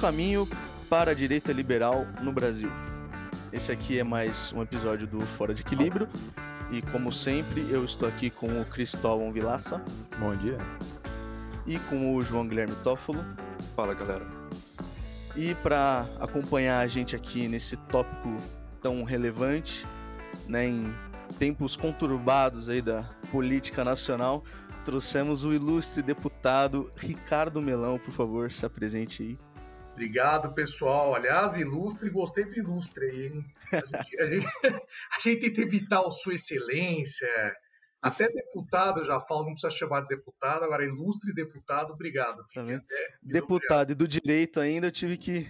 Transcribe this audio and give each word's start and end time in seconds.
Caminho 0.00 0.48
para 0.88 1.10
a 1.10 1.14
direita 1.14 1.52
liberal 1.52 2.06
no 2.22 2.32
Brasil? 2.32 2.70
Esse 3.52 3.70
aqui 3.70 3.98
é 3.98 4.02
mais 4.02 4.50
um 4.50 4.62
episódio 4.62 5.06
do 5.06 5.20
Fora 5.26 5.52
de 5.52 5.60
Equilíbrio. 5.60 6.08
E 6.72 6.80
como 6.80 7.12
sempre, 7.12 7.66
eu 7.70 7.84
estou 7.84 8.08
aqui 8.08 8.30
com 8.30 8.62
o 8.62 8.64
Cristóvão 8.64 9.30
Vilaça. 9.30 9.78
Bom 10.18 10.34
dia. 10.34 10.56
E 11.66 11.78
com 11.80 12.16
o 12.16 12.24
João 12.24 12.48
Guilherme 12.48 12.74
Toffolo. 12.76 13.22
Fala, 13.76 13.92
galera. 13.92 14.26
E 15.36 15.54
para 15.56 16.08
acompanhar 16.18 16.80
a 16.80 16.86
gente 16.86 17.14
aqui 17.14 17.46
nesse 17.46 17.76
tópico 17.76 18.38
tão 18.80 19.04
relevante, 19.04 19.86
né, 20.48 20.66
em 20.66 20.94
tempos 21.38 21.76
conturbados 21.76 22.70
aí 22.70 22.80
da 22.80 23.02
política 23.30 23.84
nacional, 23.84 24.44
trouxemos 24.82 25.44
o 25.44 25.52
ilustre 25.52 26.02
deputado 26.02 26.90
Ricardo 26.96 27.60
Melão, 27.60 27.98
por 27.98 28.12
favor, 28.12 28.50
se 28.50 28.64
apresente 28.64 29.22
aí. 29.22 29.49
Obrigado, 30.00 30.54
pessoal. 30.54 31.14
Aliás, 31.14 31.56
ilustre, 31.56 32.08
gostei 32.08 32.46
do 32.46 32.54
ilustre 32.54 33.04
aí, 33.04 33.26
hein? 33.26 33.44
A 33.70 33.98
gente, 33.98 34.18
a 34.18 34.26
gente, 34.26 34.46
a 35.14 35.20
gente 35.20 35.40
tenta 35.42 35.60
evitar 35.60 36.00
o 36.00 36.10
Sua 36.10 36.34
Excelência. 36.34 37.28
Até 38.00 38.26
deputado 38.30 39.00
eu 39.00 39.04
já 39.04 39.20
falo, 39.20 39.44
não 39.44 39.52
precisa 39.52 39.70
chamar 39.70 40.00
de 40.00 40.08
deputado, 40.08 40.64
agora 40.64 40.86
ilustre 40.86 41.34
deputado, 41.34 41.92
obrigado. 41.92 42.42
Tá 42.54 42.64
deputado 43.22 43.90
e 43.90 43.94
do 43.94 44.08
direito 44.08 44.58
ainda 44.58 44.86
eu 44.86 44.90
tive 44.90 45.18
que, 45.18 45.46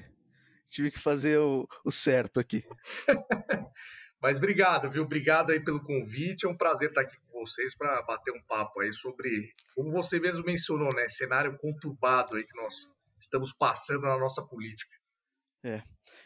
tive 0.69 0.91
que 0.91 0.99
fazer 0.99 1.39
o, 1.39 1.69
o 1.85 1.93
certo 1.93 2.41
aqui. 2.41 2.65
Mas 4.21 4.39
obrigado, 4.39 4.91
viu? 4.91 5.05
Obrigado 5.05 5.53
aí 5.53 5.61
pelo 5.61 5.81
convite. 5.81 6.45
É 6.45 6.49
um 6.49 6.57
prazer 6.57 6.89
estar 6.89 7.03
aqui 7.03 7.17
com 7.31 7.39
vocês 7.39 7.77
para 7.77 8.03
bater 8.03 8.33
um 8.33 8.43
papo 8.43 8.81
aí 8.81 8.93
sobre, 8.93 9.53
como 9.77 9.93
você 9.93 10.19
mesmo 10.19 10.45
mencionou, 10.45 10.93
né? 10.93 11.09
Cenário 11.09 11.57
conturbado 11.57 12.35
aí 12.35 12.45
que 12.45 12.57
nós 12.57 12.91
estamos 13.21 13.53
passando 13.53 14.03
na 14.03 14.19
nossa 14.19 14.43
política. 14.47 14.95
É. 15.65 15.83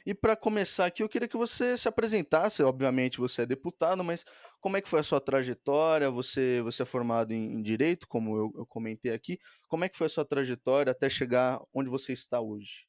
E 0.07 0.15
para 0.15 0.37
começar 0.37 0.87
aqui, 0.87 1.03
eu 1.03 1.09
queria 1.09 1.29
que 1.29 1.37
você 1.37 1.77
se 1.77 1.89
apresentasse. 1.89 2.63
Obviamente, 2.63 3.19
você 3.19 3.43
é 3.43 3.47
deputado, 3.47 4.05
mas 4.05 4.25
como 4.61 4.77
é 4.77 4.81
que 4.81 4.89
foi 4.89 5.01
a 5.01 5.05
sua 5.05 5.21
trajetória? 5.21 6.11
Você, 6.11 6.61
você 6.63 6.83
é 6.83 6.87
formado 6.87 7.33
em, 7.33 7.55
em 7.55 7.63
direito, 7.63 8.07
como 8.07 8.37
eu, 8.37 8.53
eu, 8.57 8.67
comentei 8.67 9.13
aqui. 9.13 9.39
Como 9.69 9.85
é 9.85 9.89
que 9.89 9.97
foi 9.97 10.07
a 10.07 10.11
sua 10.11 10.25
trajetória 10.25 10.91
até 10.91 11.09
chegar 11.09 11.61
onde 11.75 11.91
você 11.91 12.13
está 12.13 12.41
hoje? 12.41 12.87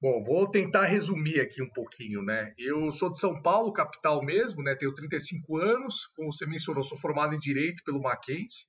Bom, 0.00 0.24
vou 0.24 0.50
tentar 0.50 0.86
resumir 0.86 1.40
aqui 1.40 1.62
um 1.62 1.70
pouquinho, 1.70 2.22
né? 2.22 2.52
Eu 2.58 2.90
sou 2.90 3.08
de 3.08 3.20
São 3.20 3.40
Paulo, 3.40 3.72
capital 3.72 4.20
mesmo, 4.24 4.60
né? 4.62 4.74
Tenho 4.74 4.92
35 4.92 5.56
anos, 5.58 6.06
como 6.16 6.32
você 6.32 6.44
mencionou, 6.44 6.82
sou 6.82 6.98
formado 6.98 7.34
em 7.36 7.38
direito 7.38 7.84
pelo 7.84 8.02
Mackenzie. 8.02 8.64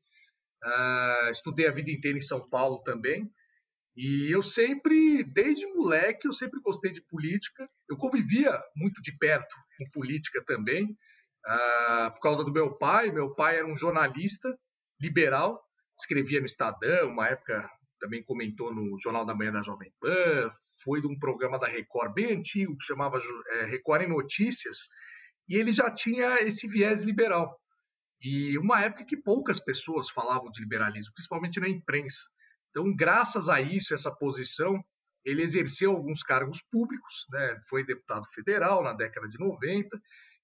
Uh, 0.64 1.32
estudei 1.32 1.68
a 1.68 1.72
vida 1.72 1.92
inteira 1.92 2.18
em 2.18 2.22
São 2.22 2.48
Paulo 2.50 2.84
também. 2.84 3.30
E 3.96 4.34
eu 4.34 4.42
sempre, 4.42 5.24
desde 5.24 5.68
moleque, 5.68 6.28
eu 6.28 6.34
sempre 6.34 6.60
gostei 6.62 6.92
de 6.92 7.02
política. 7.02 7.70
Eu 7.88 7.96
convivia 7.98 8.60
muito 8.76 9.02
de 9.02 9.16
perto 9.18 9.56
com 9.78 9.90
política 9.92 10.44
também, 10.44 10.86
uh, 10.86 12.12
por 12.14 12.20
causa 12.20 12.44
do 12.44 12.52
meu 12.52 12.76
pai. 12.76 13.12
Meu 13.12 13.34
pai 13.36 13.58
era 13.58 13.68
um 13.68 13.78
jornalista 13.78 14.50
liberal, 15.00 15.62
escrevia 15.98 16.40
no 16.40 16.46
Estadão, 16.46 17.10
uma 17.10 17.28
época 17.28 17.70
também 18.00 18.24
comentou 18.24 18.74
no 18.74 19.00
Jornal 19.00 19.26
da 19.26 19.36
Manhã 19.36 19.52
da 19.52 19.62
Jovem 19.62 19.94
Pan, 20.00 20.50
foi 20.84 21.00
de 21.00 21.08
um 21.08 21.18
programa 21.18 21.58
da 21.58 21.68
Record 21.68 22.14
bem 22.14 22.38
antigo, 22.38 22.76
que 22.78 22.86
chamava 22.86 23.18
é, 23.48 23.66
Record 23.66 24.02
em 24.02 24.10
Notícias, 24.10 24.90
e 25.48 25.56
ele 25.56 25.72
já 25.72 25.90
tinha 25.90 26.42
esse 26.42 26.68
viés 26.68 27.02
liberal. 27.02 27.58
E 28.22 28.58
uma 28.58 28.82
época 28.82 29.06
que 29.06 29.18
poucas 29.18 29.60
pessoas 29.60 30.10
falavam 30.10 30.50
de 30.50 30.62
liberalismo, 30.62 31.14
principalmente 31.14 31.60
na 31.60 31.70
imprensa. 31.70 32.24
Então, 32.74 32.92
graças 32.96 33.50
a 33.50 33.62
isso, 33.62 33.94
essa 33.94 34.12
posição, 34.12 34.84
ele 35.24 35.44
exerceu 35.44 35.92
alguns 35.92 36.24
cargos 36.24 36.60
públicos, 36.72 37.28
né? 37.30 37.62
foi 37.70 37.86
deputado 37.86 38.26
federal 38.34 38.84
na 38.84 38.94
década 38.94 39.28
de 39.28 39.38
90, 39.38 39.96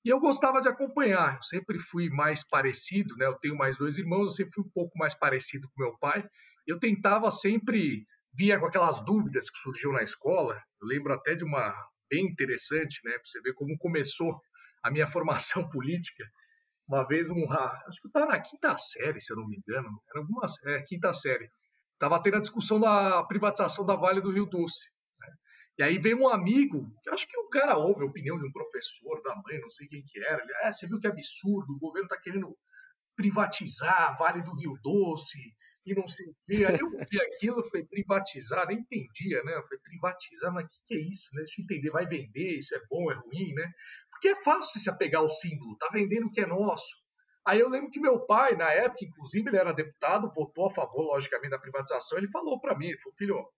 e 0.05 0.09
eu 0.09 0.19
gostava 0.19 0.61
de 0.61 0.67
acompanhar. 0.67 1.37
Eu 1.37 1.41
sempre 1.41 1.79
fui 1.79 2.07
mais 2.07 2.47
parecido, 2.47 3.15
né? 3.17 3.25
eu 3.25 3.33
tenho 3.33 3.57
mais 3.57 3.77
dois 3.77 3.97
irmãos, 3.97 4.25
eu 4.25 4.29
sempre 4.29 4.53
fui 4.53 4.63
um 4.63 4.69
pouco 4.69 4.95
mais 4.99 5.15
parecido 5.15 5.67
com 5.69 5.81
meu 5.81 5.97
pai. 5.97 6.23
Eu 6.67 6.79
tentava 6.79 7.31
sempre, 7.31 8.05
via 8.31 8.59
com 8.59 8.67
aquelas 8.67 9.03
dúvidas 9.03 9.49
que 9.49 9.57
surgiam 9.57 9.91
na 9.91 10.03
escola, 10.03 10.61
eu 10.79 10.87
lembro 10.87 11.11
até 11.11 11.33
de 11.33 11.43
uma 11.43 11.73
bem 12.07 12.27
interessante, 12.27 13.01
né? 13.03 13.13
para 13.13 13.23
você 13.25 13.41
ver 13.41 13.53
como 13.55 13.75
começou 13.79 14.39
a 14.83 14.91
minha 14.91 15.07
formação 15.09 15.67
política. 15.67 16.23
Uma 16.87 17.07
vez, 17.07 17.27
um, 17.27 17.51
acho 17.51 17.99
que 18.01 18.05
eu 18.05 18.09
estava 18.09 18.27
na 18.27 18.39
quinta 18.39 18.77
série, 18.77 19.19
se 19.19 19.33
eu 19.33 19.37
não 19.37 19.47
me 19.47 19.57
engano, 19.57 19.89
era 20.11 20.19
alguma 20.19 20.45
é, 20.65 20.83
quinta 20.83 21.11
série 21.11 21.49
estava 21.99 22.21
tendo 22.23 22.37
a 22.37 22.41
discussão 22.41 22.79
da 22.79 23.21
privatização 23.25 23.85
da 23.85 23.95
Vale 23.95 24.21
do 24.21 24.31
Rio 24.31 24.45
Doce. 24.45 24.89
Né? 25.19 25.27
E 25.79 25.83
aí 25.83 25.99
veio 25.99 26.17
um 26.17 26.29
amigo, 26.29 26.89
que 27.03 27.09
acho 27.09 27.27
que 27.27 27.37
o 27.37 27.49
cara 27.49 27.77
ouve 27.77 28.03
a 28.03 28.07
opinião 28.07 28.39
de 28.39 28.47
um 28.47 28.51
professor, 28.51 29.21
da 29.21 29.35
mãe, 29.35 29.59
não 29.59 29.69
sei 29.69 29.85
quem 29.85 30.01
que 30.01 30.17
era. 30.23 30.41
Ele, 30.41 30.53
ah, 30.63 30.71
você 30.71 30.87
viu 30.87 30.97
que 30.97 31.07
absurdo, 31.07 31.73
o 31.73 31.79
governo 31.79 32.05
está 32.05 32.17
querendo 32.17 32.57
privatizar 33.17 34.11
a 34.11 34.15
Vale 34.15 34.41
do 34.41 34.55
Rio 34.55 34.79
Doce 34.81 35.39
e 35.85 35.93
não 35.93 36.07
sei 36.07 36.25
o 36.27 36.35
quê. 36.45 36.65
Aí 36.65 36.79
eu 36.79 36.89
vi 36.89 37.19
aquilo, 37.19 37.61
foi 37.69 37.85
privatizar, 37.85 38.65
nem 38.67 38.77
entendia, 38.77 39.43
né? 39.43 39.61
Foi 39.67 39.77
privatizar, 39.79 40.53
mas 40.53 40.63
o 40.63 40.67
que, 40.69 40.75
que 40.85 40.95
é 40.95 41.01
isso, 41.01 41.27
né? 41.33 41.43
Deixa 41.43 41.59
eu 41.59 41.63
entender, 41.65 41.91
vai 41.91 42.07
vender, 42.07 42.57
isso 42.57 42.73
é 42.75 42.79
bom, 42.89 43.11
é 43.11 43.15
ruim, 43.15 43.53
né? 43.53 43.69
Porque 44.09 44.29
é 44.29 44.41
fácil 44.41 44.71
você 44.71 44.79
se 44.79 44.89
apegar 44.89 45.21
ao 45.21 45.27
símbolo, 45.27 45.77
tá 45.77 45.89
vendendo 45.91 46.27
o 46.27 46.31
que 46.31 46.39
é 46.39 46.45
nosso. 46.45 47.08
Aí 47.49 47.59
eu 47.59 47.67
lembro 47.67 47.89
que 47.89 47.99
meu 47.99 48.19
pai, 48.27 48.55
na 48.55 48.71
época, 48.71 49.05
inclusive 49.05 49.49
ele 49.49 49.57
era 49.57 49.73
deputado, 49.73 50.29
votou 50.31 50.67
a 50.67 50.69
favor, 50.69 51.01
logicamente, 51.01 51.49
da 51.49 51.57
privatização. 51.57 52.19
Ele 52.19 52.29
falou 52.29 52.61
para 52.61 52.77
mim, 52.77 52.95
falou, 52.99 53.17
filho, 53.17 53.49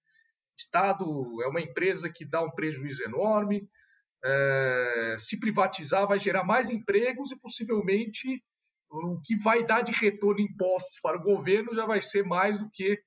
Estado 0.57 1.03
é 1.43 1.47
uma 1.47 1.59
empresa 1.59 2.09
que 2.09 2.23
dá 2.23 2.41
um 2.41 2.51
prejuízo 2.51 3.03
enorme, 3.03 3.67
é, 4.23 5.15
se 5.17 5.39
privatizar 5.41 6.07
vai 6.07 6.17
gerar 6.19 6.45
mais 6.45 6.69
empregos 6.69 7.33
e 7.33 7.39
possivelmente 7.39 8.41
o 8.89 9.19
que 9.21 9.35
vai 9.35 9.65
dar 9.65 9.81
de 9.81 9.91
retorno 9.91 10.39
em 10.39 10.45
impostos 10.45 11.01
para 11.01 11.17
o 11.17 11.23
governo 11.23 11.73
já 11.73 11.85
vai 11.85 11.99
ser 11.99 12.23
mais 12.23 12.59
do 12.59 12.69
que 12.69 12.97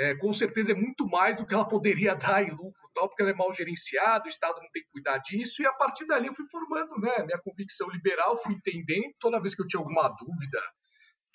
é, 0.00 0.14
com 0.16 0.32
certeza 0.32 0.72
é 0.72 0.74
muito 0.74 1.06
mais 1.06 1.36
do 1.36 1.46
que 1.46 1.52
ela 1.52 1.68
poderia 1.68 2.14
dar 2.16 2.42
em 2.42 2.50
lucro, 2.50 2.90
tal, 2.94 3.06
porque 3.06 3.20
ela 3.20 3.32
é 3.32 3.34
mal 3.34 3.52
gerenciada, 3.52 4.24
o 4.24 4.28
Estado 4.28 4.58
não 4.60 4.70
tem 4.70 4.82
que 4.82 4.90
cuidar 4.90 5.18
disso, 5.18 5.62
e 5.62 5.66
a 5.66 5.72
partir 5.74 6.06
dali 6.06 6.26
eu 6.26 6.34
fui 6.34 6.46
formando 6.50 6.98
né, 6.98 7.22
minha 7.26 7.38
convicção 7.38 7.88
liberal, 7.90 8.34
fui 8.42 8.54
entendendo, 8.54 9.12
toda 9.20 9.40
vez 9.40 9.54
que 9.54 9.62
eu 9.62 9.66
tinha 9.66 9.80
alguma 9.80 10.08
dúvida, 10.08 10.58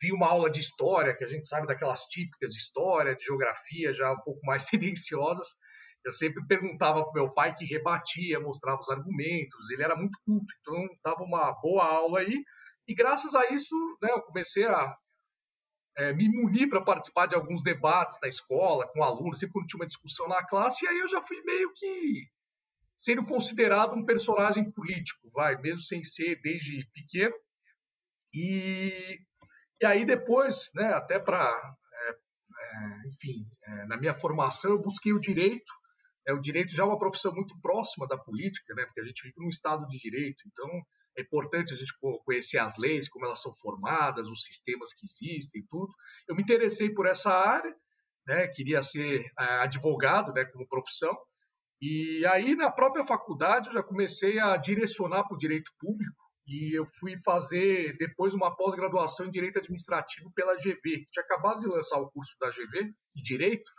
vi 0.02 0.12
uma 0.12 0.28
aula 0.28 0.50
de 0.50 0.59
história, 0.59 1.16
que 1.16 1.24
a 1.24 1.28
gente 1.28 1.48
sabe 1.48 1.68
daquelas 1.68 2.02
típicas 2.06 2.52
de 2.52 2.58
história, 2.58 3.16
de 3.16 3.24
geografia, 3.24 3.94
já 3.94 4.12
um 4.12 4.22
pouco 4.22 4.40
mais 4.44 4.66
tendenciosas, 4.66 5.47
eu 6.03 6.12
sempre 6.12 6.44
perguntava 6.47 7.03
para 7.03 7.22
meu 7.22 7.32
pai 7.34 7.53
que 7.53 7.66
rebatia, 7.66 8.40
mostrava 8.40 8.80
os 8.80 8.90
argumentos, 8.90 9.70
ele 9.70 9.84
era 9.84 9.96
muito 9.96 10.18
culto, 10.26 10.53
então 10.62 10.76
dava 11.03 11.24
uma 11.24 11.52
boa 11.62 11.86
aula 11.86 12.20
aí, 12.20 12.44
e 12.88 12.96
graças 12.96 13.36
a 13.36 13.47
isso 13.50 13.76
né, 14.02 14.12
eu 14.12 14.22
comecei 14.22 14.66
a 14.66 14.96
é, 15.97 16.13
me 16.13 16.28
munir 16.29 16.69
para 16.69 16.81
participar 16.81 17.25
de 17.25 17.35
alguns 17.35 17.63
debates 17.63 18.17
na 18.22 18.28
escola, 18.28 18.88
com 18.88 19.03
alunos, 19.03 19.39
sempre 19.39 19.53
quando 19.53 19.67
tinha 19.67 19.81
uma 19.81 19.88
discussão 19.88 20.28
na 20.28 20.45
classe, 20.45 20.85
e 20.85 20.88
aí 20.88 21.00
eu 21.00 21.07
já 21.07 21.22
fui 21.22 21.41
meio 21.44 21.72
que 21.73 22.28
sendo 22.97 23.25
considerado 23.25 23.94
um 23.94 24.05
personagem 24.05 24.72
político, 24.72 25.29
vai, 25.34 25.59
mesmo 25.61 25.81
sem 25.81 26.03
ser 26.03 26.39
desde 26.41 26.85
pequeno. 26.94 27.35
E, 28.34 29.19
e 29.81 29.85
aí 29.85 30.05
depois, 30.05 30.72
né, 30.75 30.94
até 30.94 31.19
para, 31.19 31.75
é, 31.94 32.11
é, 32.11 33.07
enfim, 33.07 33.45
é, 33.63 33.85
na 33.85 33.97
minha 33.97 34.13
formação 34.13 34.72
eu 34.72 34.81
busquei 34.81 35.13
o 35.13 35.19
direito, 35.19 35.72
é, 36.28 36.34
o 36.34 36.39
direito 36.39 36.73
já 36.73 36.84
é 36.84 36.85
uma 36.85 37.00
profissão 37.00 37.34
muito 37.34 37.59
próxima 37.61 38.08
da 38.08 38.17
política, 38.17 38.73
né, 38.73 38.85
porque 38.85 39.02
a 39.02 39.05
gente 39.05 39.23
vive 39.23 39.35
num 39.37 39.49
estado 39.49 39.85
de 39.87 39.97
direito, 39.97 40.43
então 40.47 40.70
é 41.17 41.22
importante 41.22 41.73
a 41.73 41.78
gente 41.78 41.94
conhecer 42.26 42.58
as 42.58 42.78
leis, 42.78 43.08
como 43.09 43.26
elas 43.26 43.41
são 43.41 43.53
formadas, 43.53 44.28
os 44.28 44.44
sistemas 44.44 44.94
que 44.94 45.06
existem, 45.06 45.66
tudo. 45.70 45.94
Eu 46.28 46.35
me 46.35 46.44
interessei 46.44 46.94
por 46.94 47.08
essa 47.08 47.32
área, 47.32 47.73
né? 48.28 48.47
Queria 48.47 48.82
ser 48.82 49.22
uh, 49.22 49.62
advogado, 49.62 50.34
né? 50.34 50.46
Como 50.46 50.67
profissão. 50.67 51.16
E 51.82 52.26
aí 52.28 52.56
na 52.56 52.72
própria 52.72 53.06
faculdade 53.06 53.67
eu 53.67 53.73
já 53.73 53.84
comecei 53.84 54.40
a 54.40 54.58
direcionar 54.58 55.26
para 55.26 55.35
o 55.35 55.38
direito 55.38 55.72
público 55.79 56.26
e 56.47 56.78
eu 56.78 56.85
fui 56.85 57.18
fazer 57.18 57.96
depois 57.97 58.34
uma 58.34 58.56
pós-graduação 58.56 59.26
em 59.26 59.32
direito 59.32 59.59
administrativo 59.59 60.32
pela 60.34 60.56
GV, 60.56 60.82
que 60.82 61.11
tinha 61.11 61.23
acabado 61.23 61.59
de 61.59 61.68
lançar 61.68 62.00
o 62.00 62.09
curso 62.11 62.38
da 62.40 62.50
GV 62.50 62.94
em 63.16 63.22
direito. 63.22 63.70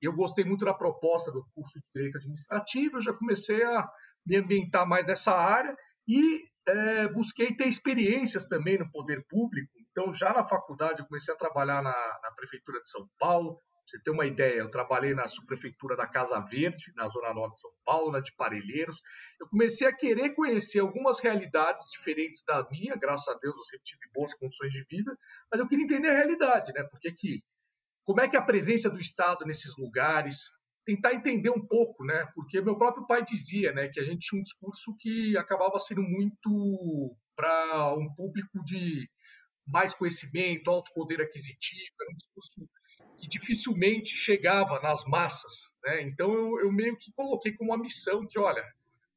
E 0.00 0.06
eu 0.06 0.12
gostei 0.12 0.44
muito 0.44 0.64
da 0.64 0.74
proposta 0.74 1.30
do 1.30 1.44
curso 1.54 1.78
de 1.78 1.84
direito 1.94 2.18
administrativo, 2.18 2.96
eu 2.96 3.02
já 3.02 3.12
comecei 3.12 3.62
a 3.62 3.88
me 4.24 4.36
ambientar 4.36 4.86
mais 4.86 5.06
nessa 5.06 5.32
área 5.32 5.76
e 6.08 6.42
é, 6.66 7.08
busquei 7.08 7.54
ter 7.54 7.68
experiências 7.68 8.46
também 8.46 8.78
no 8.78 8.90
poder 8.90 9.24
público. 9.28 9.72
Então, 9.90 10.12
já 10.12 10.32
na 10.32 10.44
faculdade, 10.44 11.00
eu 11.00 11.06
comecei 11.06 11.32
a 11.32 11.36
trabalhar 11.38 11.82
na, 11.82 12.20
na 12.22 12.30
Prefeitura 12.36 12.80
de 12.80 12.90
São 12.90 13.08
Paulo. 13.18 13.54
Pra 13.56 13.62
você 13.86 14.02
ter 14.02 14.10
uma 14.10 14.26
ideia, 14.26 14.58
eu 14.58 14.70
trabalhei 14.70 15.14
na 15.14 15.28
subprefeitura 15.28 15.96
da 15.96 16.08
Casa 16.08 16.40
Verde, 16.40 16.92
na 16.96 17.06
Zona 17.06 17.32
Norte 17.32 17.54
de 17.54 17.60
São 17.60 17.70
Paulo, 17.84 18.10
na 18.10 18.18
de 18.18 18.34
Parelheiros. 18.34 19.00
Eu 19.40 19.48
comecei 19.48 19.86
a 19.86 19.94
querer 19.94 20.34
conhecer 20.34 20.80
algumas 20.80 21.20
realidades 21.20 21.86
diferentes 21.92 22.42
da 22.44 22.66
minha, 22.68 22.96
graças 22.96 23.28
a 23.28 23.38
Deus 23.38 23.56
eu 23.56 23.62
sempre 23.62 23.84
tive 23.84 24.00
boas 24.12 24.34
condições 24.34 24.72
de 24.72 24.84
vida, 24.90 25.16
mas 25.50 25.60
eu 25.60 25.68
queria 25.68 25.84
entender 25.84 26.08
a 26.08 26.16
realidade, 26.16 26.72
né? 26.72 26.82
Porque 26.90 27.12
que, 27.12 27.40
como 28.04 28.20
é 28.20 28.28
que 28.28 28.36
a 28.36 28.42
presença 28.42 28.90
do 28.90 28.98
Estado 28.98 29.46
nesses 29.46 29.76
lugares, 29.78 30.50
tentar 30.86 31.12
entender 31.12 31.50
um 31.50 31.66
pouco, 31.66 32.04
né? 32.04 32.26
Porque 32.32 32.60
meu 32.60 32.76
próprio 32.76 33.06
pai 33.06 33.24
dizia, 33.24 33.72
né, 33.72 33.88
que 33.88 33.98
a 33.98 34.04
gente 34.04 34.28
tinha 34.28 34.40
um 34.40 34.42
discurso 34.42 34.96
que 34.98 35.36
acabava 35.36 35.78
sendo 35.80 36.02
muito 36.02 37.14
para 37.34 37.92
um 37.94 38.08
público 38.14 38.62
de 38.64 39.10
mais 39.66 39.92
conhecimento, 39.94 40.70
alto 40.70 40.94
poder 40.94 41.20
aquisitivo, 41.20 41.90
era 42.00 42.10
um 42.10 42.14
discurso 42.14 42.70
que 43.18 43.26
dificilmente 43.26 44.10
chegava 44.10 44.80
nas 44.80 45.04
massas, 45.06 45.74
né? 45.84 46.02
Então 46.02 46.32
eu, 46.32 46.60
eu 46.60 46.72
meio 46.72 46.96
que 46.96 47.12
coloquei 47.12 47.52
como 47.52 47.72
uma 47.72 47.82
missão 47.82 48.24
que, 48.24 48.38
olha, 48.38 48.64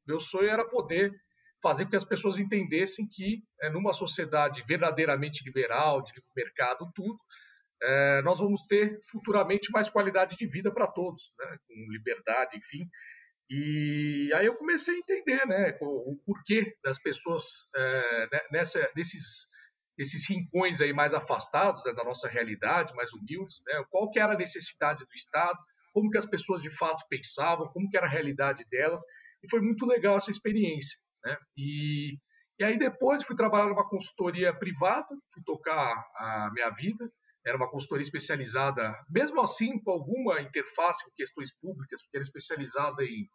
meu 0.04 0.18
sonho 0.18 0.50
era 0.50 0.66
poder 0.66 1.14
fazer 1.62 1.84
com 1.84 1.90
que 1.90 1.96
as 1.96 2.04
pessoas 2.04 2.38
entendessem 2.38 3.06
que, 3.06 3.44
é, 3.60 3.70
numa 3.70 3.92
sociedade 3.92 4.64
verdadeiramente 4.66 5.44
liberal, 5.44 6.02
de 6.02 6.10
livre 6.12 6.30
mercado, 6.34 6.90
tudo, 6.94 7.16
é, 7.82 8.22
nós 8.22 8.38
vamos 8.38 8.66
ter 8.66 8.98
futuramente 9.10 9.70
mais 9.72 9.88
qualidade 9.88 10.36
de 10.36 10.46
vida 10.46 10.72
para 10.72 10.86
todos, 10.86 11.32
né? 11.38 11.56
com 11.66 11.92
liberdade, 11.92 12.56
enfim. 12.56 12.88
E 13.48 14.30
aí 14.34 14.46
eu 14.46 14.54
comecei 14.54 14.94
a 14.94 14.98
entender 14.98 15.44
né, 15.46 15.76
o, 15.80 16.16
porquê 16.24 16.76
das 16.84 17.00
pessoas 17.00 17.42
é, 17.74 18.28
né, 18.32 18.40
nessa, 18.52 18.90
nesses, 18.94 19.48
rincões 20.28 20.80
aí 20.80 20.92
mais 20.92 21.14
afastados 21.14 21.84
né, 21.84 21.92
da 21.92 22.04
nossa 22.04 22.28
realidade, 22.28 22.94
mais 22.94 23.12
humildes, 23.12 23.60
né, 23.66 23.84
qual 23.90 24.08
que 24.08 24.20
era 24.20 24.34
a 24.34 24.38
necessidade 24.38 25.04
do 25.04 25.14
Estado, 25.14 25.58
como 25.92 26.10
que 26.10 26.18
as 26.18 26.26
pessoas 26.26 26.62
de 26.62 26.70
fato 26.70 27.04
pensavam, 27.08 27.66
como 27.72 27.90
que 27.90 27.96
era 27.96 28.06
a 28.06 28.10
realidade 28.10 28.64
delas, 28.70 29.02
e 29.42 29.50
foi 29.50 29.60
muito 29.60 29.84
legal 29.84 30.16
essa 30.16 30.30
experiência. 30.30 30.96
Né? 31.24 31.36
E, 31.56 32.18
e 32.56 32.64
aí 32.64 32.78
depois 32.78 33.24
fui 33.24 33.34
trabalhar 33.34 33.66
numa 33.66 33.88
consultoria 33.88 34.56
privada, 34.56 35.08
fui 35.32 35.42
tocar 35.44 35.92
a 36.14 36.50
minha 36.54 36.70
vida, 36.70 37.10
era 37.44 37.56
uma 37.56 37.68
consultoria 37.68 38.02
especializada, 38.02 38.92
mesmo 39.08 39.40
assim 39.40 39.78
com 39.78 39.90
alguma 39.90 40.40
interface 40.40 41.04
com 41.04 41.10
questões 41.16 41.52
públicas, 41.58 42.02
porque 42.02 42.16
era 42.18 42.22
especializada 42.22 43.02
em 43.02 43.28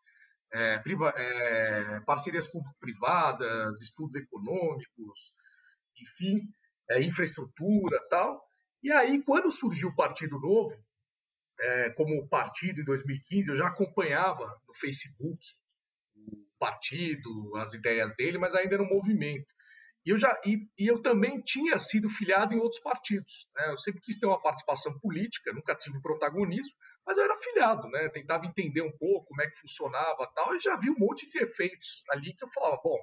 é, 0.54 0.78
priva, 0.80 1.14
é, 1.18 2.00
parcerias 2.02 2.48
público-privadas, 2.48 3.82
estudos 3.82 4.16
econômicos, 4.16 5.34
enfim, 6.00 6.42
é, 6.90 7.02
infraestrutura 7.02 8.00
tal. 8.10 8.42
E 8.84 8.92
aí, 8.92 9.24
quando 9.24 9.52
surgiu 9.52 9.90
o 9.90 9.96
Partido 9.96 10.40
Novo, 10.40 10.76
é, 11.60 11.90
como 11.92 12.28
partido 12.28 12.82
em 12.82 12.86
2015, 12.86 13.50
eu 13.50 13.56
já 13.56 13.68
acompanhava 13.68 14.46
no 14.68 14.74
Facebook 14.76 15.40
o 16.16 16.46
partido, 16.60 17.56
as 17.58 17.74
ideias 17.74 18.16
dele, 18.16 18.38
mas 18.38 18.56
ainda 18.56 18.76
era 18.76 18.84
um 18.84 18.90
movimento. 18.90 19.55
E 20.06 20.12
eu, 20.12 20.18
já, 20.18 20.30
e, 20.46 20.70
e, 20.78 20.88
eu 20.88 21.02
também 21.02 21.42
tinha 21.42 21.80
sido 21.80 22.08
filiado 22.08 22.54
em 22.54 22.60
outros 22.60 22.80
partidos. 22.80 23.50
Né? 23.56 23.72
Eu 23.72 23.78
sempre 23.78 24.02
quis 24.02 24.20
ter 24.20 24.28
uma 24.28 24.40
participação 24.40 25.00
política, 25.00 25.52
nunca 25.52 25.74
tive 25.74 26.00
protagonismo, 26.00 26.76
mas 27.06 27.18
eu 27.18 27.24
era 27.24 27.36
filiado, 27.38 27.90
né? 27.90 28.08
tentava 28.10 28.46
entender 28.46 28.84
um 28.84 28.96
pouco 28.96 29.26
como 29.26 29.42
é 29.42 29.48
que 29.48 29.58
funcionava 29.58 30.32
tal, 30.36 30.56
e 30.56 30.60
já 30.60 30.78
vi 30.78 30.92
um 30.92 31.00
monte 31.00 31.28
de 31.28 31.42
efeitos 31.42 32.04
ali 32.12 32.36
que 32.36 32.46
eu 32.46 32.50
falava, 32.50 32.80
bom, 32.84 33.00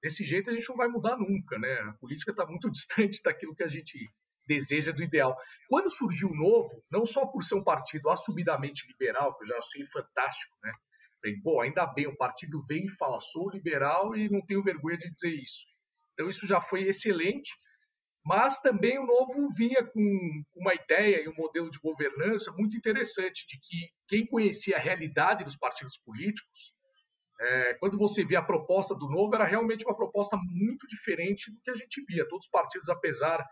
desse 0.00 0.24
jeito 0.24 0.50
a 0.50 0.54
gente 0.54 0.68
não 0.68 0.76
vai 0.76 0.86
mudar 0.86 1.16
nunca, 1.16 1.58
né? 1.58 1.72
a 1.80 1.92
política 1.94 2.30
está 2.30 2.46
muito 2.46 2.70
distante 2.70 3.20
daquilo 3.24 3.54
que 3.54 3.64
a 3.64 3.68
gente 3.68 4.08
deseja 4.46 4.92
do 4.92 5.02
ideal. 5.02 5.36
Quando 5.68 5.90
surgiu 5.90 6.28
o 6.28 6.36
Novo, 6.36 6.84
não 6.90 7.04
só 7.04 7.26
por 7.26 7.42
ser 7.42 7.56
um 7.56 7.64
partido 7.64 8.08
assumidamente 8.08 8.86
liberal, 8.86 9.36
que 9.36 9.44
eu 9.44 9.48
já 9.48 9.58
achei 9.58 9.84
fantástico, 9.86 10.56
né? 10.62 10.72
Falei, 11.20 11.36
bom, 11.40 11.60
ainda 11.60 11.86
bem, 11.86 12.06
o 12.06 12.16
partido 12.16 12.58
vem 12.66 12.84
e 12.84 12.88
fala, 12.88 13.20
sou 13.20 13.50
liberal 13.50 14.16
e 14.16 14.28
não 14.30 14.40
tenho 14.44 14.62
vergonha 14.62 14.96
de 14.96 15.10
dizer 15.12 15.34
isso. 15.34 15.66
Então 16.12 16.28
isso 16.28 16.46
já 16.46 16.60
foi 16.60 16.84
excelente, 16.84 17.50
mas 18.24 18.60
também 18.60 18.98
o 18.98 19.06
novo 19.06 19.48
vinha 19.56 19.84
com, 19.84 20.42
uma 20.56 20.74
ideia 20.74 21.22
e 21.22 21.28
um 21.28 21.34
modelo 21.34 21.70
de 21.70 21.78
governança 21.78 22.52
muito 22.52 22.76
interessante 22.76 23.46
de 23.46 23.58
que 23.58 23.90
quem 24.06 24.26
conhecia 24.26 24.76
a 24.76 24.80
realidade 24.80 25.44
dos 25.44 25.56
partidos 25.56 25.96
políticos, 25.98 26.74
é, 27.40 27.74
quando 27.74 27.96
você 27.96 28.22
via 28.22 28.40
a 28.40 28.44
proposta 28.44 28.94
do 28.94 29.08
novo, 29.08 29.34
era 29.34 29.44
realmente 29.44 29.86
uma 29.86 29.96
proposta 29.96 30.36
muito 30.36 30.86
diferente 30.86 31.50
do 31.50 31.60
que 31.62 31.70
a 31.70 31.74
gente 31.74 32.04
via. 32.06 32.28
Todos 32.28 32.44
os 32.44 32.50
partidos, 32.50 32.90
apesar 32.90 33.42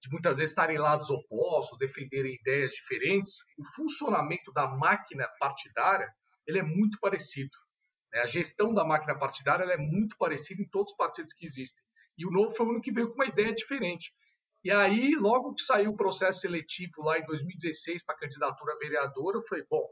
de 0.00 0.10
muitas 0.10 0.38
vezes 0.38 0.52
estarem 0.52 0.78
lados 0.78 1.10
opostos, 1.10 1.78
defenderem 1.78 2.34
ideias 2.34 2.72
diferentes, 2.72 3.40
o 3.58 3.64
funcionamento 3.74 4.52
da 4.52 4.66
máquina 4.68 5.28
partidária 5.38 6.10
ele 6.46 6.58
é 6.58 6.62
muito 6.62 6.98
parecido. 7.00 7.56
Né? 8.12 8.20
A 8.20 8.26
gestão 8.26 8.72
da 8.72 8.84
máquina 8.84 9.18
partidária 9.18 9.64
é 9.64 9.76
muito 9.76 10.16
parecida 10.16 10.62
em 10.62 10.68
todos 10.68 10.92
os 10.92 10.96
partidos 10.96 11.32
que 11.32 11.44
existem. 11.44 11.82
E 12.16 12.26
o 12.26 12.30
Novo 12.30 12.54
foi 12.54 12.66
o 12.66 12.68
único 12.70 12.84
que 12.84 12.92
veio 12.92 13.08
com 13.08 13.14
uma 13.14 13.26
ideia 13.26 13.52
diferente. 13.52 14.12
E 14.62 14.70
aí, 14.70 15.14
logo 15.16 15.54
que 15.54 15.62
saiu 15.62 15.90
o 15.90 15.96
processo 15.96 16.40
seletivo 16.40 17.02
lá 17.02 17.18
em 17.18 17.26
2016 17.26 18.04
para 18.04 18.16
candidatura 18.16 18.72
a 18.72 18.78
vereador, 18.78 19.34
eu 19.34 19.42
falei, 19.42 19.64
bom, 19.68 19.86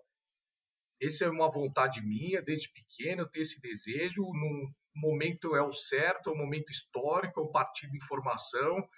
esse 1.01 1.25
é 1.25 1.29
uma 1.29 1.51
vontade 1.51 2.01
minha 2.01 2.41
desde 2.41 2.73
pequeno, 2.73 3.23
eu 3.23 3.29
tenho 3.29 3.43
esse 3.43 3.61
desejo, 3.61 4.23
num 4.23 4.73
momento 4.95 5.55
é 5.57 5.63
o 5.63 5.73
certo, 5.73 6.31
é 6.31 6.33
um 6.33 6.39
momento 6.39 6.71
histórico, 6.71 7.41
é 7.41 7.43
um 7.43 7.51
partido 7.51 7.95
em 7.95 8.01
formação. 8.01 8.89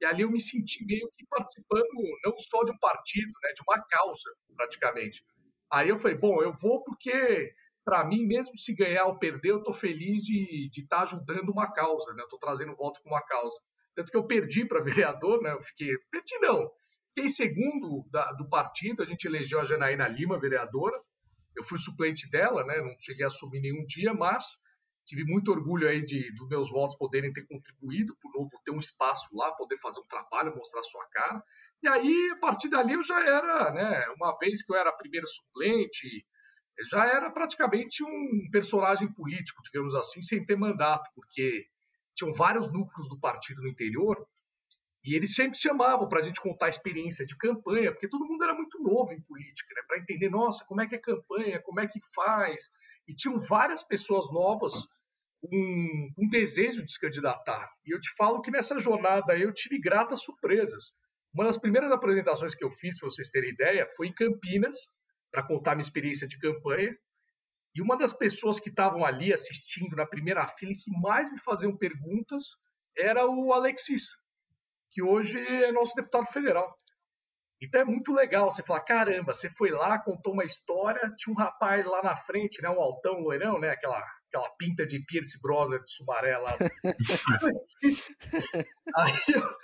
E 0.00 0.04
ali 0.04 0.22
eu 0.22 0.30
me 0.30 0.40
senti 0.40 0.84
meio 0.84 1.08
que 1.16 1.24
participando 1.26 1.86
não 2.24 2.36
só 2.36 2.64
de 2.64 2.72
um 2.72 2.78
partido, 2.78 3.30
né, 3.42 3.52
de 3.52 3.62
uma 3.66 3.80
causa, 3.86 4.28
praticamente. 4.56 5.24
Aí 5.70 5.88
eu 5.88 5.96
falei, 5.96 6.18
bom, 6.18 6.42
eu 6.42 6.52
vou 6.52 6.82
porque 6.82 7.54
para 7.84 8.04
mim, 8.04 8.26
mesmo 8.26 8.56
se 8.56 8.74
ganhar 8.74 9.06
ou 9.06 9.18
perder, 9.18 9.50
eu 9.50 9.58
estou 9.58 9.74
feliz 9.74 10.22
de 10.22 10.68
estar 10.76 10.98
tá 10.98 11.02
ajudando 11.02 11.50
uma 11.50 11.70
causa, 11.72 12.12
né? 12.14 12.22
Estou 12.22 12.38
trazendo 12.38 12.76
voto 12.76 13.02
para 13.02 13.12
uma 13.12 13.22
causa. 13.22 13.56
Tanto 13.94 14.10
que 14.10 14.16
eu 14.16 14.26
perdi 14.26 14.64
para 14.64 14.82
vereador, 14.82 15.42
né? 15.42 15.52
Eu 15.52 15.60
fiquei, 15.60 15.88
perdi 16.10 16.38
não, 16.38 16.70
fiquei 17.08 17.28
segundo 17.28 18.04
da, 18.10 18.32
do 18.32 18.48
partido. 18.48 19.02
A 19.02 19.06
gente 19.06 19.26
elegeu 19.26 19.60
a 19.60 19.64
Janaína 19.64 20.08
Lima 20.08 20.38
vereadora. 20.38 20.98
Eu 21.56 21.64
fui 21.64 21.78
suplente 21.78 22.30
dela, 22.30 22.64
né? 22.64 22.80
Não 22.80 22.94
cheguei 22.98 23.24
a 23.24 23.26
assumir 23.26 23.60
nenhum 23.60 23.84
dia, 23.84 24.14
mas 24.14 24.60
tive 25.04 25.24
muito 25.24 25.50
orgulho 25.50 25.88
aí 25.88 26.04
de 26.04 26.32
dos 26.34 26.48
meus 26.48 26.70
votos 26.70 26.96
poderem 26.96 27.32
ter 27.32 27.44
contribuído 27.46 28.16
para 28.16 28.30
o 28.30 28.42
novo 28.42 28.62
ter 28.64 28.70
um 28.70 28.78
espaço 28.78 29.28
lá, 29.32 29.50
poder 29.52 29.76
fazer 29.78 30.00
um 30.00 30.06
trabalho, 30.06 30.54
mostrar 30.56 30.82
sua 30.84 31.04
cara. 31.10 31.42
E 31.82 31.88
aí, 31.88 32.30
a 32.32 32.36
partir 32.36 32.68
dali, 32.68 32.94
eu 32.94 33.02
já 33.02 33.20
era, 33.20 33.72
né? 33.72 34.06
Uma 34.16 34.38
vez 34.38 34.62
que 34.62 34.72
eu 34.72 34.76
era 34.76 34.90
a 34.90 34.96
primeira 34.96 35.26
suplente, 35.26 36.24
já 36.90 37.06
era 37.06 37.30
praticamente 37.30 38.02
um 38.02 38.48
personagem 38.50 39.12
político, 39.12 39.62
digamos 39.62 39.94
assim, 39.94 40.22
sem 40.22 40.44
ter 40.44 40.56
mandato, 40.56 41.10
porque 41.14 41.66
tinham 42.14 42.32
vários 42.32 42.72
núcleos 42.72 43.08
do 43.08 43.18
partido 43.18 43.62
no 43.62 43.68
interior 43.68 44.26
e 45.04 45.16
eles 45.16 45.34
sempre 45.34 45.58
chamavam 45.58 46.08
para 46.08 46.20
a 46.20 46.22
gente 46.22 46.40
contar 46.40 46.66
a 46.66 46.68
experiência 46.68 47.26
de 47.26 47.36
campanha, 47.36 47.90
porque 47.90 48.08
todo 48.08 48.24
mundo 48.24 48.44
era 48.44 48.54
muito 48.54 48.80
novo 48.80 49.12
em 49.12 49.20
política, 49.22 49.74
né? 49.74 49.82
para 49.86 49.98
entender, 49.98 50.30
nossa, 50.30 50.64
como 50.64 50.80
é 50.80 50.86
que 50.86 50.94
é 50.94 50.98
campanha, 50.98 51.60
como 51.62 51.80
é 51.80 51.86
que 51.88 51.98
faz. 52.14 52.70
E 53.08 53.14
tinham 53.14 53.38
várias 53.38 53.82
pessoas 53.82 54.32
novas 54.32 54.86
um, 55.42 56.12
um 56.18 56.28
desejo 56.28 56.84
de 56.84 56.92
se 56.92 57.00
candidatar. 57.00 57.68
E 57.84 57.92
eu 57.92 58.00
te 58.00 58.14
falo 58.16 58.40
que 58.40 58.50
nessa 58.50 58.78
jornada 58.78 59.36
eu 59.36 59.52
tive 59.52 59.80
gratas 59.80 60.22
surpresas. 60.22 60.94
Uma 61.34 61.44
das 61.44 61.58
primeiras 61.58 61.90
apresentações 61.90 62.54
que 62.54 62.64
eu 62.64 62.70
fiz, 62.70 62.98
para 62.98 63.08
vocês 63.08 63.30
terem 63.30 63.50
ideia, 63.50 63.86
foi 63.96 64.06
em 64.06 64.14
Campinas, 64.14 64.76
para 65.32 65.42
contar 65.42 65.74
minha 65.74 65.82
experiência 65.82 66.28
de 66.28 66.38
campanha. 66.38 66.96
E 67.74 67.80
uma 67.80 67.96
das 67.96 68.12
pessoas 68.12 68.60
que 68.60 68.68
estavam 68.68 69.04
ali 69.04 69.32
assistindo 69.32 69.96
na 69.96 70.06
primeira 70.06 70.46
fila 70.46 70.74
que 70.74 70.90
mais 71.00 71.32
me 71.32 71.40
faziam 71.40 71.76
perguntas 71.76 72.58
era 72.96 73.26
o 73.26 73.52
Alexis, 73.52 74.10
que 74.90 75.02
hoje 75.02 75.38
é 75.38 75.72
nosso 75.72 75.96
deputado 75.96 76.26
federal. 76.26 76.76
Então 77.62 77.80
é 77.80 77.84
muito 77.84 78.12
legal 78.12 78.50
você 78.50 78.62
falar, 78.62 78.80
caramba, 78.80 79.32
você 79.32 79.48
foi 79.48 79.70
lá, 79.70 79.98
contou 79.98 80.34
uma 80.34 80.44
história, 80.44 81.00
tinha 81.16 81.32
um 81.32 81.38
rapaz 81.38 81.86
lá 81.86 82.02
na 82.02 82.16
frente, 82.16 82.60
né, 82.60 82.68
um 82.68 82.80
altão 82.80 83.14
loirão, 83.14 83.58
né, 83.58 83.70
aquela, 83.70 84.04
aquela 84.28 84.50
pinta 84.58 84.84
de 84.84 85.02
Pierce 85.06 85.40
Brosnan 85.40 85.80
de 85.80 85.90
Sumaré 85.90 86.36
lá. 86.36 86.54
aí, 88.96 89.14
eu, 89.28 89.56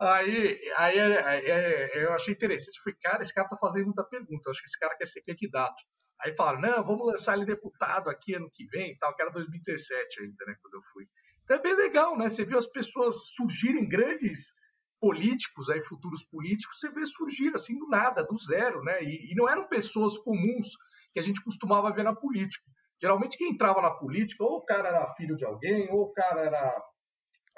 Aí, 0.00 0.58
aí, 0.78 0.98
aí, 0.98 1.90
eu 1.94 2.12
achei 2.14 2.32
interessante. 2.32 2.78
Eu 2.78 2.82
falei, 2.84 2.98
cara, 3.02 3.22
esse 3.22 3.34
cara 3.34 3.48
tá 3.48 3.56
fazendo 3.56 3.84
muita 3.84 4.02
pergunta. 4.02 4.48
Eu 4.48 4.50
acho 4.50 4.62
que 4.62 4.68
esse 4.68 4.78
cara 4.78 4.96
quer 4.96 5.06
ser 5.06 5.22
candidato. 5.22 5.82
Aí 6.22 6.34
falaram, 6.34 6.60
não, 6.60 6.84
vamos 6.84 7.06
lançar 7.06 7.36
ele 7.36 7.44
deputado 7.44 8.08
aqui 8.08 8.34
ano 8.34 8.48
que 8.52 8.64
vem 8.66 8.96
tal, 8.98 9.14
que 9.14 9.22
era 9.22 9.30
2017 9.30 10.22
ainda, 10.22 10.44
né, 10.46 10.54
quando 10.60 10.74
eu 10.74 10.82
fui. 10.92 11.06
Então 11.44 11.56
é 11.56 11.62
bem 11.62 11.74
legal, 11.74 12.16
né? 12.16 12.28
Você 12.28 12.44
viu 12.44 12.56
as 12.56 12.66
pessoas 12.66 13.14
surgirem 13.34 13.88
grandes 13.88 14.54
políticos, 15.00 15.70
aí 15.70 15.80
futuros 15.82 16.24
políticos, 16.26 16.78
você 16.78 16.90
vê 16.92 17.04
surgir 17.06 17.52
assim 17.54 17.78
do 17.78 17.88
nada, 17.88 18.22
do 18.22 18.36
zero, 18.38 18.82
né? 18.82 19.02
E, 19.02 19.32
e 19.32 19.34
não 19.34 19.48
eram 19.48 19.66
pessoas 19.66 20.18
comuns 20.18 20.66
que 21.12 21.18
a 21.18 21.22
gente 21.22 21.42
costumava 21.42 21.92
ver 21.92 22.04
na 22.04 22.14
política. 22.14 22.64
Geralmente 23.00 23.38
quem 23.38 23.50
entrava 23.50 23.80
na 23.80 23.90
política, 23.90 24.44
ou 24.44 24.58
o 24.58 24.64
cara 24.64 24.88
era 24.88 25.14
filho 25.14 25.36
de 25.36 25.44
alguém, 25.44 25.90
ou 25.90 26.02
o 26.02 26.12
cara 26.12 26.42
era 26.42 26.84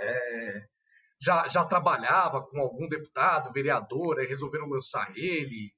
é, 0.01 0.67
já, 1.23 1.47
já 1.47 1.65
trabalhava 1.65 2.43
com 2.43 2.61
algum 2.61 2.89
deputado, 2.89 3.53
vereador, 3.53 4.19
aí 4.19 4.27
resolveram 4.27 4.69
lançar 4.69 5.17
ele, 5.17 5.73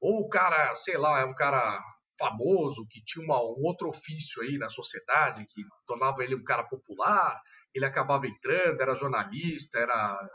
ou 0.00 0.20
o 0.20 0.28
cara, 0.28 0.72
sei 0.76 0.96
lá, 0.96 1.20
é 1.20 1.24
um 1.24 1.34
cara 1.34 1.82
famoso 2.16 2.86
que 2.88 3.02
tinha 3.04 3.24
uma, 3.24 3.42
um 3.42 3.64
outro 3.64 3.88
ofício 3.88 4.40
aí 4.42 4.56
na 4.56 4.68
sociedade 4.68 5.44
que 5.46 5.62
tornava 5.84 6.22
ele 6.22 6.36
um 6.36 6.44
cara 6.44 6.62
popular, 6.62 7.42
ele 7.74 7.84
acabava 7.84 8.28
entrando, 8.28 8.80
era 8.80 8.94
jornalista, 8.94 9.80
era 9.80 10.28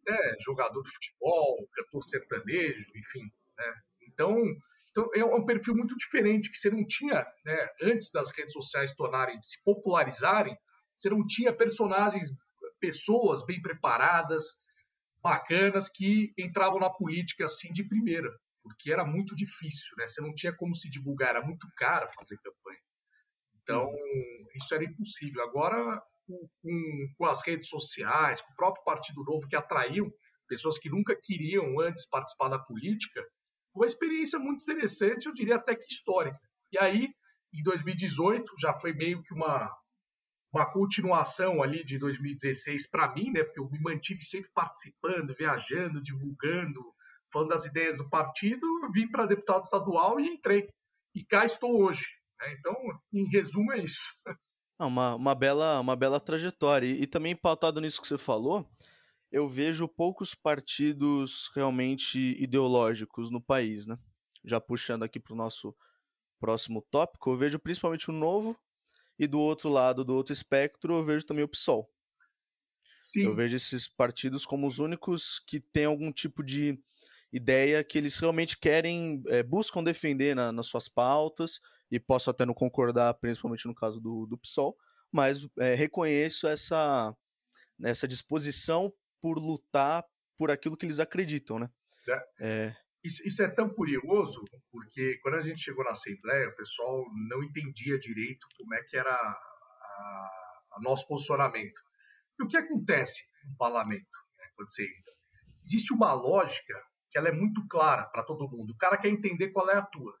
até 0.00 0.36
jogador 0.40 0.80
de 0.80 0.90
futebol, 0.92 1.68
cantor 1.72 2.04
sertanejo, 2.04 2.92
enfim, 2.94 3.24
né? 3.56 3.74
Então, 4.02 4.36
Então 4.90 5.10
é 5.12 5.24
um 5.24 5.44
perfil 5.44 5.74
muito 5.74 5.96
diferente 5.96 6.50
que 6.50 6.56
você 6.56 6.70
não 6.70 6.86
tinha, 6.86 7.26
né, 7.44 7.68
antes 7.82 8.12
das 8.12 8.30
redes 8.30 8.52
sociais 8.52 8.94
tornarem, 8.94 9.42
se 9.42 9.60
popularizarem, 9.64 10.56
você 10.94 11.10
não 11.10 11.26
tinha 11.26 11.52
personagens, 11.52 12.30
pessoas 12.80 13.44
bem 13.44 13.60
preparadas, 13.60 14.56
bacanas 15.22 15.88
que 15.88 16.32
entravam 16.38 16.78
na 16.78 16.90
política 16.90 17.44
assim 17.44 17.72
de 17.72 17.84
primeira, 17.84 18.30
porque 18.62 18.92
era 18.92 19.04
muito 19.04 19.34
difícil, 19.34 19.96
né? 19.96 20.06
Você 20.06 20.20
não 20.20 20.34
tinha 20.34 20.54
como 20.54 20.74
se 20.74 20.88
divulgar, 20.90 21.30
era 21.30 21.44
muito 21.44 21.66
caro 21.76 22.08
fazer 22.08 22.38
campanha. 22.38 22.80
Então, 23.62 23.92
isso 24.54 24.74
era 24.74 24.84
impossível. 24.84 25.42
Agora, 25.42 26.02
com, 26.26 27.08
com, 27.16 27.24
as 27.26 27.42
redes 27.46 27.68
sociais, 27.68 28.40
com 28.40 28.52
o 28.52 28.56
próprio 28.56 28.84
Partido 28.84 29.22
Novo, 29.24 29.48
que 29.48 29.56
atraiu 29.56 30.10
pessoas 30.48 30.78
que 30.78 30.88
nunca 30.88 31.14
queriam 31.20 31.78
antes 31.80 32.08
participar 32.08 32.48
da 32.48 32.58
política, 32.58 33.22
foi 33.72 33.82
uma 33.82 33.86
experiência 33.86 34.38
muito 34.38 34.62
interessante, 34.62 35.26
eu 35.26 35.34
diria 35.34 35.56
até 35.56 35.74
que 35.74 35.84
histórica. 35.84 36.40
E 36.72 36.78
aí, 36.78 37.08
em 37.52 37.62
2018, 37.62 38.54
já 38.58 38.72
foi 38.74 38.92
meio 38.92 39.22
que 39.22 39.34
uma, 39.34 39.70
uma 40.52 40.70
continuação 40.70 41.62
ali 41.62 41.84
de 41.84 41.98
2016 41.98 42.88
para 42.90 43.12
mim, 43.12 43.30
né? 43.30 43.44
Porque 43.44 43.60
eu 43.60 43.68
me 43.70 43.80
mantive 43.80 44.24
sempre 44.24 44.50
participando, 44.54 45.34
viajando, 45.34 46.00
divulgando, 46.00 46.80
falando 47.32 47.50
das 47.50 47.66
ideias 47.66 47.96
do 47.96 48.08
partido, 48.08 48.66
vim 48.92 49.10
para 49.10 49.26
deputado 49.26 49.64
estadual 49.64 50.18
e 50.18 50.28
entrei. 50.28 50.68
E 51.14 51.24
cá 51.24 51.44
estou 51.44 51.82
hoje. 51.82 52.06
Né? 52.40 52.54
Então, 52.58 52.74
em 53.12 53.28
resumo, 53.28 53.72
é 53.72 53.84
isso. 53.84 54.14
Uma, 54.80 55.14
uma, 55.16 55.34
bela, 55.34 55.80
uma 55.80 55.96
bela 55.96 56.20
trajetória. 56.20 56.86
E, 56.86 57.02
e 57.02 57.06
também 57.06 57.36
pautado 57.36 57.80
nisso 57.80 58.00
que 58.00 58.08
você 58.08 58.16
falou, 58.16 58.70
eu 59.30 59.48
vejo 59.48 59.86
poucos 59.86 60.34
partidos 60.34 61.50
realmente 61.54 62.18
ideológicos 62.42 63.30
no 63.30 63.40
país, 63.40 63.86
né? 63.86 63.98
Já 64.44 64.60
puxando 64.60 65.02
aqui 65.02 65.20
para 65.20 65.34
o 65.34 65.36
nosso 65.36 65.76
próximo 66.40 66.80
tópico, 66.90 67.30
eu 67.30 67.36
vejo 67.36 67.58
principalmente 67.58 68.08
o 68.08 68.14
Novo 68.14 68.58
e 69.18 69.26
do 69.26 69.40
outro 69.40 69.68
lado, 69.68 70.04
do 70.04 70.14
outro 70.14 70.32
espectro, 70.32 70.94
eu 70.94 71.04
vejo 71.04 71.26
também 71.26 71.44
o 71.44 71.48
PSOL. 71.48 71.90
Sim. 73.00 73.24
Eu 73.24 73.34
vejo 73.34 73.56
esses 73.56 73.88
partidos 73.88 74.44
como 74.44 74.66
os 74.66 74.78
únicos 74.78 75.38
que 75.46 75.60
têm 75.60 75.86
algum 75.86 76.12
tipo 76.12 76.42
de 76.44 76.78
ideia 77.32 77.82
que 77.84 77.98
eles 77.98 78.18
realmente 78.18 78.56
querem, 78.56 79.22
é, 79.28 79.42
buscam 79.42 79.82
defender 79.82 80.34
na, 80.34 80.52
nas 80.52 80.66
suas 80.66 80.88
pautas, 80.88 81.60
e 81.90 81.98
posso 81.98 82.30
até 82.30 82.44
não 82.44 82.54
concordar, 82.54 83.14
principalmente 83.14 83.66
no 83.66 83.74
caso 83.74 84.00
do, 84.00 84.26
do 84.26 84.36
PSOL, 84.36 84.76
mas 85.10 85.46
é, 85.58 85.74
reconheço 85.74 86.46
essa, 86.46 87.14
essa 87.82 88.06
disposição 88.06 88.92
por 89.20 89.38
lutar 89.38 90.04
por 90.36 90.50
aquilo 90.50 90.76
que 90.76 90.86
eles 90.86 91.00
acreditam, 91.00 91.58
né? 91.58 91.70
É. 92.40 92.76
Isso, 93.04 93.26
isso, 93.26 93.42
é 93.42 93.48
tão 93.48 93.68
curioso, 93.68 94.44
porque 94.72 95.18
quando 95.22 95.36
a 95.36 95.40
gente 95.40 95.60
chegou 95.60 95.84
na 95.84 95.90
Assembleia, 95.90 96.48
o 96.48 96.56
pessoal 96.56 97.04
não 97.28 97.42
entendia 97.42 97.98
direito 97.98 98.46
como 98.56 98.74
é 98.74 98.82
que 98.82 98.96
era 98.96 99.38
o 100.76 100.82
nosso 100.82 101.06
posicionamento. 101.06 101.80
E 102.38 102.44
o 102.44 102.48
que 102.48 102.56
acontece 102.56 103.24
no 103.44 103.56
parlamento, 103.56 104.18
né, 104.38 104.46
quando 104.54 104.70
você 104.70 104.84
entra? 104.84 105.14
Existe 105.64 105.92
uma 105.92 106.12
lógica 106.12 106.74
que 107.10 107.18
ela 107.18 107.28
é 107.28 107.32
muito 107.32 107.66
clara 107.68 108.04
para 108.06 108.22
todo 108.22 108.48
mundo. 108.48 108.72
O 108.72 108.76
cara 108.76 108.96
quer 108.96 109.08
entender 109.08 109.50
qual 109.50 109.68
é 109.70 109.76
a 109.76 109.82
tua. 109.82 110.14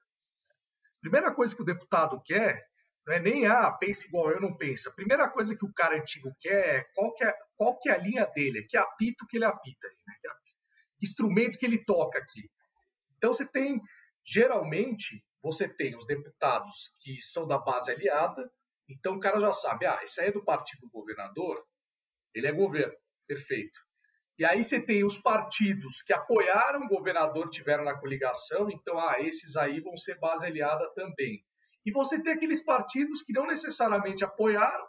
Primeira 1.00 1.32
coisa 1.32 1.54
que 1.54 1.62
o 1.62 1.66
deputado 1.66 2.20
quer 2.24 2.66
não 3.06 3.14
é 3.14 3.20
nem, 3.20 3.46
ah, 3.46 3.70
pensa 3.72 4.06
igual 4.06 4.30
eu, 4.30 4.40
não 4.40 4.54
pensa. 4.56 4.92
Primeira 4.94 5.30
coisa 5.30 5.56
que 5.56 5.64
o 5.64 5.72
cara 5.72 5.96
antigo 5.96 6.34
quer 6.38 6.76
é 6.76 6.84
qual 6.94 7.14
que 7.14 7.24
é, 7.24 7.32
qual 7.56 7.78
que 7.78 7.88
é 7.88 7.94
a 7.94 7.98
linha 7.98 8.26
dele, 8.26 8.66
que 8.68 8.76
apito 8.76 9.26
que 9.26 9.38
ele 9.38 9.46
apita, 9.46 9.88
né? 9.88 10.14
que 10.98 11.06
instrumento 11.06 11.58
que 11.58 11.64
ele 11.64 11.82
toca 11.84 12.18
aqui. 12.18 12.50
Então 13.18 13.32
você 13.32 13.46
tem, 13.46 13.80
geralmente, 14.24 15.22
você 15.42 15.68
tem 15.68 15.94
os 15.94 16.06
deputados 16.06 16.94
que 17.02 17.20
são 17.20 17.46
da 17.46 17.58
base 17.58 17.92
aliada, 17.92 18.50
então 18.88 19.16
o 19.16 19.20
cara 19.20 19.38
já 19.38 19.52
sabe, 19.52 19.86
ah, 19.86 20.00
esse 20.02 20.20
aí 20.20 20.28
é 20.28 20.32
do 20.32 20.44
partido 20.44 20.80
do 20.82 20.90
governador, 20.90 21.62
ele 22.34 22.46
é 22.46 22.52
governo, 22.52 22.94
perfeito. 23.26 23.78
E 24.38 24.44
aí 24.44 24.62
você 24.62 24.80
tem 24.80 25.04
os 25.04 25.18
partidos 25.18 26.00
que 26.00 26.12
apoiaram 26.12 26.84
o 26.84 26.88
governador, 26.88 27.50
tiveram 27.50 27.84
na 27.84 27.98
coligação, 27.98 28.70
então, 28.70 28.98
ah, 29.00 29.20
esses 29.20 29.56
aí 29.56 29.80
vão 29.80 29.96
ser 29.96 30.18
base 30.20 30.46
aliada 30.46 30.88
também. 30.94 31.44
E 31.84 31.90
você 31.90 32.22
tem 32.22 32.32
aqueles 32.32 32.64
partidos 32.64 33.22
que 33.22 33.32
não 33.32 33.46
necessariamente 33.46 34.24
apoiaram, 34.24 34.86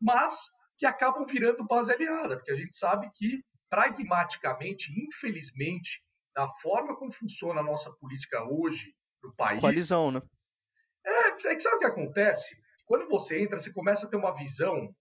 mas 0.00 0.34
que 0.76 0.84
acabam 0.86 1.24
virando 1.24 1.66
base 1.66 1.92
aliada, 1.92 2.36
porque 2.36 2.50
a 2.50 2.56
gente 2.56 2.76
sabe 2.76 3.08
que, 3.14 3.44
pragmaticamente, 3.70 4.92
infelizmente, 5.00 6.02
da 6.38 6.46
forma 6.46 6.94
como 6.94 7.10
funciona 7.10 7.60
a 7.60 7.64
nossa 7.64 7.90
política 7.96 8.44
hoje 8.44 8.94
no 9.20 9.34
país. 9.34 9.60
Coalizão, 9.60 10.12
né? 10.12 10.22
É, 11.04 11.30
é 11.30 11.34
que 11.34 11.60
sabe 11.60 11.76
o 11.76 11.78
que 11.80 11.86
acontece? 11.86 12.56
Quando 12.86 13.08
você 13.08 13.42
entra, 13.42 13.58
você 13.58 13.72
começa 13.72 14.06
a 14.06 14.08
ter 14.08 14.16
uma 14.16 14.32
visão 14.32 14.94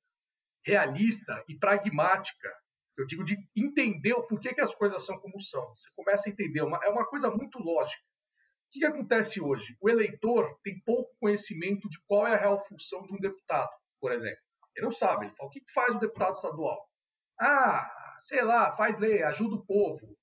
realista 0.65 1.43
e 1.47 1.55
pragmática. 1.55 2.51
Eu 2.97 3.05
digo 3.05 3.23
de 3.23 3.37
entender 3.55 4.13
o 4.13 4.25
porquê 4.25 4.51
que 4.51 4.61
as 4.61 4.73
coisas 4.73 5.05
são 5.05 5.15
como 5.19 5.39
são. 5.39 5.63
Você 5.75 5.91
começa 5.95 6.27
a 6.27 6.31
entender. 6.31 6.63
Uma, 6.63 6.79
é 6.83 6.89
uma 6.89 7.05
coisa 7.05 7.29
muito 7.29 7.59
lógica. 7.59 8.01
O 8.01 8.69
que, 8.71 8.79
que 8.79 8.85
acontece 8.85 9.39
hoje? 9.39 9.77
O 9.79 9.87
eleitor 9.87 10.59
tem 10.63 10.81
pouco 10.83 11.15
conhecimento 11.19 11.87
de 11.87 12.01
qual 12.07 12.25
é 12.25 12.33
a 12.33 12.37
real 12.37 12.59
função 12.59 13.05
de 13.05 13.13
um 13.13 13.19
deputado, 13.19 13.69
por 14.01 14.11
exemplo. 14.11 14.41
Ele 14.75 14.85
não 14.85 14.91
sabe. 14.91 15.27
Ele 15.27 15.35
fala: 15.35 15.49
o 15.49 15.51
que, 15.51 15.61
que 15.61 15.71
faz 15.71 15.95
o 15.95 15.99
deputado 15.99 16.33
estadual? 16.33 16.83
Ah, 17.39 18.15
sei 18.17 18.43
lá, 18.43 18.75
faz 18.75 18.97
lei, 18.97 19.21
ajuda 19.21 19.55
o 19.55 19.65
povo. 19.65 20.17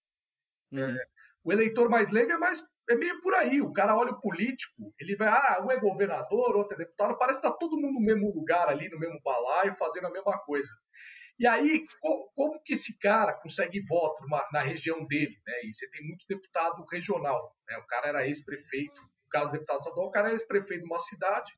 Uhum. 0.75 0.97
O 1.45 1.53
eleitor 1.53 1.89
mais 1.89 2.11
leigo 2.11 2.33
é 2.33 2.39
mais 2.39 2.63
é 2.89 2.95
meio 2.95 3.21
por 3.21 3.35
aí. 3.35 3.61
O 3.61 3.73
cara 3.73 3.97
olha 3.97 4.13
o 4.13 4.21
político, 4.21 4.93
ele 4.99 5.17
vai, 5.17 5.29
ah, 5.29 5.63
um 5.65 5.71
é 5.71 5.79
governador, 5.79 6.57
outro 6.57 6.75
é 6.75 6.79
deputado, 6.79 7.19
parece 7.19 7.41
que 7.41 7.47
está 7.47 7.59
todo 7.59 7.77
mundo 7.77 7.95
no 7.95 8.01
mesmo 8.01 8.33
lugar 8.35 8.69
ali, 8.69 8.89
no 8.89 8.99
mesmo 8.99 9.21
balaio, 9.23 9.75
fazendo 9.75 10.07
a 10.07 10.11
mesma 10.11 10.39
coisa. 10.41 10.69
E 11.39 11.47
aí, 11.47 11.85
como 12.35 12.63
que 12.63 12.75
esse 12.75 12.99
cara 12.99 13.33
consegue 13.33 13.81
voto 13.87 14.23
numa, 14.23 14.47
na 14.53 14.61
região 14.61 15.05
dele? 15.05 15.37
Né? 15.47 15.55
E 15.65 15.73
você 15.73 15.89
tem 15.91 16.07
muito 16.07 16.25
deputado 16.29 16.85
regional. 16.91 17.57
Né? 17.69 17.77
O 17.79 17.87
cara 17.87 18.09
era 18.09 18.27
ex-prefeito, 18.27 18.95
no 18.95 19.29
caso 19.31 19.47
do 19.47 19.53
deputado 19.53 19.79
estadual, 19.79 20.07
o 20.07 20.11
cara 20.11 20.29
era 20.29 20.35
ex-prefeito 20.35 20.85
de 20.85 20.89
uma 20.89 20.99
cidade, 20.99 21.53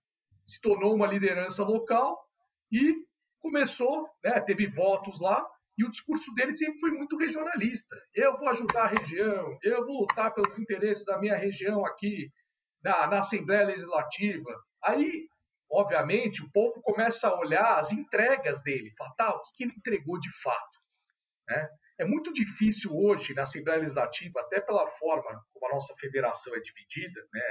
se 0.45 0.61
tornou 0.61 0.95
uma 0.95 1.07
liderança 1.07 1.63
local 1.63 2.19
e 2.73 2.95
começou, 3.39 4.09
né? 4.25 4.41
teve 4.41 4.67
votos 4.67 5.21
lá, 5.21 5.47
e 5.79 5.85
o 5.85 5.91
discurso 5.91 6.35
dele 6.35 6.53
sempre 6.53 6.79
foi 6.81 6.91
muito 6.91 7.17
regionalista. 7.17 7.97
Eu 8.15 8.39
vou 8.39 8.49
ajudar 8.49 8.85
a 8.85 9.01
região, 9.01 9.59
eu 9.63 9.85
vou 9.85 10.01
lutar 10.01 10.33
pelos 10.35 10.59
interesses 10.59 11.05
da 11.05 11.19
minha 11.19 11.37
região 11.37 11.85
aqui 11.85 12.31
na, 12.83 13.07
na 13.07 13.19
Assembleia 13.19 13.67
Legislativa. 13.67 14.51
Aí 14.83 15.29
obviamente, 15.71 16.43
o 16.43 16.51
povo 16.51 16.81
começa 16.81 17.29
a 17.29 17.39
olhar 17.39 17.79
as 17.79 17.93
entregas 17.93 18.63
dele, 18.63 18.93
falar, 18.97 19.15
tá, 19.15 19.35
o 19.35 19.43
que 19.55 19.65
ele 19.65 19.75
entregou 19.77 20.19
de 20.19 20.31
fato. 20.41 20.79
Né? 21.49 21.69
É 21.99 22.05
muito 22.05 22.33
difícil 22.33 22.93
hoje, 22.95 23.35
na 23.35 23.43
Assembleia 23.43 23.81
Legislativa, 23.81 24.41
até 24.41 24.61
pela 24.61 24.87
forma 24.87 25.45
como 25.53 25.67
a 25.67 25.75
nossa 25.75 25.95
federação 25.97 26.55
é 26.55 26.61
dividida, 26.61 27.27
né? 27.33 27.43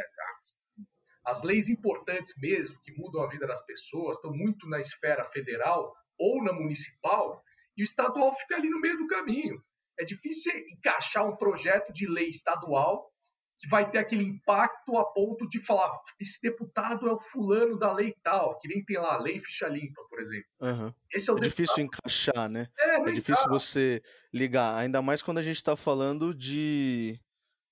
as 1.26 1.42
leis 1.42 1.70
importantes 1.70 2.36
mesmo, 2.40 2.80
que 2.82 2.92
mudam 2.92 3.24
a 3.24 3.30
vida 3.30 3.48
das 3.48 3.64
pessoas, 3.66 4.18
estão 4.18 4.32
muito 4.32 4.68
na 4.70 4.80
esfera 4.80 5.26
federal 5.26 5.92
ou 6.20 6.44
na 6.44 6.54
municipal, 6.54 7.44
e 7.78 7.82
o 7.82 7.84
estadual 7.84 8.34
fica 8.34 8.56
ali 8.56 8.70
no 8.70 8.80
meio 8.80 8.98
do 8.98 9.08
caminho. 9.08 9.62
É 10.00 10.04
difícil 10.04 10.52
encaixar 10.70 11.28
um 11.28 11.36
projeto 11.36 11.92
de 11.92 12.08
lei 12.08 12.28
estadual 12.28 13.10
que 13.58 13.70
vai 13.70 13.90
ter 13.90 14.00
aquele 14.00 14.24
impacto 14.24 14.98
a 14.98 15.06
ponto 15.06 15.48
de 15.48 15.60
falar 15.60 15.90
esse 16.20 16.42
deputado 16.42 17.08
é 17.08 17.14
o 17.14 17.22
fulano 17.22 17.78
da 17.78 17.92
lei 17.94 18.14
tal, 18.22 18.60
que 18.60 18.68
nem 18.68 18.84
tem 18.84 18.98
lá 18.98 19.14
a 19.14 19.22
lei 19.22 19.40
ficha 19.40 19.68
limpa, 19.68 20.02
por 20.10 20.20
exemplo. 20.20 20.46
Uhum. 20.60 20.94
Esse 21.14 21.30
é, 21.30 21.34
o 21.34 21.38
é 21.38 21.42
difícil 21.42 21.84
encaixar, 21.84 22.50
né? 22.50 22.68
É, 22.78 22.96
é 22.98 23.12
difícil 23.12 23.48
você 23.48 24.02
ligar, 24.34 24.76
ainda 24.76 25.02
mais 25.02 25.22
quando 25.22 25.38
a 25.38 25.44
gente 25.44 25.56
está 25.56 25.76
falando 25.76 26.34
de 26.34 27.18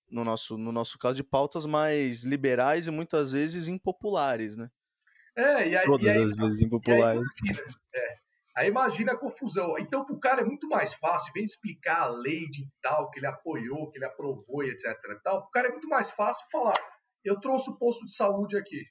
no 0.09 0.23
nosso, 0.23 0.57
no 0.57 0.71
nosso 0.71 0.97
caso 0.97 1.15
de 1.15 1.23
pautas 1.23 1.65
mais 1.65 2.23
liberais 2.23 2.87
e 2.87 2.91
muitas 2.91 3.31
vezes 3.31 3.67
impopulares, 3.67 4.55
né? 4.55 4.69
É, 5.35 5.67
e 5.67 5.75
aí, 5.75 5.85
Todas 5.85 6.05
e 6.05 6.09
aí, 6.09 6.23
as 6.23 6.35
vezes 6.35 6.61
impopulares. 6.61 7.27
Aí, 7.43 7.57
é, 7.95 8.15
Aí 8.55 8.67
imagina 8.67 9.13
a 9.13 9.17
confusão. 9.17 9.77
Então, 9.79 10.05
para 10.05 10.15
o 10.15 10.19
cara 10.19 10.41
é 10.41 10.45
muito 10.45 10.67
mais 10.67 10.93
fácil, 10.93 11.33
vem 11.33 11.43
explicar 11.43 12.03
a 12.03 12.09
lei 12.09 12.47
de 12.49 12.67
tal, 12.81 13.09
que 13.09 13.19
ele 13.19 13.27
apoiou, 13.27 13.89
que 13.89 13.97
ele 13.97 14.05
aprovou 14.05 14.63
etc. 14.63 14.95
Para 15.23 15.39
o 15.39 15.49
cara 15.49 15.69
é 15.69 15.71
muito 15.71 15.87
mais 15.87 16.11
fácil 16.11 16.45
falar: 16.51 16.77
eu 17.23 17.39
trouxe 17.39 17.69
o 17.71 17.77
posto 17.77 18.05
de 18.05 18.15
saúde 18.15 18.55
aqui. 18.55 18.83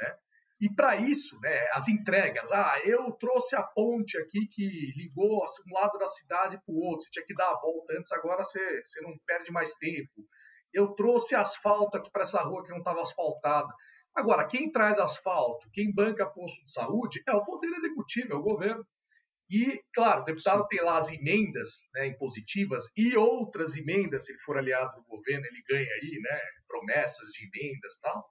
Né? 0.00 0.16
E 0.60 0.74
para 0.74 0.96
isso, 0.96 1.40
né, 1.40 1.68
as 1.72 1.88
entregas, 1.88 2.52
ah, 2.52 2.78
eu 2.84 3.10
trouxe 3.12 3.56
a 3.56 3.62
ponte 3.62 4.18
aqui 4.18 4.46
que 4.46 4.92
ligou 4.96 5.42
um 5.42 5.74
lado 5.74 5.98
da 5.98 6.06
cidade 6.06 6.60
para 6.64 6.74
o 6.74 6.78
outro, 6.78 7.04
você 7.04 7.10
tinha 7.10 7.26
que 7.26 7.34
dar 7.34 7.50
a 7.50 7.60
volta 7.60 7.94
antes, 7.98 8.12
agora 8.12 8.42
você, 8.42 8.82
você 8.82 9.00
não 9.00 9.12
perde 9.26 9.50
mais 9.50 9.74
tempo. 9.76 10.26
Eu 10.72 10.94
trouxe 10.94 11.34
asfalto 11.34 11.96
aqui 11.96 12.10
para 12.10 12.22
essa 12.22 12.40
rua 12.42 12.64
que 12.64 12.70
não 12.70 12.78
estava 12.78 13.00
asfaltada. 13.00 13.72
Agora, 14.14 14.46
quem 14.46 14.70
traz 14.70 14.98
asfalto, 14.98 15.68
quem 15.72 15.92
banca 15.92 16.24
posto 16.24 16.64
de 16.64 16.72
saúde 16.72 17.22
é 17.26 17.32
o 17.32 17.44
Poder 17.44 17.72
Executivo, 17.74 18.32
é 18.32 18.36
o 18.36 18.42
governo. 18.42 18.86
E, 19.50 19.82
claro, 19.92 20.22
o 20.22 20.24
deputado 20.24 20.62
Sim. 20.62 20.68
tem 20.68 20.82
lá 20.82 20.96
as 20.96 21.12
emendas 21.12 21.82
né, 21.92 22.06
impositivas 22.06 22.90
e 22.96 23.16
outras 23.16 23.76
emendas, 23.76 24.24
se 24.24 24.32
ele 24.32 24.40
for 24.40 24.56
aliado 24.56 24.96
do 24.96 25.06
governo, 25.06 25.44
ele 25.46 25.62
ganha 25.68 25.92
aí, 25.94 26.18
né, 26.22 26.40
promessas 26.66 27.28
de 27.30 27.44
emendas 27.46 27.94
e 27.94 28.00
tal. 28.00 28.24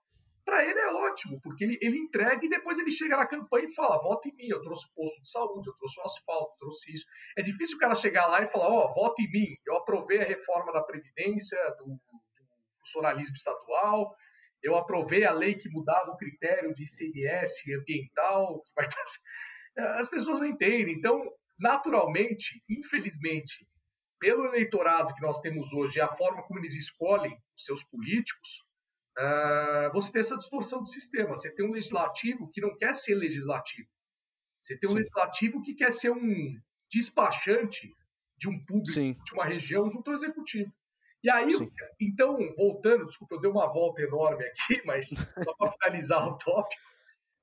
Para 0.46 0.66
ele 0.66 0.80
é 0.80 0.88
ótimo, 0.88 1.40
porque 1.42 1.64
ele, 1.64 1.78
ele 1.82 1.98
entrega 1.98 2.46
e 2.46 2.50
depois 2.50 2.78
ele 2.78 2.92
chega 2.92 3.16
na 3.16 3.28
campanha 3.28 3.66
e 3.66 3.74
fala: 3.74 4.02
vota 4.02 4.28
em 4.28 4.36
mim, 4.36 4.48
eu 4.50 4.62
trouxe 4.62 4.94
posto 4.94 5.22
de 5.22 5.30
saúde, 5.30 5.70
eu 5.70 5.74
trouxe 5.76 6.00
o 6.00 6.04
asfalto, 6.04 6.54
eu 6.54 6.58
trouxe 6.60 6.94
isso. 6.94 7.06
É 7.38 7.42
difícil 7.42 7.78
o 7.78 7.80
cara 7.80 7.96
chegar 7.96 8.28
lá 8.28 8.42
e 8.42 8.50
falar: 8.50 8.68
ó, 8.68 8.86
oh, 8.86 8.94
vota 8.94 9.22
em 9.22 9.32
mim, 9.32 9.56
eu 9.66 9.78
aprovei 9.78 10.22
a 10.22 10.26
reforma 10.26 10.74
da 10.74 10.84
Previdência, 10.84 11.58
do, 11.78 11.86
do 11.86 12.22
funcionalismo 12.80 13.36
estadual, 13.36 14.14
eu 14.64 14.76
aprovei 14.76 15.26
a 15.26 15.34
lei 15.34 15.56
que 15.56 15.70
mudava 15.70 16.12
o 16.12 16.18
critério 16.18 16.74
de 16.74 16.84
ICMS 16.84 17.74
ambiental, 17.76 18.62
que 18.62 18.72
vai 18.76 18.88
as 20.00 20.10
pessoas 20.10 20.40
não 20.40 20.48
entendem. 20.48 20.96
Então, 20.96 21.22
naturalmente, 21.60 22.64
infelizmente, 22.70 23.68
pelo 24.20 24.46
eleitorado 24.46 25.14
que 25.14 25.22
nós 25.22 25.42
temos 25.42 25.74
hoje 25.74 25.98
e 25.98 26.02
a 26.02 26.08
forma 26.08 26.42
como 26.44 26.60
eles 26.60 26.76
escolhem 26.78 27.38
os 27.58 27.66
seus 27.66 27.84
políticos, 27.84 28.66
uh, 29.20 29.92
você 29.92 30.14
tem 30.14 30.22
essa 30.22 30.38
distorção 30.38 30.82
do 30.82 30.88
sistema. 30.88 31.32
Você 31.32 31.54
tem 31.54 31.66
um 31.68 31.74
legislativo 31.74 32.50
que 32.50 32.62
não 32.62 32.76
quer 32.78 32.96
ser 32.96 33.16
legislativo. 33.16 33.90
Você 34.62 34.78
tem 34.78 34.90
um 34.90 34.94
Sim. 34.94 35.00
legislativo 35.00 35.62
que 35.62 35.74
quer 35.74 35.92
ser 35.92 36.12
um 36.12 36.58
despachante 36.90 37.94
de 38.38 38.48
um 38.48 38.64
público, 38.66 38.92
Sim. 38.92 39.18
de 39.26 39.34
uma 39.34 39.46
região, 39.46 39.90
junto 39.90 40.10
ao 40.10 40.16
executivo. 40.16 40.72
E 41.24 41.30
aí, 41.30 41.52
Sim. 41.52 41.72
então, 42.02 42.38
voltando, 42.56 43.06
desculpa, 43.06 43.36
eu 43.36 43.40
dei 43.40 43.50
uma 43.50 43.72
volta 43.72 44.02
enorme 44.02 44.44
aqui, 44.44 44.82
mas 44.86 45.10
só 45.10 45.54
para 45.58 45.72
finalizar 45.72 46.28
o 46.28 46.38
tópico, 46.38 46.82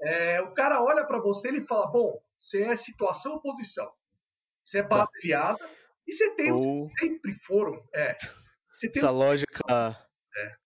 é, 0.02 0.40
o 0.42 0.52
cara 0.52 0.82
olha 0.82 1.04
para 1.06 1.20
você 1.20 1.49
e 1.49 1.56
ele 1.56 1.66
fala: 1.66 1.87
bom, 1.87 2.20
você 2.38 2.62
é 2.64 2.76
situação 2.76 3.32
ou 3.32 3.40
posição, 3.40 3.90
você 4.64 4.78
é 4.78 4.82
base 4.82 5.10
aliada, 5.22 5.58
tá. 5.58 5.68
e 6.06 6.12
você 6.12 6.34
tem 6.34 6.52
ou... 6.52 6.87
os 6.87 6.92
que 6.92 7.00
sempre 7.00 7.34
foram. 7.34 7.82
É, 7.94 8.16
Essa 8.82 9.10
lógica 9.10 9.60
é. 10.37 10.56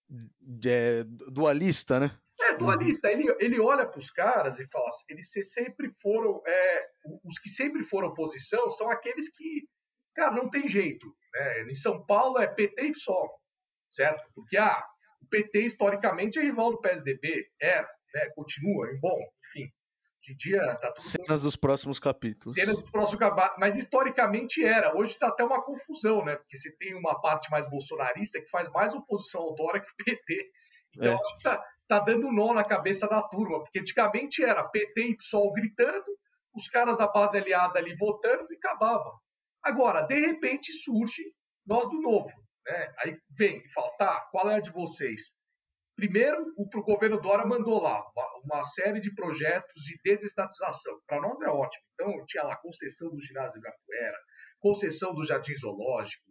é. 0.67 1.03
dualista, 1.31 1.99
né? 1.99 2.17
É, 2.39 2.53
dualista. 2.55 3.09
Ele, 3.09 3.33
ele 3.39 3.59
olha 3.59 3.85
para 3.85 3.99
os 3.99 4.09
caras 4.09 4.59
e 4.59 4.67
fala: 4.67 4.87
assim, 4.89 5.05
eles 5.09 5.29
sempre 5.53 5.91
foram. 6.01 6.41
É, 6.45 6.87
os 7.23 7.39
que 7.39 7.49
sempre 7.49 7.83
foram 7.83 8.13
posição 8.13 8.69
são 8.69 8.89
aqueles 8.89 9.29
que, 9.29 9.67
cara, 10.15 10.31
não 10.31 10.49
tem 10.49 10.67
jeito. 10.67 11.05
Né? 11.33 11.63
Em 11.63 11.75
São 11.75 12.05
Paulo 12.05 12.39
é 12.39 12.47
PT 12.47 12.81
e 12.81 12.91
PSOL, 12.91 13.29
certo? 13.89 14.23
Porque 14.33 14.57
ah, 14.57 14.83
o 15.21 15.27
PT 15.27 15.61
historicamente 15.61 16.39
é 16.39 16.41
rival 16.41 16.71
do 16.71 16.79
PSDB, 16.81 17.47
era 17.61 17.87
né? 18.15 18.29
Continua, 18.33 18.87
bom, 18.99 19.19
enfim. 19.47 19.69
Em 20.27 20.35
dia 20.37 20.59
tá 20.77 20.91
tudo. 20.91 21.03
Cenas 21.03 21.43
dos 21.43 21.55
próximos 21.55 21.99
capítulos. 21.99 22.55
Cenas 22.55 22.75
dos 22.75 22.89
próximos 22.89 23.19
capítulos. 23.19 23.55
Mas 23.59 23.77
historicamente 23.77 24.65
era. 24.65 24.97
Hoje 24.97 25.11
está 25.11 25.27
até 25.27 25.43
uma 25.43 25.61
confusão, 25.61 26.25
né? 26.25 26.35
Porque 26.35 26.57
você 26.57 26.75
tem 26.77 26.95
uma 26.95 27.21
parte 27.21 27.51
mais 27.51 27.69
bolsonarista 27.69 28.41
que 28.41 28.49
faz 28.49 28.67
mais 28.71 28.95
oposição 28.95 29.41
ao 29.41 29.53
Dória 29.53 29.81
que 29.81 29.87
o 29.87 30.03
PT. 30.03 30.49
Então, 30.95 31.11
é. 31.11 31.15
acho 31.15 31.37
que 31.37 31.43
tá, 31.43 31.63
tá 31.87 31.99
dando 31.99 32.31
nó 32.31 32.55
na 32.55 32.63
cabeça 32.63 33.07
da 33.07 33.21
turma. 33.21 33.59
Porque 33.59 33.77
antigamente 33.77 34.43
era 34.43 34.67
PT 34.67 35.09
e 35.09 35.15
PSOL 35.15 35.53
gritando, 35.53 36.05
os 36.55 36.67
caras 36.69 36.97
da 36.97 37.07
base 37.07 37.37
aliada 37.37 37.77
ali 37.77 37.95
votando 37.95 38.47
e 38.51 38.55
acabava. 38.55 39.11
Agora, 39.65 40.03
de 40.03 40.19
repente 40.19 40.71
surge 40.71 41.23
nós 41.65 41.89
do 41.89 41.99
novo. 41.99 42.31
Né? 42.67 42.93
Aí 42.99 43.17
vem 43.35 43.57
e 43.57 43.73
fala, 43.73 43.89
tá, 43.97 44.27
qual 44.31 44.49
é 44.51 44.55
a 44.55 44.59
de 44.59 44.71
vocês? 44.71 45.33
Primeiro, 45.95 46.37
o 46.57 46.83
governo 46.83 47.19
Dória 47.19 47.45
mandou 47.45 47.81
lá 47.81 48.03
uma 48.43 48.61
série 48.63 48.99
de 48.99 49.15
projetos 49.15 49.81
de 49.81 49.97
desestatização. 50.03 50.99
Para 51.07 51.21
nós 51.21 51.41
é 51.41 51.47
ótimo. 51.47 51.83
Então, 51.93 52.25
tinha 52.27 52.43
lá 52.43 52.55
concessão 52.57 53.09
do 53.09 53.19
ginásio 53.19 53.57
Ibirapuera, 53.57 54.17
concessão 54.59 55.15
do 55.15 55.25
jardim 55.25 55.55
zoológico, 55.55 56.25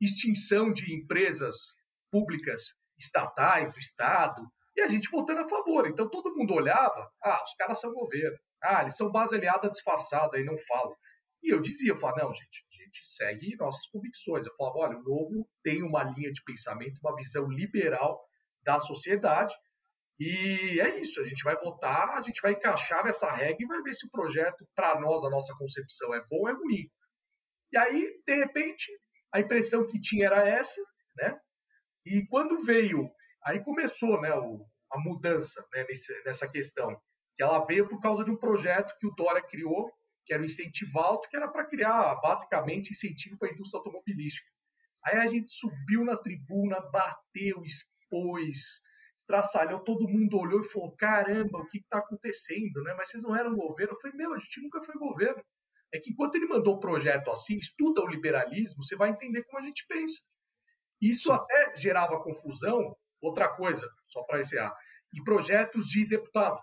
extinção 0.00 0.72
de 0.72 0.94
empresas 0.94 1.74
públicas 2.10 2.74
estatais 2.96 3.72
do 3.72 3.80
Estado, 3.80 4.40
e 4.76 4.80
a 4.80 4.88
gente 4.88 5.10
votando 5.10 5.40
a 5.40 5.48
favor. 5.48 5.88
Então, 5.88 6.08
todo 6.08 6.34
mundo 6.34 6.54
olhava, 6.54 7.10
ah, 7.22 7.42
os 7.42 7.54
caras 7.54 7.80
são 7.80 7.92
governo. 7.92 8.38
Ah, 8.62 8.82
eles 8.82 8.96
são 8.96 9.10
base 9.10 9.34
aliada 9.34 9.68
disfarçada 9.68 10.38
e 10.38 10.44
não 10.44 10.56
falam. 10.56 10.96
E 11.42 11.52
eu 11.52 11.60
dizia, 11.60 11.92
eu 11.92 11.98
falava, 11.98 12.22
não, 12.22 12.32
gente, 12.32 12.64
gente 12.88 13.06
segue 13.06 13.56
nossas 13.56 13.86
convicções. 13.86 14.46
Eu 14.46 14.54
falava, 14.56 14.78
olha, 14.78 14.98
o 14.98 15.02
Novo 15.02 15.48
tem 15.62 15.82
uma 15.82 16.02
linha 16.02 16.32
de 16.32 16.42
pensamento, 16.42 16.98
uma 17.02 17.14
visão 17.14 17.48
liberal 17.48 18.20
da 18.62 18.80
sociedade. 18.80 19.54
E 20.18 20.80
é 20.80 20.98
isso, 20.98 21.20
a 21.20 21.24
gente 21.24 21.44
vai 21.44 21.54
votar, 21.56 22.18
a 22.18 22.22
gente 22.22 22.40
vai 22.40 22.52
encaixar 22.52 23.04
nessa 23.04 23.30
regra 23.30 23.56
e 23.60 23.66
vai 23.66 23.80
ver 23.82 23.94
se 23.94 24.06
o 24.06 24.10
projeto, 24.10 24.66
para 24.74 25.00
nós, 25.00 25.24
a 25.24 25.30
nossa 25.30 25.54
concepção 25.56 26.12
é 26.12 26.20
bom 26.28 26.40
ou 26.40 26.48
é 26.48 26.52
ruim. 26.52 26.90
E 27.72 27.78
aí, 27.78 28.20
de 28.26 28.34
repente, 28.34 28.90
a 29.32 29.38
impressão 29.38 29.86
que 29.86 30.00
tinha 30.00 30.26
era 30.26 30.48
essa, 30.48 30.80
né? 31.16 31.38
E 32.04 32.26
quando 32.28 32.64
veio, 32.64 33.08
aí 33.44 33.62
começou 33.62 34.20
né, 34.20 34.34
o, 34.34 34.66
a 34.90 34.98
mudança 34.98 35.64
né, 35.72 35.84
nesse, 35.88 36.24
nessa 36.24 36.50
questão, 36.50 37.00
que 37.36 37.42
ela 37.42 37.64
veio 37.64 37.88
por 37.88 38.00
causa 38.00 38.24
de 38.24 38.30
um 38.30 38.36
projeto 38.36 38.96
que 38.98 39.06
o 39.06 39.14
Dória 39.14 39.42
criou, 39.42 39.92
que 40.28 40.34
era 40.34 40.42
o 40.42 40.44
Incentivo 40.44 40.98
Alto, 40.98 41.26
que 41.30 41.36
era 41.38 41.48
para 41.48 41.64
criar, 41.64 42.14
basicamente, 42.16 42.90
incentivo 42.90 43.38
para 43.38 43.48
a 43.48 43.52
indústria 43.52 43.78
automobilística. 43.78 44.46
Aí 45.02 45.16
a 45.16 45.26
gente 45.26 45.50
subiu 45.50 46.04
na 46.04 46.18
tribuna, 46.18 46.82
bateu, 46.90 47.62
expôs, 47.64 48.82
estraçalhou, 49.16 49.80
todo 49.80 50.06
mundo 50.06 50.38
olhou 50.38 50.60
e 50.60 50.68
falou: 50.68 50.94
caramba, 50.96 51.60
o 51.60 51.66
que 51.66 51.78
está 51.78 51.96
acontecendo? 52.00 52.82
Né? 52.82 52.92
Mas 52.94 53.08
vocês 53.08 53.22
não 53.22 53.34
eram 53.34 53.56
governo? 53.56 53.94
Eu 53.94 54.00
falei: 54.02 54.18
meu, 54.18 54.34
a 54.34 54.38
gente 54.38 54.60
nunca 54.60 54.82
foi 54.82 54.96
governo. 54.96 55.42
É 55.94 55.98
que 55.98 56.10
enquanto 56.10 56.34
ele 56.34 56.46
mandou 56.46 56.74
o 56.74 56.78
projeto 56.80 57.30
assim, 57.30 57.56
estuda 57.56 58.02
o 58.02 58.06
liberalismo, 58.06 58.84
você 58.84 58.94
vai 58.94 59.08
entender 59.08 59.44
como 59.44 59.62
a 59.62 59.66
gente 59.66 59.86
pensa. 59.88 60.20
Isso 61.00 61.32
até 61.32 61.74
gerava 61.74 62.22
confusão. 62.22 62.94
Outra 63.22 63.48
coisa, 63.48 63.88
só 64.06 64.20
para 64.26 64.40
encerrar, 64.40 64.76
em 65.12 65.24
projetos 65.24 65.86
de 65.86 66.06
deputado. 66.06 66.62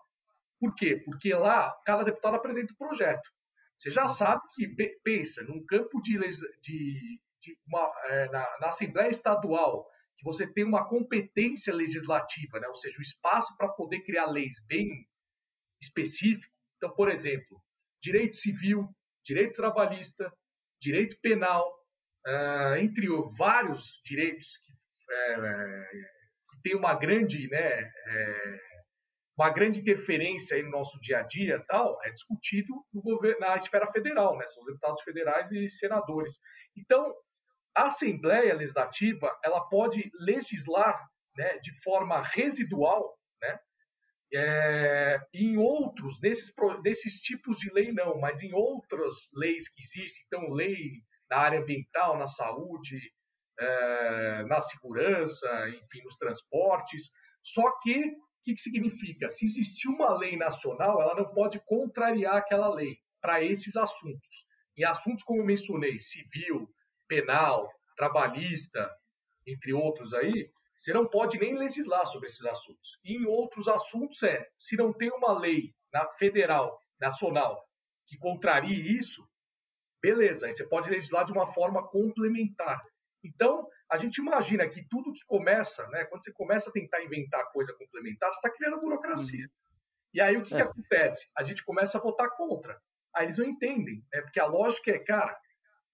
Por 0.59 0.75
quê? 0.75 1.01
Porque 1.03 1.33
lá 1.33 1.75
cada 1.83 2.03
deputado 2.03 2.35
apresenta 2.35 2.71
um 2.71 2.77
projeto. 2.77 3.34
Você 3.77 3.91
já 3.91 4.07
sabe 4.07 4.41
que 4.53 4.67
pensa 5.03 5.43
num 5.43 5.65
campo 5.65 6.01
de, 6.01 6.17
de, 6.61 7.19
de 7.41 7.57
uma, 7.67 7.91
é, 8.05 8.25
na, 8.29 8.59
na 8.59 8.67
Assembleia 8.67 9.09
Estadual 9.09 9.85
que 10.17 10.23
você 10.23 10.51
tem 10.51 10.63
uma 10.63 10.87
competência 10.87 11.73
legislativa, 11.73 12.59
né? 12.59 12.67
ou 12.67 12.75
seja, 12.75 12.97
o 12.97 13.01
espaço 13.01 13.55
para 13.57 13.67
poder 13.67 14.01
criar 14.01 14.27
leis 14.27 14.63
bem 14.65 15.05
específicos. 15.81 16.49
Então, 16.77 16.93
por 16.95 17.11
exemplo, 17.11 17.61
direito 18.01 18.37
civil, 18.37 18.87
direito 19.23 19.55
trabalhista, 19.55 20.31
direito 20.79 21.19
penal, 21.21 21.67
uh, 22.27 22.75
entre 22.77 23.07
vários 23.37 24.01
direitos 24.05 24.57
que, 24.57 24.73
é, 25.13 25.89
que 26.49 26.61
tem 26.63 26.75
uma 26.75 26.93
grande, 26.93 27.47
né, 27.49 27.81
é, 27.81 28.59
uma 29.37 29.49
grande 29.49 29.79
interferência 29.79 30.61
no 30.63 30.69
nosso 30.69 30.99
dia 31.01 31.19
a 31.19 31.21
dia, 31.21 31.63
tal, 31.67 31.97
é 32.03 32.09
discutido 32.09 32.73
no 32.93 33.01
governo, 33.01 33.41
na 33.41 33.55
esfera 33.55 33.91
federal, 33.91 34.37
né? 34.37 34.47
São 34.47 34.63
os 34.63 34.67
deputados 34.67 35.01
federais 35.01 35.51
e 35.51 35.67
senadores. 35.67 36.39
Então, 36.75 37.13
a 37.75 37.87
Assembleia 37.87 38.53
Legislativa 38.53 39.37
ela 39.43 39.61
pode 39.67 40.09
legislar 40.19 40.97
né, 41.35 41.57
de 41.59 41.73
forma 41.83 42.21
residual, 42.21 43.19
né, 43.41 43.59
é, 44.33 45.19
em 45.33 45.57
outros, 45.57 46.19
nesses, 46.21 46.53
nesses 46.83 47.19
tipos 47.19 47.57
de 47.57 47.71
lei 47.73 47.91
não, 47.91 48.17
mas 48.19 48.41
em 48.41 48.53
outras 48.53 49.29
leis 49.33 49.67
que 49.67 49.81
existem, 49.81 50.23
então 50.25 50.53
lei 50.53 51.03
na 51.29 51.37
área 51.37 51.59
ambiental, 51.59 52.17
na 52.17 52.27
saúde, 52.27 52.97
é, 53.59 54.43
na 54.43 54.61
segurança, 54.61 55.69
enfim, 55.69 56.01
nos 56.03 56.17
transportes, 56.17 57.11
só 57.41 57.77
que 57.79 58.13
o 58.45 58.47
que, 58.47 58.53
que 58.53 58.61
significa? 58.61 59.27
Se 59.27 59.43
existir 59.43 59.87
uma 59.87 60.15
lei 60.15 60.37
nacional, 60.37 61.01
ela 61.01 61.15
não 61.15 61.33
pode 61.33 61.59
contrariar 61.65 62.35
aquela 62.35 62.71
lei 62.71 62.99
para 63.19 63.43
esses 63.43 63.75
assuntos. 63.75 64.45
Em 64.77 64.83
assuntos 64.83 65.23
como 65.23 65.41
eu 65.41 65.45
mencionei, 65.45 65.97
civil, 65.97 66.69
penal, 67.07 67.67
trabalhista, 67.97 68.87
entre 69.47 69.73
outros 69.73 70.13
aí, 70.13 70.51
você 70.75 70.93
não 70.93 71.07
pode 71.07 71.39
nem 71.39 71.57
legislar 71.57 72.05
sobre 72.05 72.27
esses 72.27 72.45
assuntos. 72.45 72.99
E 73.03 73.17
em 73.17 73.25
outros 73.25 73.67
assuntos 73.67 74.21
é, 74.21 74.47
se 74.55 74.77
não 74.77 74.93
tem 74.93 75.09
uma 75.09 75.35
lei 75.39 75.73
na 75.91 76.07
federal, 76.11 76.79
nacional, 77.01 77.67
que 78.05 78.15
contrarie 78.15 78.95
isso, 78.95 79.27
beleza, 79.99 80.45
aí 80.45 80.51
você 80.51 80.67
pode 80.69 80.91
legislar 80.91 81.25
de 81.25 81.31
uma 81.31 81.51
forma 81.51 81.87
complementar. 81.89 82.79
Então, 83.25 83.67
a 83.89 83.97
gente 83.97 84.17
imagina 84.17 84.67
que 84.67 84.87
tudo 84.87 85.13
que 85.13 85.25
começa, 85.25 85.87
né, 85.89 86.05
quando 86.05 86.23
você 86.23 86.31
começa 86.33 86.69
a 86.69 86.73
tentar 86.73 87.03
inventar 87.03 87.51
coisa 87.51 87.73
complementar, 87.73 88.31
você 88.31 88.37
está 88.37 88.49
criando 88.49 88.79
burocracia. 88.79 89.45
Uhum. 89.45 89.51
E 90.13 90.21
aí 90.21 90.37
o 90.37 90.43
que, 90.43 90.53
é. 90.53 90.57
que 90.57 90.63
acontece? 90.63 91.27
A 91.37 91.43
gente 91.43 91.63
começa 91.63 91.97
a 91.97 92.01
votar 92.01 92.29
contra. 92.35 92.79
Aí 93.15 93.25
eles 93.25 93.37
não 93.37 93.45
entendem, 93.45 94.03
né, 94.13 94.21
porque 94.21 94.39
a 94.39 94.45
lógica 94.45 94.91
é, 94.91 94.99
cara, 94.99 95.37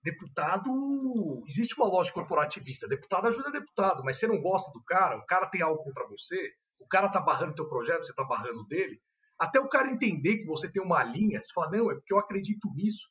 deputado. 0.04 1.44
Existe 1.48 1.76
uma 1.78 1.88
lógica 1.88 2.20
corporativista. 2.20 2.88
Deputado 2.88 3.28
ajuda 3.28 3.52
deputado, 3.52 4.04
mas 4.04 4.18
você 4.18 4.28
não 4.28 4.40
gosta 4.40 4.72
do 4.72 4.84
cara, 4.84 5.18
o 5.18 5.26
cara 5.26 5.48
tem 5.48 5.62
algo 5.62 5.84
contra 5.84 6.08
você, 6.08 6.38
o 6.80 6.88
cara 6.88 7.10
tá 7.10 7.20
barrando 7.20 7.56
teu 7.56 7.68
projeto, 7.68 8.06
você 8.06 8.14
tá 8.14 8.24
barrando 8.24 8.66
dele. 8.68 9.00
Até 9.40 9.60
o 9.60 9.70
cara 9.70 9.92
entender 9.92 10.38
que 10.38 10.46
você 10.46 10.72
tem 10.72 10.82
uma 10.82 11.04
linha, 11.04 11.42
você 11.42 11.52
fala, 11.54 11.72
não, 11.72 11.92
é 11.92 11.96
porque 11.96 12.14
eu 12.14 12.20
acredito 12.20 12.72
nisso. 12.76 13.10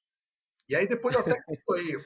E 0.70 0.76
aí 0.76 0.86
depois 0.86 1.12
eu 1.16 1.20
até 1.20 1.36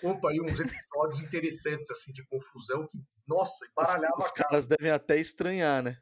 conto 0.00 0.27
aí 0.27 0.40
uns 0.40 0.59
episódios 0.59 1.20
interessantes 1.20 1.90
assim 1.90 2.11
de 2.12 2.27
confusão 2.27 2.88
que, 2.88 2.98
nossa, 3.29 3.66
embaralhava 3.66 4.16
Os, 4.16 4.24
os 4.24 4.31
caras 4.31 4.66
devem 4.66 4.90
até 4.90 5.18
estranhar, 5.18 5.83
né? 5.83 5.98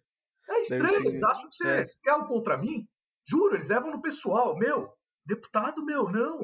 É 0.48 0.60
estranho, 0.60 1.08
eles 1.08 1.24
acham 1.24 1.50
que 1.50 1.56
você 1.56 1.68
é. 1.68 1.84
quer 2.00 2.10
algo 2.10 2.28
contra 2.28 2.56
mim. 2.56 2.86
Juro, 3.26 3.56
eles 3.56 3.68
levam 3.68 3.90
no 3.90 4.00
pessoal, 4.00 4.56
meu, 4.56 4.92
deputado 5.26 5.84
meu, 5.84 6.08
não. 6.08 6.38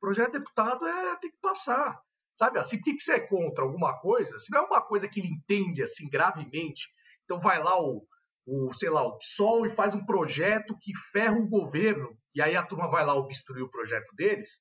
Projeto 0.00 0.32
deputado 0.32 0.84
é 0.84 1.16
tem 1.20 1.30
que 1.30 1.38
passar. 1.40 2.00
Sabe 2.34 2.58
assim, 2.58 2.78
por 2.78 2.84
que, 2.86 2.94
que 2.96 3.02
você 3.02 3.12
é 3.12 3.20
contra 3.20 3.62
alguma 3.62 3.96
coisa? 4.00 4.38
Se 4.38 4.50
não 4.50 4.62
é 4.62 4.66
uma 4.66 4.82
coisa 4.82 5.06
que 5.06 5.20
ele 5.20 5.28
entende 5.28 5.84
assim 5.84 6.08
gravemente, 6.10 6.88
então 7.24 7.38
vai 7.38 7.62
lá 7.62 7.80
o, 7.80 8.04
o 8.44 8.72
sei 8.72 8.90
lá, 8.90 9.04
o 9.04 9.18
PSOL 9.18 9.66
e 9.66 9.70
faz 9.70 9.94
um 9.94 10.04
projeto 10.04 10.76
que 10.80 10.92
ferra 11.12 11.38
o 11.38 11.48
governo, 11.48 12.18
e 12.34 12.42
aí 12.42 12.56
a 12.56 12.66
turma 12.66 12.90
vai 12.90 13.06
lá 13.06 13.14
obstruir 13.14 13.62
o 13.62 13.70
projeto 13.70 14.12
deles, 14.16 14.60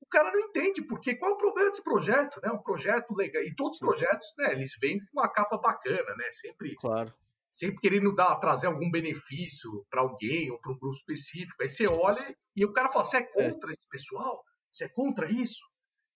o 0.00 0.06
cara 0.06 0.30
não 0.32 0.40
entende 0.40 0.82
porque 0.82 1.16
qual 1.16 1.32
é 1.32 1.34
o 1.34 1.38
problema 1.38 1.70
desse 1.70 1.82
projeto, 1.82 2.40
né? 2.42 2.50
Um 2.50 2.62
projeto 2.62 3.14
legal. 3.14 3.42
E 3.42 3.54
todos 3.54 3.74
os 3.74 3.80
projetos, 3.80 4.32
né, 4.38 4.52
eles 4.52 4.72
vêm 4.80 4.98
com 5.00 5.20
uma 5.20 5.28
capa 5.28 5.58
bacana, 5.58 6.14
né? 6.16 6.30
Sempre 6.30 6.74
Claro 6.76 7.12
sempre 7.50 7.80
querendo 7.80 8.14
dar, 8.14 8.36
trazer 8.36 8.66
algum 8.66 8.90
benefício 8.90 9.84
para 9.90 10.02
alguém 10.02 10.50
ou 10.50 10.58
para 10.58 10.72
um 10.72 10.78
grupo 10.78 10.96
específico. 10.96 11.62
Aí 11.62 11.68
você 11.68 11.86
olha 11.86 12.36
e 12.54 12.64
o 12.64 12.72
cara 12.72 12.90
fala: 12.90 13.04
você 13.04 13.18
é, 13.18 13.20
é. 13.20 13.24
contra 13.24 13.70
é. 13.70 13.72
esse 13.72 13.88
pessoal? 13.88 14.44
Você 14.70 14.84
é 14.84 14.88
contra 14.88 15.30
isso? 15.30 15.62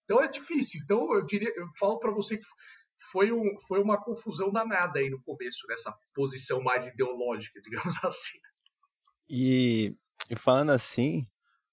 Então 0.05 0.23
é 0.23 0.29
difícil. 0.29 0.81
Então 0.85 1.13
eu 1.15 1.25
diria, 1.25 1.53
eu 1.57 1.67
falo 1.79 1.99
para 1.99 2.13
você 2.13 2.37
que 2.37 2.45
foi, 3.11 3.33
um, 3.33 3.59
foi 3.67 3.81
uma 3.81 4.03
confusão 4.03 4.51
danada 4.51 5.01
aí 5.01 5.11
no 5.11 5.23
começo, 5.23 5.67
nessa 5.69 5.93
posição 6.15 6.63
mais 6.63 6.87
ideológica, 6.87 7.61
digamos 7.63 8.05
assim. 8.05 8.39
E, 9.29 9.97
e 10.29 10.37
falando 10.37 10.71
assim, 10.71 11.27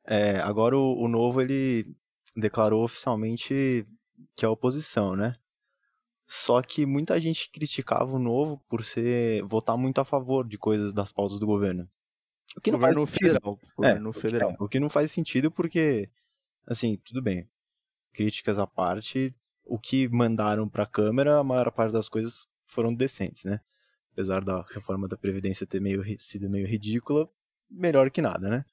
é, 0.06 0.40
agora 0.40 0.78
o, 0.78 1.04
o 1.04 1.08
novo 1.08 1.42
ele 1.42 1.96
declarou 2.40 2.84
oficialmente 2.84 3.86
que 4.36 4.46
é 4.46 4.48
oposição, 4.48 5.16
né? 5.16 5.36
Só 6.28 6.62
que 6.62 6.86
muita 6.86 7.20
gente 7.20 7.50
criticava 7.50 8.12
o 8.12 8.20
novo 8.20 8.64
por 8.70 8.84
ser 8.84 9.44
votar 9.44 9.76
muito 9.78 10.00
a 10.00 10.06
favor 10.06 10.48
de 10.48 10.58
coisas 10.58 10.94
das 10.94 11.12
pautas 11.12 11.40
do 11.40 11.46
governo. 11.46 11.90
O 12.56 12.62
que 12.62 12.72
governo 12.72 13.00
não 13.00 13.08
faz 13.08 13.18
federal. 13.18 13.60
Governo 13.76 14.10
é, 14.10 14.14
federal. 14.14 14.56
O 14.60 14.70
que 14.70 14.80
não 14.80 14.90
faz 14.90 15.12
sentido 15.12 15.52
porque, 15.52 16.10
assim, 16.68 16.98
tudo 16.98 17.22
bem. 17.22 17.50
Críticas 18.14 18.60
à 18.60 18.68
parte, 18.68 19.36
o 19.64 19.80
que 19.80 20.08
mandaram 20.08 20.68
para 20.70 20.84
a 20.84 20.88
Câmara, 20.88 21.40
a 21.40 21.44
maior 21.44 21.72
parte 21.72 21.94
das 21.94 22.08
coisas 22.08 22.48
foram 22.66 22.94
decentes, 22.94 23.44
né? 23.44 23.60
Apesar 24.12 24.44
da 24.44 24.62
reforma 24.74 25.08
da 25.08 25.18
Previdência 25.18 25.66
ter 25.66 25.80
meio, 25.80 26.04
sido 26.20 26.50
meio 26.50 26.68
ridícula, 26.68 27.28
melhor 27.70 28.12
que 28.12 28.22
nada, 28.22 28.50
né? 28.50 28.66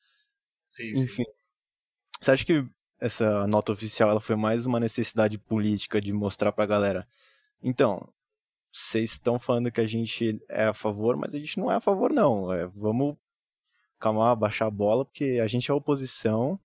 Sim, 0.68 0.90
Enfim. 0.90 1.24
Sim. 1.24 1.37
Você 2.20 2.31
acha 2.31 2.44
que 2.44 2.68
essa 3.00 3.46
nota 3.46 3.72
oficial 3.72 4.11
ela 4.11 4.20
foi 4.20 4.37
mais 4.37 4.66
uma 4.66 4.80
necessidade 4.80 5.38
política 5.38 6.00
de 6.00 6.12
mostrar 6.12 6.52
pra 6.52 6.66
galera 6.66 7.06
então, 7.62 8.09
vocês 8.72 9.12
estão 9.12 9.38
falando 9.38 9.70
que 9.70 9.80
a 9.80 9.87
gente 9.87 10.40
é 10.48 10.66
a 10.66 10.74
favor, 10.74 11.16
mas 11.16 11.35
a 11.35 11.38
gente 11.38 11.59
não 11.59 11.70
é 11.70 11.76
a 11.76 11.80
favor, 11.80 12.12
não. 12.12 12.52
É, 12.52 12.66
vamos 12.68 13.16
calmar, 13.98 14.37
baixar 14.37 14.66
a 14.66 14.70
bola, 14.70 15.04
porque 15.04 15.40
a 15.42 15.46
gente 15.46 15.70
é 15.70 15.72
a 15.72 15.76
oposição 15.76 16.61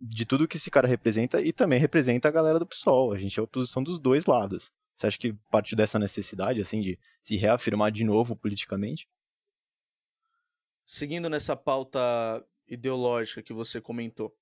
de 0.00 0.26
tudo 0.26 0.48
que 0.48 0.56
esse 0.56 0.70
cara 0.70 0.88
representa 0.88 1.40
e 1.40 1.52
também 1.52 1.78
representa 1.78 2.28
a 2.28 2.32
galera 2.32 2.58
do 2.58 2.66
PSOL. 2.66 3.12
A 3.12 3.18
gente 3.18 3.38
é 3.38 3.40
a 3.40 3.44
oposição 3.44 3.82
dos 3.82 3.98
dois 3.98 4.26
lados. 4.26 4.72
Você 4.96 5.06
acha 5.06 5.18
que 5.18 5.32
parte 5.50 5.76
dessa 5.76 5.98
necessidade, 5.98 6.60
assim, 6.60 6.80
de 6.80 6.98
se 7.22 7.36
reafirmar 7.36 7.92
de 7.92 8.04
novo 8.04 8.34
politicamente? 8.34 9.08
Seguindo 10.84 11.30
nessa 11.30 11.56
pauta 11.56 12.44
ideológica 12.66 13.42
que 13.42 13.52
você 13.52 13.80
comentou, 13.80 14.34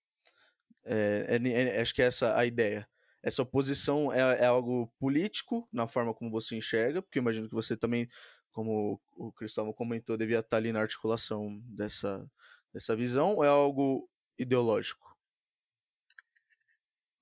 é, 0.84 1.38
é, 1.42 1.76
é, 1.76 1.80
acho 1.80 1.94
que 1.94 2.02
é 2.02 2.06
essa 2.06 2.36
a 2.36 2.46
ideia 2.46 2.88
essa 3.22 3.42
oposição 3.42 4.12
é, 4.12 4.20
é, 4.42 4.46
algo 4.46 4.86
político 4.98 5.68
na 5.72 5.86
forma 5.86 6.14
como 6.14 6.30
você 6.30 6.56
enxerga, 6.56 7.02
porque 7.02 7.18
imagino 7.18 7.48
que 7.48 7.54
você 7.54 7.76
também, 7.76 8.08
como 8.50 9.00
o 9.16 9.32
Cristóvão 9.32 9.72
comentou, 9.72 10.16
devia 10.16 10.40
estar 10.40 10.56
ali 10.56 10.72
na 10.72 10.80
articulação 10.80 11.60
dessa, 11.64 12.26
dessa 12.72 12.96
visão, 12.96 13.36
ou 13.36 13.44
é 13.44 13.48
algo 13.48 14.08
ideológico? 14.38 15.14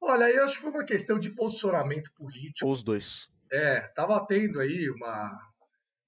Olha, 0.01 0.31
eu 0.31 0.45
acho 0.45 0.57
que 0.57 0.63
foi 0.63 0.71
uma 0.71 0.85
questão 0.85 1.19
de 1.19 1.31
posicionamento 1.31 2.13
político. 2.15 2.71
Os 2.71 2.83
dois. 2.83 3.29
É, 3.51 3.81
tava 3.89 4.25
tendo 4.27 4.61
aí 4.61 4.89
uma. 4.91 5.53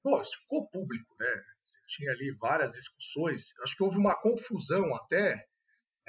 Pô, 0.02 0.20
isso 0.20 0.40
ficou 0.42 0.68
público, 0.68 1.14
né? 1.18 1.44
Você 1.62 1.78
tinha 1.86 2.12
ali 2.12 2.34
várias 2.38 2.74
discussões. 2.74 3.52
Acho 3.62 3.76
que 3.76 3.82
houve 3.82 3.98
uma 3.98 4.14
confusão 4.14 4.94
até 4.94 5.49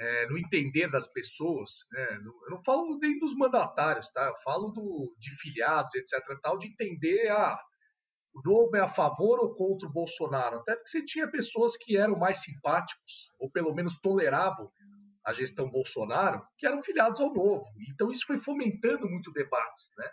é, 0.02 0.26
no 0.26 0.36
entender 0.36 0.90
das 0.90 1.06
pessoas, 1.06 1.86
né? 1.92 2.18
eu 2.44 2.50
não 2.50 2.62
falo 2.64 2.98
nem 2.98 3.16
dos 3.20 3.36
mandatários, 3.36 4.10
tá? 4.10 4.26
Eu 4.26 4.36
falo 4.42 4.70
do, 4.70 5.14
de 5.16 5.30
filiados, 5.36 5.94
etc. 5.94 6.20
Tal, 6.42 6.58
de 6.58 6.66
entender 6.66 7.28
ah, 7.30 7.56
o 8.34 8.42
novo 8.44 8.76
é 8.76 8.80
a 8.80 8.88
favor 8.88 9.38
ou 9.38 9.54
contra 9.54 9.88
o 9.88 9.92
Bolsonaro. 9.92 10.56
Até 10.56 10.74
porque 10.74 10.90
você 10.90 11.04
tinha 11.04 11.30
pessoas 11.30 11.76
que 11.76 11.96
eram 11.96 12.18
mais 12.18 12.42
simpáticos, 12.42 13.32
ou 13.38 13.48
pelo 13.48 13.72
menos 13.72 14.00
toleravam 14.00 14.68
a 15.24 15.32
gestão 15.32 15.70
Bolsonaro, 15.70 16.44
que 16.58 16.66
eram 16.66 16.82
filiados 16.82 17.20
ao 17.20 17.32
novo. 17.32 17.64
Então 17.88 18.10
isso 18.10 18.26
foi 18.26 18.38
fomentando 18.38 19.08
muito 19.08 19.30
debates, 19.30 19.92
né? 19.96 20.10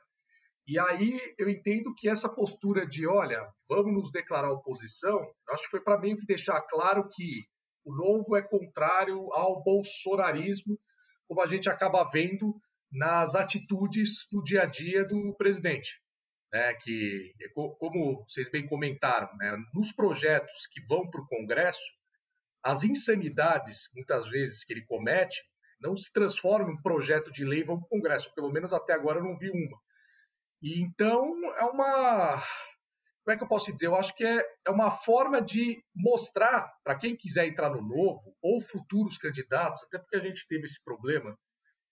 E 0.67 0.77
aí 0.77 1.19
eu 1.39 1.49
entendo 1.49 1.95
que 1.97 2.07
essa 2.07 2.29
postura 2.29 2.85
de, 2.85 3.07
olha, 3.07 3.43
vamos 3.67 3.91
nos 3.91 4.11
declarar 4.11 4.51
oposição, 4.51 5.19
acho 5.49 5.63
que 5.63 5.71
foi 5.71 5.81
para 5.81 5.99
meio 5.99 6.15
que 6.15 6.27
deixar 6.27 6.61
claro 6.61 7.07
que 7.11 7.43
o 7.89 7.95
novo 7.95 8.35
é 8.37 8.41
contrário 8.41 9.33
ao 9.33 9.63
bolsonarismo, 9.63 10.79
como 11.27 11.41
a 11.41 11.47
gente 11.47 11.69
acaba 11.69 12.07
vendo 12.09 12.55
nas 12.91 13.35
atitudes 13.35 14.27
do 14.31 14.43
dia 14.43 14.63
a 14.63 14.65
dia 14.65 15.03
do 15.03 15.33
presidente. 15.35 15.99
Né, 16.51 16.73
que, 16.81 17.33
como 17.53 18.23
vocês 18.27 18.49
bem 18.49 18.65
comentaram, 18.65 19.29
né, 19.37 19.55
nos 19.71 19.91
projetos 19.91 20.65
que 20.71 20.81
vão 20.87 21.07
para 21.07 21.21
o 21.21 21.27
Congresso, 21.27 21.85
as 22.63 22.83
insanidades, 22.83 23.89
muitas 23.93 24.27
vezes, 24.27 24.63
que 24.65 24.73
ele 24.73 24.85
comete, 24.85 25.43
não 25.79 25.95
se 25.95 26.11
transformam 26.11 26.71
em 26.71 26.81
projeto 26.81 27.31
de 27.31 27.45
lei 27.45 27.63
vão 27.63 27.77
para 27.77 27.85
o 27.85 27.89
Congresso. 27.89 28.33
Pelo 28.33 28.51
menos 28.51 28.73
até 28.73 28.93
agora 28.93 29.19
eu 29.19 29.23
não 29.23 29.35
vi 29.35 29.49
uma. 29.49 29.79
E 30.61 30.81
então 30.81 31.33
é 31.55 31.63
uma 31.65 32.43
como 33.29 33.35
é 33.35 33.37
que 33.37 33.43
eu 33.43 33.47
posso 33.47 33.71
dizer? 33.71 33.85
Eu 33.85 33.95
acho 33.95 34.15
que 34.15 34.25
é, 34.25 34.43
é 34.65 34.71
uma 34.71 34.89
forma 34.89 35.39
de 35.39 35.83
mostrar 35.95 36.67
para 36.83 36.97
quem 36.97 37.15
quiser 37.15 37.45
entrar 37.45 37.69
no 37.69 37.79
novo 37.79 38.35
ou 38.41 38.59
futuros 38.59 39.19
candidatos, 39.19 39.83
até 39.83 39.99
porque 39.99 40.15
a 40.15 40.19
gente 40.19 40.47
teve 40.47 40.63
esse 40.63 40.83
problema 40.83 41.37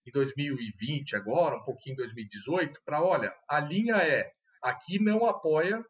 em 0.07 0.11
2020 0.11 1.15
agora, 1.15 1.57
um 1.57 1.63
pouquinho 1.63 1.93
em 1.93 1.97
2018, 1.97 2.81
para 2.83 3.03
olha, 3.03 3.31
a 3.47 3.59
linha 3.59 3.97
é 3.97 4.31
aqui 4.63 4.97
não 4.97 5.27
apoia 5.27 5.85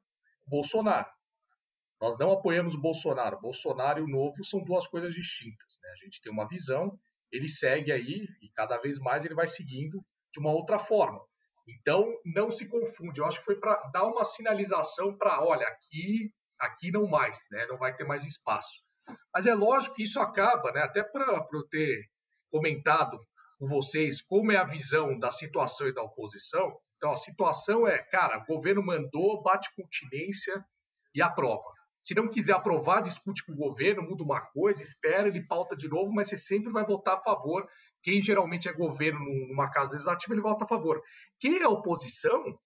Bolsonaro. 0.45 1.10
Nós 2.01 2.19
não 2.19 2.33
apoiamos 2.33 2.75
Bolsonaro. 2.75 3.39
Bolsonaro 3.39 3.99
e 3.99 4.03
o 4.03 4.10
novo 4.10 4.43
são 4.43 4.62
duas 4.65 4.86
coisas 4.86 5.13
distintas. 5.13 5.79
Né? 5.81 5.89
A 5.91 6.03
gente 6.03 6.21
tem 6.21 6.29
uma 6.29 6.45
visão, 6.45 6.99
ele 7.31 7.47
segue 7.47 7.93
aí 7.93 8.27
e 8.41 8.49
cada 8.53 8.77
vez 8.79 8.99
mais 8.99 9.23
ele 9.23 9.33
vai 9.33 9.47
seguindo 9.47 10.05
de 10.33 10.41
uma 10.41 10.51
outra 10.51 10.77
forma. 10.77 11.21
Então, 11.67 12.06
não 12.25 12.49
se 12.49 12.69
confunde. 12.69 13.19
Eu 13.19 13.25
acho 13.25 13.39
que 13.39 13.45
foi 13.45 13.60
para 13.60 13.75
dar 13.91 14.06
uma 14.06 14.23
sinalização 14.23 15.17
para, 15.17 15.43
olha, 15.43 15.67
aqui, 15.67 16.32
aqui 16.58 16.91
não 16.91 17.08
mais, 17.08 17.38
né? 17.51 17.65
Não 17.67 17.77
vai 17.77 17.95
ter 17.95 18.06
mais 18.06 18.25
espaço. 18.25 18.82
Mas 19.34 19.45
é 19.45 19.53
lógico 19.53 19.95
que 19.95 20.03
isso 20.03 20.19
acaba, 20.19 20.71
né? 20.71 20.82
Até 20.82 21.03
para 21.03 21.45
eu 21.51 21.67
ter 21.67 22.10
comentado 22.49 23.19
com 23.60 23.67
vocês 23.67 24.21
como 24.21 24.51
é 24.51 24.58
a 24.58 24.63
visão 24.63 25.17
da 25.19 25.30
situação 25.30 25.88
e 25.88 25.93
da 25.93 26.03
oposição. 26.03 26.77
Então, 26.95 27.12
a 27.12 27.17
situação 27.17 27.88
é, 27.88 27.97
cara, 27.97 28.39
o 28.39 28.45
governo 28.45 28.84
mandou, 28.84 29.41
bate 29.41 29.69
continência 29.75 30.63
e 31.13 31.21
aprova. 31.21 31.77
Se 32.01 32.15
não 32.15 32.30
quiser 32.30 32.53
aprovar, 32.53 33.01
discute 33.01 33.45
com 33.45 33.51
o 33.51 33.58
governo, 33.58 34.01
muda 34.01 34.23
uma 34.23 34.39
coisa, 34.39 34.82
espera, 34.82 35.27
ele 35.27 35.45
pauta 35.45 35.75
de 35.75 35.89
novo, 35.89 36.12
mas 36.13 36.30
você 36.30 36.38
sempre 36.38 36.71
vai 36.71 36.86
votar 36.86 37.15
a 37.15 37.21
favor 37.21 37.67
quem 38.01 38.21
geralmente 38.21 38.69
é 38.69 38.73
governo 38.73 39.19
numa 39.47 39.69
casa 39.69 39.93
legislativa, 39.93 40.33
ele 40.33 40.41
vota 40.41 40.65
a 40.65 40.67
favor. 40.67 41.01
Quem 41.39 41.57
é 41.57 41.67
oposição 41.67 42.57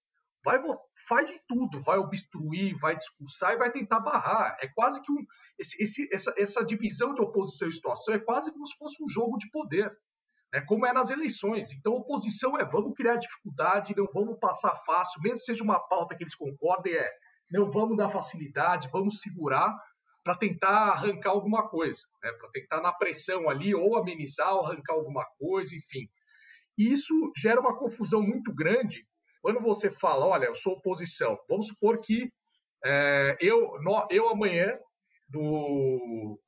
vai 0.43 0.59
faz 1.07 1.29
de 1.29 1.39
tudo, 1.47 1.79
vai 1.81 1.97
obstruir, 1.97 2.77
vai 2.79 2.95
discursar 2.95 3.53
e 3.53 3.57
vai 3.57 3.71
tentar 3.71 3.99
barrar. 3.99 4.57
É 4.61 4.67
quase 4.67 5.01
que 5.01 5.11
um, 5.11 5.25
esse, 5.57 5.81
esse, 5.81 6.13
essa, 6.13 6.33
essa 6.37 6.65
divisão 6.65 7.13
de 7.13 7.21
oposição 7.21 7.69
e 7.69 7.73
situação 7.73 8.13
é 8.13 8.19
quase 8.19 8.51
como 8.51 8.65
se 8.65 8.75
fosse 8.77 9.03
um 9.03 9.07
jogo 9.07 9.37
de 9.37 9.49
poder, 9.49 9.91
né? 10.53 10.61
como 10.61 10.85
é 10.85 10.93
nas 10.93 11.09
eleições. 11.09 11.71
Então, 11.73 11.93
oposição 11.93 12.57
é 12.57 12.65
vamos 12.65 12.93
criar 12.95 13.17
dificuldade, 13.17 13.95
não 13.95 14.07
vamos 14.13 14.37
passar 14.39 14.75
fácil, 14.85 15.21
mesmo 15.21 15.39
que 15.39 15.45
seja 15.45 15.63
uma 15.63 15.79
pauta 15.79 16.15
que 16.15 16.23
eles 16.23 16.35
concordem, 16.35 16.93
é 16.93 17.09
não 17.51 17.69
vamos 17.69 17.97
dar 17.97 18.09
facilidade, 18.09 18.89
vamos 18.91 19.19
segurar, 19.19 19.77
para 20.23 20.35
tentar 20.35 20.91
arrancar 20.91 21.31
alguma 21.31 21.67
coisa, 21.67 22.01
né? 22.23 22.31
para 22.33 22.49
tentar 22.49 22.81
na 22.81 22.91
pressão 22.91 23.49
ali 23.49 23.73
ou 23.73 23.97
amenizar 23.97 24.53
ou 24.53 24.65
arrancar 24.65 24.93
alguma 24.93 25.25
coisa, 25.37 25.75
enfim. 25.75 26.07
E 26.77 26.91
isso 26.91 27.31
gera 27.35 27.59
uma 27.59 27.77
confusão 27.77 28.21
muito 28.21 28.53
grande 28.53 29.05
quando 29.41 29.59
você 29.59 29.89
fala, 29.89 30.25
olha, 30.25 30.45
eu 30.45 30.53
sou 30.53 30.73
oposição. 30.73 31.37
Vamos 31.49 31.69
supor 31.69 31.99
que 31.99 32.31
é, 32.85 33.37
eu, 33.39 33.79
no, 33.81 34.07
eu 34.09 34.29
amanhã, 34.29 34.77
no, 35.29 36.39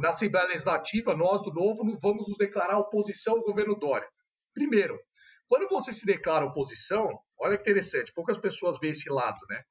na 0.00 0.10
Assembleia 0.10 0.48
Legislativa, 0.48 1.14
nós 1.14 1.42
do 1.42 1.52
Novo 1.52 1.84
vamos 2.00 2.28
nos 2.28 2.36
declarar 2.36 2.78
oposição 2.78 3.34
ao 3.34 3.44
governo 3.44 3.76
Dória. 3.76 4.08
Primeiro, 4.52 4.98
quando 5.48 5.68
você 5.68 5.92
se 5.92 6.04
declara 6.04 6.44
oposição, 6.44 7.08
olha 7.38 7.56
que 7.56 7.62
interessante, 7.62 8.12
poucas 8.12 8.38
pessoas 8.38 8.78
veem 8.78 8.90
esse 8.90 9.10
lado, 9.10 9.38
né? 9.48 9.62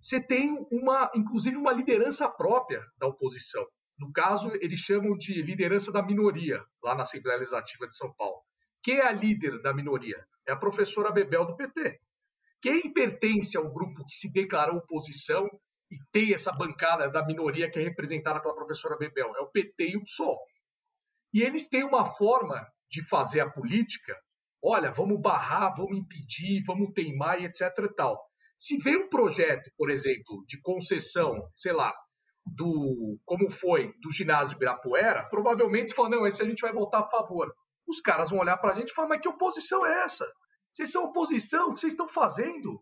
Você 0.00 0.20
tem 0.20 0.56
uma, 0.70 1.10
inclusive, 1.14 1.56
uma 1.56 1.72
liderança 1.72 2.28
própria 2.28 2.80
da 2.98 3.06
oposição. 3.06 3.66
No 3.98 4.10
caso, 4.12 4.50
eles 4.62 4.78
chamam 4.78 5.14
de 5.16 5.42
liderança 5.42 5.92
da 5.92 6.02
minoria, 6.02 6.64
lá 6.82 6.94
na 6.94 7.02
Assembleia 7.02 7.38
Legislativa 7.38 7.86
de 7.86 7.94
São 7.94 8.12
Paulo. 8.14 8.40
Quem 8.82 8.96
é 8.96 9.06
a 9.06 9.12
líder 9.12 9.60
da 9.60 9.74
minoria? 9.74 10.24
É 10.48 10.52
a 10.52 10.56
professora 10.56 11.12
Bebel 11.12 11.44
do 11.44 11.54
PT. 11.54 12.00
Quem 12.62 12.92
pertence 12.92 13.58
ao 13.58 13.70
grupo 13.70 14.06
que 14.06 14.16
se 14.16 14.32
declarou 14.32 14.78
oposição 14.78 15.46
e 15.90 15.96
tem 16.10 16.32
essa 16.32 16.52
bancada 16.52 17.10
da 17.10 17.24
minoria 17.26 17.70
que 17.70 17.78
é 17.78 17.82
representada 17.82 18.40
pela 18.40 18.54
professora 18.54 18.96
Bebel? 18.96 19.36
É 19.36 19.40
o 19.40 19.50
PT 19.50 19.90
e 19.90 19.96
o 19.98 20.02
PSOL. 20.02 20.38
E 21.34 21.42
eles 21.42 21.68
têm 21.68 21.84
uma 21.84 22.04
forma 22.04 22.66
de 22.88 23.06
fazer 23.06 23.40
a 23.40 23.50
política. 23.50 24.16
Olha, 24.62 24.90
vamos 24.90 25.20
barrar, 25.20 25.74
vamos 25.76 25.98
impedir, 25.98 26.62
vamos 26.66 26.92
teimar 26.94 27.40
e 27.40 27.44
etc. 27.44 27.62
E 27.78 27.94
tal. 27.94 28.29
Se 28.60 28.76
vem 28.76 28.94
um 28.94 29.08
projeto, 29.08 29.70
por 29.74 29.90
exemplo, 29.90 30.44
de 30.46 30.60
concessão, 30.60 31.48
sei 31.56 31.72
lá, 31.72 31.94
do 32.44 33.18
como 33.24 33.48
foi 33.48 33.90
do 34.02 34.10
ginásio 34.12 34.56
Ibirapuera, 34.56 35.26
provavelmente 35.30 35.88
você 35.88 35.96
fala, 35.96 36.10
não, 36.10 36.26
esse 36.26 36.42
a 36.42 36.44
gente 36.44 36.60
vai 36.60 36.70
votar 36.70 37.00
a 37.00 37.08
favor. 37.08 37.50
Os 37.88 38.02
caras 38.02 38.28
vão 38.28 38.40
olhar 38.40 38.58
para 38.58 38.72
a 38.72 38.74
gente 38.74 38.90
e 38.90 38.94
falar, 38.94 39.08
mas 39.08 39.20
que 39.22 39.28
oposição 39.28 39.86
é 39.86 40.02
essa? 40.04 40.30
Vocês 40.70 40.92
são 40.92 41.04
oposição, 41.04 41.70
o 41.70 41.74
que 41.74 41.80
vocês 41.80 41.94
estão 41.94 42.06
fazendo? 42.06 42.78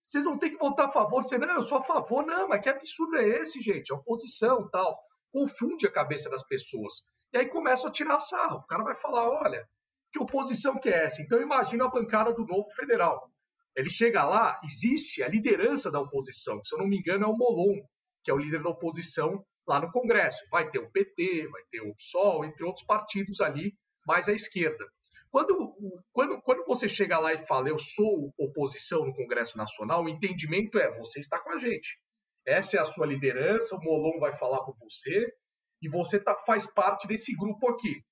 Vocês 0.00 0.24
vão 0.24 0.38
ter 0.38 0.50
que 0.50 0.56
votar 0.56 0.86
a 0.86 0.92
favor. 0.92 1.20
Você, 1.20 1.36
não, 1.36 1.56
eu 1.56 1.62
sou 1.62 1.78
a 1.78 1.82
favor. 1.82 2.24
Não, 2.24 2.46
mas 2.48 2.60
que 2.60 2.68
absurdo 2.68 3.16
é 3.16 3.26
esse, 3.40 3.60
gente? 3.60 3.92
A 3.92 3.96
oposição 3.96 4.68
tal. 4.70 4.96
Confunde 5.32 5.84
a 5.84 5.92
cabeça 5.92 6.30
das 6.30 6.46
pessoas. 6.46 7.02
E 7.32 7.38
aí 7.38 7.48
começa 7.48 7.88
a 7.88 7.92
tirar 7.92 8.20
sarro. 8.20 8.58
O 8.58 8.66
cara 8.66 8.84
vai 8.84 8.94
falar, 8.94 9.28
olha, 9.28 9.68
que 10.12 10.22
oposição 10.22 10.78
que 10.78 10.88
é 10.88 11.06
essa? 11.06 11.22
Então 11.22 11.40
imagina 11.40 11.86
a 11.86 11.90
bancada 11.90 12.32
do 12.32 12.46
novo 12.46 12.70
federal. 12.70 13.31
Ele 13.76 13.90
chega 13.90 14.24
lá, 14.24 14.60
existe 14.64 15.22
a 15.22 15.28
liderança 15.28 15.90
da 15.90 16.00
oposição, 16.00 16.60
que, 16.60 16.68
se 16.68 16.74
eu 16.74 16.78
não 16.78 16.86
me 16.86 16.98
engano 16.98 17.24
é 17.24 17.28
o 17.28 17.36
Molon, 17.36 17.82
que 18.22 18.30
é 18.30 18.34
o 18.34 18.38
líder 18.38 18.62
da 18.62 18.70
oposição 18.70 19.44
lá 19.66 19.80
no 19.80 19.90
Congresso. 19.90 20.44
Vai 20.50 20.70
ter 20.70 20.78
o 20.78 20.90
PT, 20.90 21.48
vai 21.48 21.62
ter 21.70 21.80
o 21.80 21.94
PSOL, 21.94 22.44
entre 22.44 22.64
outros 22.64 22.84
partidos 22.84 23.40
ali 23.40 23.74
mais 24.06 24.28
à 24.28 24.32
esquerda. 24.32 24.84
Quando, 25.30 25.74
quando, 26.12 26.42
quando 26.42 26.66
você 26.66 26.88
chega 26.88 27.18
lá 27.18 27.32
e 27.32 27.38
fala 27.46 27.68
eu 27.68 27.78
sou 27.78 28.34
oposição 28.36 29.06
no 29.06 29.14
Congresso 29.14 29.56
Nacional, 29.56 30.04
o 30.04 30.08
entendimento 30.08 30.78
é 30.78 30.94
você 30.98 31.20
está 31.20 31.38
com 31.38 31.50
a 31.50 31.58
gente. 31.58 31.98
Essa 32.46 32.76
é 32.76 32.80
a 32.80 32.84
sua 32.84 33.06
liderança, 33.06 33.76
o 33.76 33.80
Molon 33.82 34.18
vai 34.18 34.36
falar 34.36 34.62
por 34.62 34.74
você 34.76 35.32
e 35.80 35.88
você 35.88 36.22
tá, 36.22 36.36
faz 36.44 36.66
parte 36.66 37.06
desse 37.06 37.34
grupo 37.34 37.70
aqui. 37.70 38.04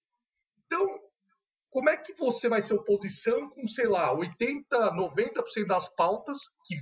Então, 0.64 0.86
como 1.70 1.88
é 1.88 1.96
que 1.96 2.12
você 2.14 2.48
vai 2.48 2.60
ser 2.60 2.74
oposição 2.74 3.48
com, 3.48 3.66
sei 3.66 3.86
lá, 3.86 4.14
80%, 4.14 4.64
90% 4.70 5.66
das 5.66 5.88
pautas 5.94 6.38
que, 6.64 6.76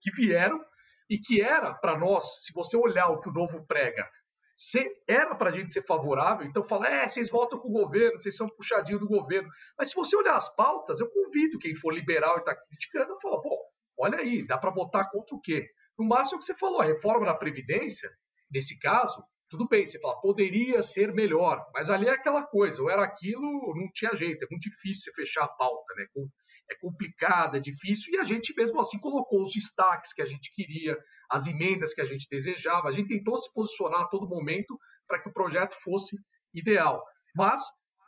que 0.00 0.10
vieram 0.12 0.64
e 1.10 1.18
que 1.18 1.40
era 1.40 1.74
para 1.74 1.98
nós, 1.98 2.44
se 2.44 2.52
você 2.52 2.76
olhar 2.76 3.08
o 3.08 3.20
que 3.20 3.28
o 3.28 3.32
novo 3.32 3.66
prega, 3.66 4.08
era 5.06 5.34
para 5.34 5.50
a 5.50 5.52
gente 5.52 5.72
ser 5.72 5.82
favorável, 5.82 6.46
então 6.46 6.64
fala, 6.64 6.88
é, 6.88 7.08
vocês 7.08 7.28
votam 7.28 7.58
com 7.58 7.68
o 7.68 7.72
governo, 7.72 8.18
vocês 8.18 8.36
são 8.36 8.48
puxadinho 8.48 8.98
do 8.98 9.06
governo. 9.06 9.48
Mas 9.78 9.90
se 9.90 9.94
você 9.94 10.16
olhar 10.16 10.34
as 10.34 10.54
pautas, 10.54 10.98
eu 10.98 11.10
convido 11.10 11.58
quem 11.58 11.74
for 11.74 11.92
liberal 11.92 12.36
e 12.36 12.40
está 12.40 12.56
criticando, 12.56 13.12
eu 13.12 13.20
falo, 13.20 13.42
bom, 13.42 13.58
olha 13.98 14.18
aí, 14.18 14.46
dá 14.46 14.56
para 14.56 14.70
votar 14.70 15.10
contra 15.10 15.36
o 15.36 15.40
quê? 15.40 15.68
No 15.98 16.06
máximo 16.06 16.36
é 16.36 16.38
o 16.38 16.40
que 16.40 16.46
você 16.46 16.54
falou, 16.54 16.80
a 16.80 16.86
reforma 16.86 17.26
da 17.26 17.34
Previdência, 17.34 18.10
nesse 18.50 18.78
caso, 18.78 19.22
tudo 19.48 19.68
bem, 19.68 19.86
você 19.86 20.00
fala, 20.00 20.20
poderia 20.20 20.82
ser 20.82 21.12
melhor, 21.12 21.64
mas 21.72 21.90
ali 21.90 22.06
é 22.08 22.10
aquela 22.10 22.44
coisa, 22.44 22.82
ou 22.82 22.90
era 22.90 23.02
aquilo, 23.02 23.74
não 23.76 23.88
tinha 23.92 24.14
jeito, 24.14 24.44
é 24.44 24.48
muito 24.50 24.62
difícil 24.62 25.12
fechar 25.14 25.44
a 25.44 25.48
pauta, 25.48 25.94
né? 25.96 26.06
É 26.68 26.74
complicado, 26.80 27.56
é 27.56 27.60
difícil, 27.60 28.14
e 28.14 28.18
a 28.18 28.24
gente 28.24 28.52
mesmo 28.56 28.80
assim 28.80 28.98
colocou 28.98 29.40
os 29.40 29.52
destaques 29.52 30.12
que 30.12 30.20
a 30.20 30.26
gente 30.26 30.52
queria, 30.52 30.98
as 31.30 31.46
emendas 31.46 31.94
que 31.94 32.00
a 32.00 32.04
gente 32.04 32.26
desejava, 32.28 32.88
a 32.88 32.92
gente 32.92 33.08
tentou 33.08 33.38
se 33.38 33.52
posicionar 33.54 34.00
a 34.00 34.08
todo 34.08 34.28
momento 34.28 34.76
para 35.06 35.20
que 35.20 35.28
o 35.28 35.32
projeto 35.32 35.76
fosse 35.80 36.16
ideal. 36.52 37.04
Mas 37.36 37.62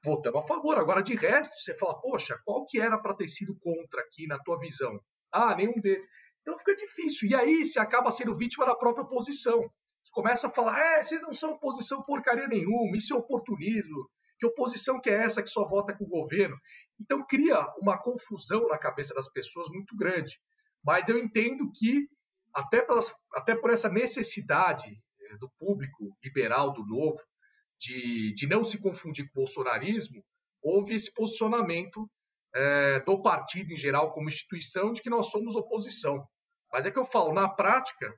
votamos 0.05 0.43
a 0.43 0.47
favor. 0.47 0.77
Agora, 0.77 1.03
de 1.03 1.15
resto, 1.15 1.55
você 1.57 1.73
fala, 1.77 2.01
poxa, 2.01 2.37
qual 2.45 2.67
que 2.67 2.81
era 2.81 2.99
para 2.99 3.15
ter 3.15 3.29
sido 3.29 3.57
contra 3.61 4.01
aqui 4.01 4.27
na 4.27 4.39
tua 4.41 4.59
visão? 4.59 4.99
Ah, 5.33 5.55
nenhum 5.55 5.75
desses. 5.75 6.09
Então 6.41 6.59
fica 6.59 6.75
difícil. 6.75 7.29
E 7.29 7.35
aí 7.35 7.65
você 7.65 7.79
acaba 7.79 8.11
sendo 8.11 8.37
vítima 8.37 8.67
da 8.67 8.75
própria 8.75 9.05
oposição 9.05 9.71
começa 10.11 10.49
a 10.49 10.51
falar: 10.51 10.79
é, 10.79 11.03
vocês 11.03 11.23
não 11.23 11.33
são 11.33 11.53
oposição 11.53 12.03
porcaria 12.03 12.49
nenhuma, 12.49 12.97
isso 12.97 13.15
é 13.15 13.17
oportunismo. 13.17 14.09
Que 14.39 14.47
oposição 14.47 15.01
que 15.01 15.11
é 15.11 15.15
essa 15.25 15.43
que 15.43 15.49
só 15.49 15.67
vota 15.67 15.97
com 15.97 16.05
o 16.05 16.09
governo? 16.09 16.57
Então 17.01 17.27
cria 17.27 17.61
uma 17.81 17.99
confusão 17.99 18.69
na 18.69 18.79
cabeça 18.79 19.13
das 19.13 19.29
pessoas 19.29 19.69
muito 19.69 19.97
grande. 19.97 20.41
Mas 20.85 21.09
eu 21.09 21.19
entendo 21.19 21.71
que, 21.75 22.09
até, 22.55 22.81
pelas, 22.81 23.13
até 23.35 23.57
por 23.57 23.71
essa 23.71 23.89
necessidade 23.89 24.97
eh, 25.21 25.37
do 25.39 25.51
público 25.59 26.17
liberal, 26.23 26.73
do 26.73 26.87
novo, 26.87 27.19
de, 27.79 28.33
de 28.35 28.47
não 28.47 28.63
se 28.63 28.81
confundir 28.81 29.25
com 29.27 29.41
o 29.41 29.45
bolsonarismo, 29.45 30.25
houve 30.63 30.95
esse 30.95 31.13
posicionamento 31.13 32.09
é, 32.55 33.01
do 33.01 33.21
partido 33.23 33.73
em 33.73 33.77
geral 33.77 34.13
como 34.13 34.29
instituição 34.29 34.93
de 34.93 35.03
que 35.03 35.11
nós 35.11 35.31
somos 35.31 35.57
oposição. 35.57 36.27
Mas 36.73 36.87
é 36.87 36.91
que 36.91 36.99
eu 36.99 37.05
falo, 37.05 37.33
na 37.33 37.49
prática, 37.49 38.13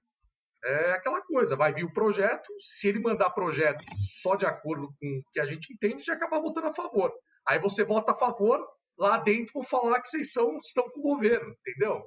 é 0.64 0.92
aquela 0.92 1.22
coisa, 1.22 1.56
vai 1.56 1.72
vir 1.72 1.84
o 1.84 1.92
projeto, 1.92 2.48
se 2.58 2.88
ele 2.88 3.00
mandar 3.00 3.30
projeto 3.30 3.82
só 4.20 4.36
de 4.36 4.44
acordo 4.44 4.88
com 5.00 5.06
o 5.06 5.22
que 5.32 5.40
a 5.40 5.46
gente 5.46 5.72
entende, 5.72 6.04
já 6.04 6.14
acaba 6.14 6.40
votando 6.40 6.66
a 6.66 6.72
favor. 6.72 7.12
Aí 7.48 7.58
você 7.58 7.82
vota 7.82 8.12
a 8.12 8.16
favor, 8.16 8.60
lá 8.98 9.16
dentro 9.16 9.54
vão 9.54 9.62
falar 9.62 10.00
que 10.00 10.08
vocês 10.08 10.32
são, 10.32 10.56
estão 10.58 10.84
com 10.90 11.00
o 11.00 11.14
governo, 11.14 11.54
entendeu? 11.60 12.02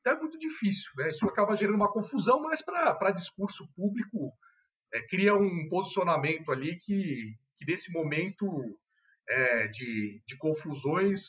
Então 0.00 0.12
é 0.12 0.20
muito 0.20 0.38
difícil, 0.38 0.90
né? 0.98 1.08
Isso 1.08 1.26
acaba 1.26 1.56
gerando 1.56 1.76
uma 1.76 1.90
confusão, 1.90 2.42
mas 2.42 2.62
para 2.62 3.10
discurso 3.10 3.64
público 3.74 4.32
é, 4.92 5.00
cria 5.06 5.34
um 5.34 5.68
posicionamento 5.70 6.52
ali 6.52 6.76
que, 6.76 7.34
que 7.56 7.64
nesse 7.66 7.90
momento 7.90 8.46
é, 9.26 9.68
de, 9.68 10.22
de 10.26 10.36
confusões 10.36 11.20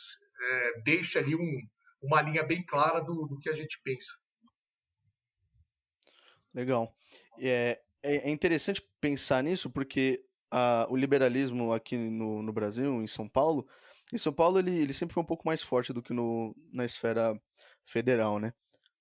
é, 0.41 0.81
deixa 0.81 1.19
ali 1.19 1.35
um, 1.35 1.61
uma 2.01 2.21
linha 2.21 2.43
bem 2.43 2.65
clara 2.65 2.99
do, 2.99 3.25
do 3.27 3.39
que 3.39 3.49
a 3.49 3.55
gente 3.55 3.79
pensa. 3.81 4.11
Legal. 6.56 6.96
É, 7.38 7.82
é, 8.02 8.30
é 8.30 8.30
interessante 8.30 8.82
pensar 9.02 9.44
nisso 9.44 9.70
porque 9.70 10.24
a, 10.50 10.88
o 10.89 10.96
liberalismo 10.96 11.74
aqui 11.74 11.98
no, 11.98 12.41
no 12.41 12.54
Brasil, 12.54 13.04
em 13.04 13.08
São 13.08 13.28
Paulo, 13.28 13.68
em 14.13 14.18
São 14.18 14.32
Paulo 14.32 14.58
ele, 14.58 14.72
ele 14.72 14.94
sempre 14.94 15.13
foi 15.13 15.22
um 15.22 15.26
pouco 15.26 15.46
mais 15.46 15.62
forte 15.62 15.91
do 15.91 16.02
que 16.02 16.13
no, 16.13 16.56
na 16.72 16.86
esfera 16.86 17.38
federal, 17.84 18.39
né? 18.39 18.54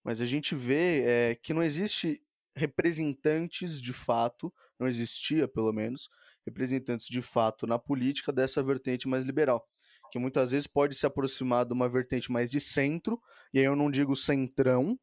Mas 0.02 0.20
a 0.20 0.26
gente 0.26 0.54
vê 0.56 1.04
é, 1.06 1.34
que 1.36 1.54
não 1.54 1.62
existe 1.62 2.20
representantes 2.56 3.80
de 3.80 3.92
fato, 3.92 4.52
não 4.78 4.88
existia 4.88 5.46
pelo 5.46 5.72
menos, 5.72 6.08
representantes 6.44 7.06
de 7.06 7.22
fato 7.22 7.66
na 7.66 7.78
política 7.78 8.32
dessa 8.32 8.62
vertente 8.62 9.06
mais 9.06 9.24
liberal, 9.24 9.66
que 10.10 10.18
muitas 10.18 10.50
vezes 10.50 10.66
pode 10.66 10.94
se 10.94 11.06
aproximar 11.06 11.64
de 11.64 11.72
uma 11.72 11.88
vertente 11.88 12.32
mais 12.32 12.50
de 12.50 12.60
centro, 12.60 13.20
e 13.52 13.60
aí 13.60 13.64
eu 13.64 13.76
não 13.76 13.90
digo 13.90 14.16
centrão, 14.16 14.98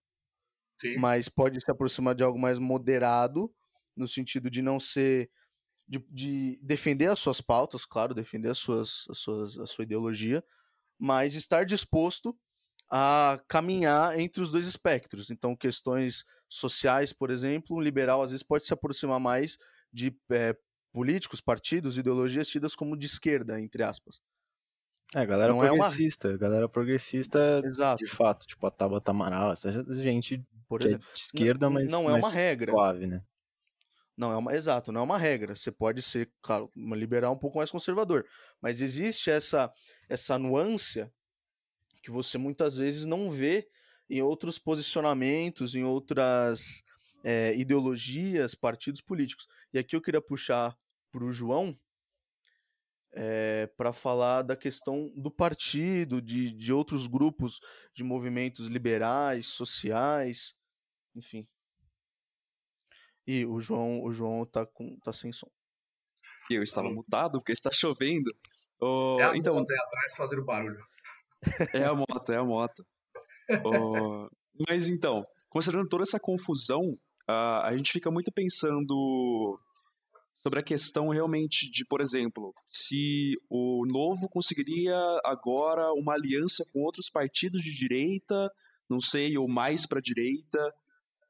Sim. 0.82 0.98
mas 0.98 1.30
pode 1.30 1.62
se 1.62 1.70
aproximar 1.70 2.16
de 2.16 2.24
algo 2.24 2.40
mais 2.40 2.58
moderado, 2.58 3.54
no 3.96 4.08
sentido 4.08 4.50
de 4.50 4.62
não 4.62 4.80
ser. 4.80 5.30
De, 5.88 6.00
de 6.10 6.60
defender 6.64 7.08
as 7.08 7.20
suas 7.20 7.42
pautas, 7.42 7.86
claro, 7.86 8.16
defender 8.16 8.50
as 8.50 8.58
suas, 8.58 9.06
as 9.10 9.18
suas, 9.18 9.58
a 9.58 9.68
sua 9.68 9.84
ideologia, 9.84 10.42
mas 10.98 11.36
estar 11.36 11.66
disposto 11.66 12.34
a 12.90 13.42
caminhar 13.48 14.18
entre 14.18 14.42
os 14.42 14.52
dois 14.52 14.68
espectros. 14.68 15.30
Então, 15.30 15.56
questões 15.56 16.24
sociais, 16.48 17.12
por 17.12 17.30
exemplo, 17.30 17.76
um 17.76 17.82
liberal 17.82 18.24
às 18.24 18.32
vezes 18.32 18.44
pode 18.44 18.66
se 18.66 18.74
aproximar 18.74 19.20
mais 19.20 19.58
de 19.92 20.16
é, 20.32 20.56
políticos, 20.94 21.42
partidos, 21.42 21.98
ideologias 21.98 22.48
tidas 22.48 22.74
como 22.74 22.96
de 22.96 23.06
esquerda, 23.06 23.60
entre 23.60 23.84
aspas. 23.84 24.22
É, 25.14 25.26
galera 25.26 25.52
não 25.52 25.60
progressista, 25.60 26.30
é 26.30 26.32
uma... 26.32 26.38
galera 26.38 26.70
progressista 26.70 27.62
Exato. 27.66 28.04
de 28.04 28.10
fato, 28.10 28.48
tipo 28.48 28.66
a 28.66 28.72
Tabata 28.72 29.12
Amaral, 29.12 29.52
essa 29.52 29.72
gente 29.96 30.42
por 30.72 30.82
é 30.84 30.86
exemplo, 30.86 31.06
é 31.10 31.14
de 31.14 31.20
esquerda, 31.20 31.70
mas 31.70 31.92
não 31.92 32.10
é 32.10 32.14
uma 32.14 32.30
regra. 32.30 32.72
Suave, 32.72 33.06
né? 33.06 33.22
Não 34.16 34.32
é 34.32 34.38
uma, 34.38 34.56
exato, 34.56 34.90
não 34.90 35.02
é 35.02 35.04
uma 35.04 35.18
regra. 35.18 35.54
Você 35.54 35.70
pode 35.70 36.02
ser, 36.02 36.32
claro, 36.42 36.72
uma 36.74 36.96
liberal 36.96 37.34
um 37.34 37.38
pouco 37.38 37.58
mais 37.58 37.70
conservador, 37.70 38.26
mas 38.62 38.80
existe 38.80 39.30
essa 39.30 39.70
essa 40.08 40.40
nuance 40.40 41.06
que 42.02 42.10
você 42.10 42.38
muitas 42.38 42.76
vezes 42.76 43.06
não 43.06 43.30
vê 43.30 43.68
em 44.10 44.22
outros 44.22 44.58
posicionamentos, 44.58 45.76
em 45.76 45.84
outras 45.84 46.82
é, 47.22 47.54
ideologias, 47.58 48.56
partidos 48.56 49.02
políticos. 49.02 49.48
E 49.74 49.78
aqui 49.78 49.94
eu 49.94 50.02
queria 50.02 50.22
puxar 50.22 50.74
para 51.12 51.26
o 51.26 51.34
João 51.34 51.78
é, 53.12 53.68
para 53.76 53.92
falar 53.92 54.42
da 54.42 54.56
questão 54.56 55.12
do 55.18 55.30
partido, 55.30 56.22
de, 56.22 56.54
de 56.54 56.72
outros 56.72 57.08
grupos 57.08 57.60
de 57.94 58.06
movimentos 58.06 58.68
liberais, 58.68 59.48
sociais, 59.48 60.56
enfim. 61.16 61.48
E 63.26 63.46
o 63.46 63.60
João, 63.60 64.04
o 64.04 64.12
João 64.12 64.46
tá 64.46 64.66
com 64.66 64.98
tá 65.04 65.14
sem 65.14 65.32
som. 65.32 65.50
Eu 66.50 66.64
estava 66.64 66.90
mutado 66.90 67.40
porque 67.40 67.52
está 67.52 67.72
chovendo. 67.72 68.32
Oh, 68.80 69.18
é 69.20 69.24
a 69.24 69.38
então, 69.38 69.56
moto 69.56 69.72
aí 69.72 69.78
atrás 69.78 70.16
fazendo 70.16 70.44
barulho. 70.44 70.84
É 71.74 71.86
a 71.86 71.94
moto, 71.94 72.32
é 72.32 72.38
a 72.38 72.44
moto. 72.44 72.86
oh, 73.66 74.28
mas 74.68 74.90
então, 74.90 75.26
considerando 75.50 75.88
toda 75.88 76.04
essa 76.04 76.20
confusão, 76.20 76.82
uh, 77.30 77.62
a 77.64 77.76
gente 77.76 77.92
fica 77.92 78.12
muito 78.12 78.32
pensando 78.32 79.60
sobre 80.42 80.60
a 80.60 80.64
questão 80.64 81.10
realmente 81.10 81.70
de, 81.72 81.86
por 81.86 82.02
exemplo, 82.02 82.54
se 82.68 83.36
o 83.50 83.86
Novo 83.86 84.28
conseguiria 84.28 84.98
agora 85.24 85.92
uma 85.94 86.14
aliança 86.14 86.66
com 86.74 86.82
outros 86.82 87.10
partidos 87.10 87.62
de 87.62 87.76
direita, 87.76 88.50
não 88.90 89.00
sei, 89.00 89.38
ou 89.38 89.48
mais 89.48 89.86
para 89.86 90.00
a 90.00 90.02
direita. 90.02 90.74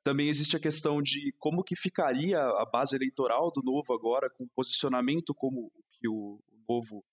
Também 0.04 0.30
existe 0.30 0.56
a 0.56 0.60
questão 0.60 1.02
de 1.02 1.34
como 1.38 1.64
que 1.64 1.76
ficaria 1.76 2.40
a 2.40 2.66
base 2.66 2.96
eleitoral 2.96 3.52
do 3.52 3.62
Novo 3.62 3.94
agora, 3.94 4.30
com 4.30 4.48
posicionamento 4.56 5.34
como 5.36 5.72
que 5.92 6.08
o 6.08 6.40
Novo 6.68 7.04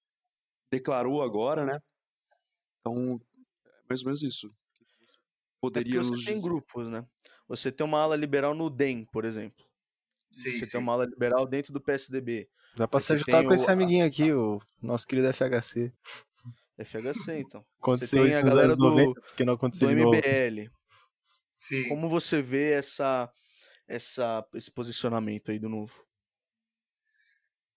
declarou 0.70 1.22
agora, 1.22 1.64
né? 1.64 1.78
Então, 2.80 3.20
é 3.66 3.88
mais 3.88 4.00
ou 4.00 4.06
menos 4.06 4.22
isso. 4.22 4.50
Poderia 5.60 6.00
é 6.00 6.02
você 6.02 6.10
tem 6.24 6.36
dizer. 6.36 6.40
grupos, 6.40 6.88
né? 6.88 7.04
Você 7.48 7.72
tem 7.72 7.86
uma 7.86 8.00
ala 8.00 8.16
liberal 8.16 8.54
no 8.54 8.70
DEM, 8.70 9.04
por 9.12 9.24
exemplo. 9.24 9.64
Sim, 10.30 10.52
você 10.52 10.64
sim. 10.64 10.72
tem 10.72 10.80
uma 10.80 10.92
ala 10.92 11.04
liberal 11.04 11.46
dentro 11.46 11.72
do 11.72 11.80
PSDB. 11.80 12.48
Dá 12.76 12.86
pra 12.86 13.00
se 13.00 13.12
ajudar 13.14 13.42
com 13.42 13.50
o... 13.50 13.54
esse 13.54 13.70
amiguinho 13.70 14.06
aqui, 14.06 14.32
o 14.32 14.60
nosso 14.80 15.06
querido 15.06 15.32
FHC. 15.32 15.92
FHC, 16.78 17.40
então. 17.40 17.64
Aconteceu 17.80 18.22
você 18.22 18.30
tem 18.30 18.38
a 18.38 18.42
galera 18.42 18.76
do, 18.76 18.90
90, 18.90 19.20
que 19.36 19.44
não 19.44 19.54
aconteceu 19.54 19.88
do 19.88 19.94
MBL. 19.94 20.70
Sim. 21.58 21.88
Como 21.88 22.08
você 22.08 22.40
vê 22.40 22.70
essa, 22.70 23.28
essa, 23.88 24.46
esse 24.54 24.70
posicionamento 24.70 25.50
aí 25.50 25.58
do 25.58 25.68
novo? 25.68 26.06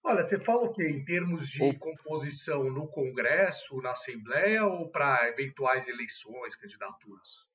Olha, 0.03 0.23
você 0.23 0.39
fala 0.39 0.65
o 0.65 0.71
quê? 0.71 0.87
Em 0.87 1.03
termos 1.03 1.49
de 1.49 1.63
ou... 1.63 1.73
composição 1.79 2.63
no 2.65 2.87
Congresso, 2.87 3.81
na 3.81 3.89
Assembleia 3.89 4.63
ou 4.65 4.91
para 4.91 5.27
eventuais 5.29 5.87
eleições, 5.87 6.55
candidaturas? 6.55 7.49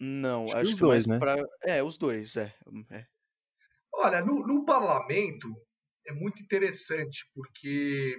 Não, 0.00 0.44
acho, 0.44 0.56
acho 0.56 0.74
que 0.74 0.80
dois, 0.80 1.06
mais 1.06 1.06
né? 1.06 1.18
para. 1.18 1.46
É, 1.62 1.82
os 1.82 1.98
dois, 1.98 2.36
é. 2.36 2.54
é. 2.90 3.06
Olha, 3.92 4.22
no, 4.22 4.46
no 4.46 4.64
parlamento 4.64 5.54
é 6.06 6.14
muito 6.14 6.42
interessante, 6.42 7.30
porque 7.34 8.16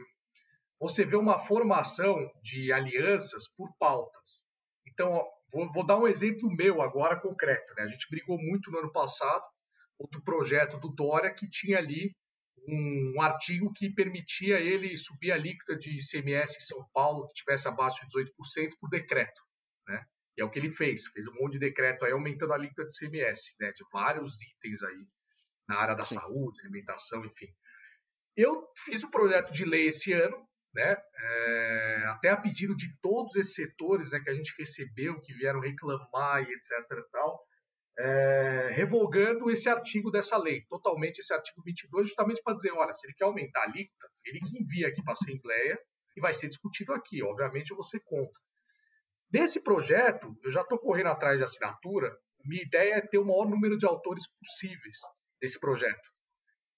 você 0.80 1.04
vê 1.04 1.16
uma 1.16 1.40
formação 1.40 2.16
de 2.44 2.72
alianças 2.72 3.50
por 3.58 3.76
pautas. 3.80 4.46
Então, 4.88 5.26
vou, 5.52 5.72
vou, 5.72 5.86
dar 5.86 5.98
um 5.98 6.08
exemplo 6.08 6.50
meu 6.50 6.82
agora 6.82 7.20
concreto. 7.20 7.74
Né? 7.76 7.84
A 7.84 7.88
gente 7.88 8.10
brigou 8.10 8.38
muito 8.38 8.72
no 8.72 8.80
ano 8.80 8.92
passado 8.92 9.44
contra 9.98 10.20
o 10.20 10.24
projeto 10.24 10.80
do 10.80 10.90
Dória, 10.90 11.34
que 11.34 11.50
tinha 11.50 11.78
ali 11.78 12.16
um, 12.68 13.14
um 13.16 13.22
artigo 13.22 13.72
que 13.74 13.90
permitia 13.90 14.60
ele 14.60 14.96
subir 14.96 15.32
a 15.32 15.36
alíquota 15.36 15.76
de 15.76 15.98
ICMS 15.98 16.58
em 16.58 16.62
São 16.62 16.88
Paulo, 16.94 17.28
que 17.28 17.34
tivesse 17.34 17.68
abaixo 17.68 18.06
de 18.08 18.24
18%, 18.26 18.76
por 18.80 18.90
decreto. 18.90 19.42
Né? 19.88 20.06
E 20.38 20.42
é 20.42 20.46
o 20.46 20.50
que 20.50 20.60
ele 20.60 20.70
fez. 20.70 21.08
Fez 21.08 21.28
um 21.28 21.34
monte 21.34 21.54
de 21.54 21.60
decreto 21.60 22.06
aí 22.06 22.12
aumentando 22.12 22.54
a 22.54 22.56
alíquota 22.56 22.86
de 22.86 22.94
ICMS, 22.94 23.56
né? 23.60 23.72
de 23.72 23.84
vários 23.92 24.42
itens 24.42 24.84
aí 24.84 25.08
na 25.68 25.78
área 25.78 25.96
da 25.96 26.04
Sim. 26.04 26.16
saúde, 26.16 26.62
alimentação, 26.62 27.24
enfim. 27.26 27.48
Eu 28.36 28.68
fiz 28.76 29.04
o 29.04 29.12
projeto 29.12 29.52
de 29.52 29.66
lei 29.66 29.88
esse 29.88 30.14
ano, 30.14 30.49
né? 30.74 30.98
É, 31.16 32.04
até 32.08 32.30
a 32.30 32.38
pedido 32.38 32.76
de 32.76 32.88
todos 33.02 33.36
esses 33.36 33.56
setores 33.56 34.12
né, 34.12 34.20
que 34.20 34.30
a 34.30 34.34
gente 34.34 34.54
recebeu, 34.58 35.20
que 35.20 35.34
vieram 35.34 35.60
reclamar 35.60 36.44
e 36.44 36.54
etc. 36.54 36.72
E 36.92 37.12
tal, 37.12 37.44
é, 37.98 38.70
revogando 38.72 39.50
esse 39.50 39.68
artigo 39.68 40.10
dessa 40.10 40.38
lei, 40.38 40.62
totalmente 40.70 41.20
esse 41.20 41.34
artigo 41.34 41.62
22, 41.64 42.08
justamente 42.08 42.42
para 42.44 42.56
dizer: 42.56 42.72
olha, 42.72 42.94
se 42.94 43.08
ele 43.08 43.14
quer 43.14 43.26
aumentar 43.26 43.62
a 43.62 43.64
alíquota, 43.64 44.10
ele 44.26 44.40
que 44.40 44.62
envia 44.62 44.88
aqui 44.88 45.04
para 45.04 45.14
a 45.14 45.20
Assembleia 45.20 45.80
e 46.16 46.22
vai 46.22 46.34
ser 46.34 46.48
discutido 46.48 46.94
aqui. 46.94 47.22
Obviamente, 47.24 47.74
ser 47.84 48.00
contra. 48.02 48.42
Nesse 49.32 49.64
projeto, 49.64 50.36
eu 50.44 50.50
já 50.50 50.62
estou 50.62 50.80
correndo 50.80 51.08
atrás 51.08 51.38
de 51.38 51.44
assinatura. 51.44 52.18
Minha 52.46 52.64
ideia 52.64 52.96
é 52.96 53.02
ter 53.02 53.18
o 53.18 53.26
maior 53.26 53.48
número 53.48 53.78
de 53.78 53.86
autores 53.86 54.26
possíveis 54.28 54.98
desse 55.42 55.60
projeto. 55.60 56.10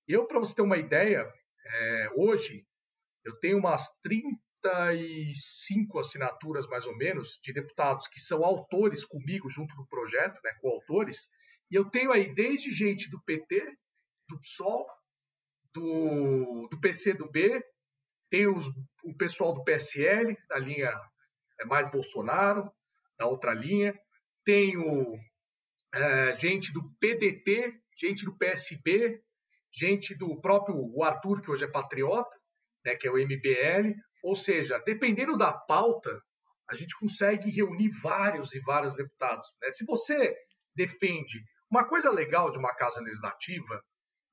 Eu, 0.07 0.25
para 0.25 0.39
você 0.39 0.55
ter 0.55 0.61
uma 0.61 0.77
ideia, 0.77 1.31
é, 1.65 2.09
hoje 2.15 2.65
eu 3.23 3.39
tenho 3.39 3.57
umas 3.57 3.99
35 4.01 5.99
assinaturas, 5.99 6.67
mais 6.67 6.85
ou 6.85 6.95
menos, 6.97 7.39
de 7.41 7.53
deputados 7.53 8.07
que 8.07 8.19
são 8.19 8.43
autores 8.43 9.05
comigo 9.05 9.49
junto 9.49 9.75
no 9.75 9.87
projeto, 9.87 10.39
né, 10.43 10.51
coautores, 10.61 11.29
e 11.69 11.75
eu 11.75 11.89
tenho 11.89 12.11
aí 12.11 12.33
desde 12.33 12.71
gente 12.71 13.09
do 13.09 13.21
PT, 13.23 13.77
do 14.27 14.39
PSOL, 14.39 14.85
do, 15.73 16.67
do 16.69 16.79
PCdoB, 16.79 17.63
tenho 18.29 18.55
os, 18.55 18.67
o 19.03 19.15
pessoal 19.17 19.53
do 19.53 19.63
PSL, 19.63 20.37
da 20.49 20.57
linha 20.57 20.91
é, 21.59 21.65
mais 21.65 21.89
Bolsonaro, 21.89 22.71
da 23.17 23.25
outra 23.27 23.53
linha, 23.53 23.97
tenho 24.43 25.17
é, 25.93 26.33
gente 26.33 26.73
do 26.73 26.89
PDT, 26.99 27.79
gente 27.97 28.25
do 28.25 28.37
PSB, 28.37 29.23
gente 29.71 30.15
do 30.15 30.39
próprio 30.41 30.75
o 30.75 31.03
Arthur, 31.03 31.41
que 31.41 31.51
hoje 31.51 31.65
é 31.65 31.67
patriota, 31.67 32.40
né, 32.85 32.95
que 32.95 33.07
é 33.07 33.11
o 33.11 33.17
MBL. 33.17 33.95
Ou 34.23 34.35
seja, 34.35 34.79
dependendo 34.79 35.37
da 35.37 35.51
pauta, 35.51 36.11
a 36.69 36.75
gente 36.75 36.97
consegue 36.97 37.49
reunir 37.49 37.89
vários 38.01 38.53
e 38.53 38.59
vários 38.61 38.95
deputados. 38.95 39.57
Né? 39.61 39.69
Se 39.71 39.85
você 39.85 40.35
defende. 40.75 41.43
Uma 41.69 41.87
coisa 41.87 42.11
legal 42.11 42.51
de 42.51 42.57
uma 42.57 42.73
casa 42.75 43.01
legislativa 43.01 43.81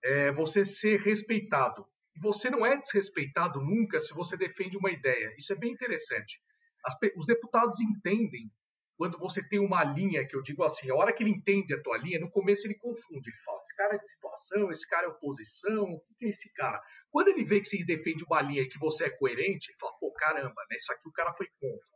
é 0.02 0.32
você 0.32 0.64
ser 0.64 1.00
respeitado. 1.00 1.86
E 2.16 2.20
você 2.20 2.50
não 2.50 2.66
é 2.66 2.76
desrespeitado 2.76 3.60
nunca 3.60 4.00
se 4.00 4.12
você 4.12 4.36
defende 4.36 4.76
uma 4.76 4.90
ideia. 4.90 5.34
Isso 5.38 5.52
é 5.52 5.56
bem 5.56 5.72
interessante. 5.72 6.40
As, 6.84 6.94
os 7.16 7.26
deputados 7.26 7.80
entendem 7.80 8.50
quando 8.98 9.16
você 9.16 9.48
tem 9.48 9.60
uma 9.60 9.84
linha 9.84 10.26
que 10.26 10.34
eu 10.34 10.42
digo 10.42 10.64
assim, 10.64 10.90
a 10.90 10.94
hora 10.96 11.12
que 11.12 11.22
ele 11.22 11.30
entende 11.30 11.72
a 11.72 11.80
tua 11.80 11.96
linha, 11.98 12.18
no 12.18 12.28
começo 12.28 12.66
ele 12.66 12.74
confunde, 12.74 13.30
ele 13.30 13.36
fala, 13.44 13.60
esse 13.60 13.76
cara 13.76 13.94
é 13.94 13.98
de 13.98 14.08
situação, 14.08 14.70
esse 14.72 14.88
cara 14.88 15.06
é 15.06 15.08
oposição, 15.08 15.84
o 15.84 16.00
que 16.18 16.26
é 16.26 16.28
esse 16.30 16.52
cara? 16.52 16.82
Quando 17.08 17.28
ele 17.28 17.44
vê 17.44 17.60
que 17.60 17.66
você 17.66 17.84
defende 17.84 18.24
uma 18.24 18.42
linha 18.42 18.62
e 18.62 18.68
que 18.68 18.76
você 18.76 19.04
é 19.04 19.10
coerente, 19.10 19.70
ele 19.70 19.78
fala, 19.78 19.92
pô, 20.00 20.12
caramba, 20.14 20.60
né, 20.68 20.76
isso 20.76 20.92
aqui 20.92 21.08
o 21.08 21.12
cara 21.12 21.32
foi 21.32 21.46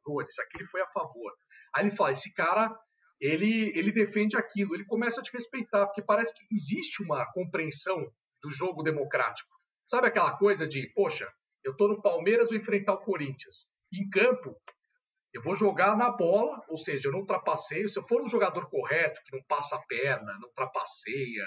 contra, 0.04 0.30
isso 0.30 0.40
aqui 0.42 0.58
ele 0.58 0.68
foi 0.68 0.80
a 0.80 0.86
favor. 0.86 1.32
Aí 1.74 1.82
ele 1.82 1.90
fala, 1.90 2.12
esse 2.12 2.32
cara, 2.32 2.72
ele, 3.20 3.76
ele 3.76 3.90
defende 3.90 4.36
aquilo, 4.36 4.72
ele 4.72 4.84
começa 4.84 5.20
a 5.20 5.24
te 5.24 5.32
respeitar, 5.32 5.86
porque 5.86 6.02
parece 6.02 6.32
que 6.32 6.54
existe 6.54 7.02
uma 7.02 7.26
compreensão 7.32 7.98
do 8.40 8.48
jogo 8.48 8.80
democrático. 8.80 9.50
Sabe 9.88 10.06
aquela 10.06 10.36
coisa 10.38 10.68
de, 10.68 10.88
poxa, 10.94 11.28
eu 11.64 11.76
tô 11.76 11.88
no 11.88 12.00
Palmeiras, 12.00 12.50
vou 12.50 12.58
enfrentar 12.58 12.94
o 12.94 13.02
Corinthians. 13.02 13.66
Em 13.92 14.08
campo, 14.08 14.56
eu 15.32 15.42
vou 15.42 15.54
jogar 15.54 15.96
na 15.96 16.10
bola, 16.10 16.62
ou 16.68 16.76
seja, 16.76 17.08
eu 17.08 17.12
não 17.12 17.24
trapaceio. 17.24 17.88
Se 17.88 17.98
eu 17.98 18.02
for 18.02 18.22
um 18.22 18.26
jogador 18.26 18.68
correto, 18.68 19.20
que 19.24 19.36
não 19.36 19.42
passa 19.44 19.76
a 19.76 19.82
perna, 19.86 20.38
não 20.40 20.52
trapaceia, 20.52 21.46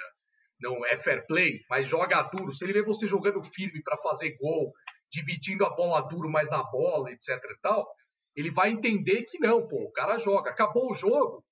não 0.60 0.86
é 0.86 0.98
fair 0.98 1.26
play, 1.28 1.60
mas 1.69 1.88
joga 1.88 2.24
duro. 2.24 2.52
Se 2.52 2.65
ele 2.65 2.74
vê 2.74 2.84
você 2.84 3.08
jogando 3.08 3.41
firme 3.43 3.82
para 3.84 3.98
fazer 3.98 4.36
gol, 4.38 4.74
dividindo 5.12 5.65
a 5.65 5.69
bola 5.69 6.08
duro 6.08 6.30
mais 6.30 6.50
na 6.50 6.63
bola, 6.63 7.12
etc 7.12 7.30
e 7.30 7.60
tal, 7.62 7.88
ele 8.36 8.52
vai 8.52 8.71
entender 8.71 9.24
que 9.24 9.39
não, 9.39 9.67
pô, 9.67 9.84
o 9.84 9.91
cara 9.91 10.17
joga. 10.17 10.50
Acabou 10.50 10.91
o 10.91 10.95
jogo, 10.95 11.43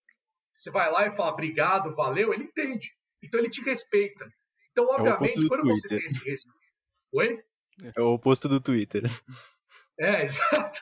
você 0.53 0.71
vai 0.71 0.91
lá 0.91 1.07
e 1.07 1.11
fala 1.11 1.31
obrigado, 1.31 1.95
valeu, 1.95 2.33
ele 2.33 2.45
entende. 2.45 2.89
Então 3.21 3.39
ele 3.39 3.49
te 3.49 3.61
respeita. 3.61 4.27
Então, 4.71 4.85
é 4.85 4.95
obviamente, 4.95 5.45
é 5.45 5.47
quando 5.47 5.61
Twitter. 5.61 5.81
você 5.81 5.87
tem 5.89 6.05
esse 6.05 6.23
respeito. 6.25 6.59
Oi? 7.13 7.43
É 7.95 8.01
o 8.01 8.13
oposto 8.13 8.49
do 8.49 8.59
Twitter. 8.59 9.03
É, 9.99 10.23
exato. 10.23 10.79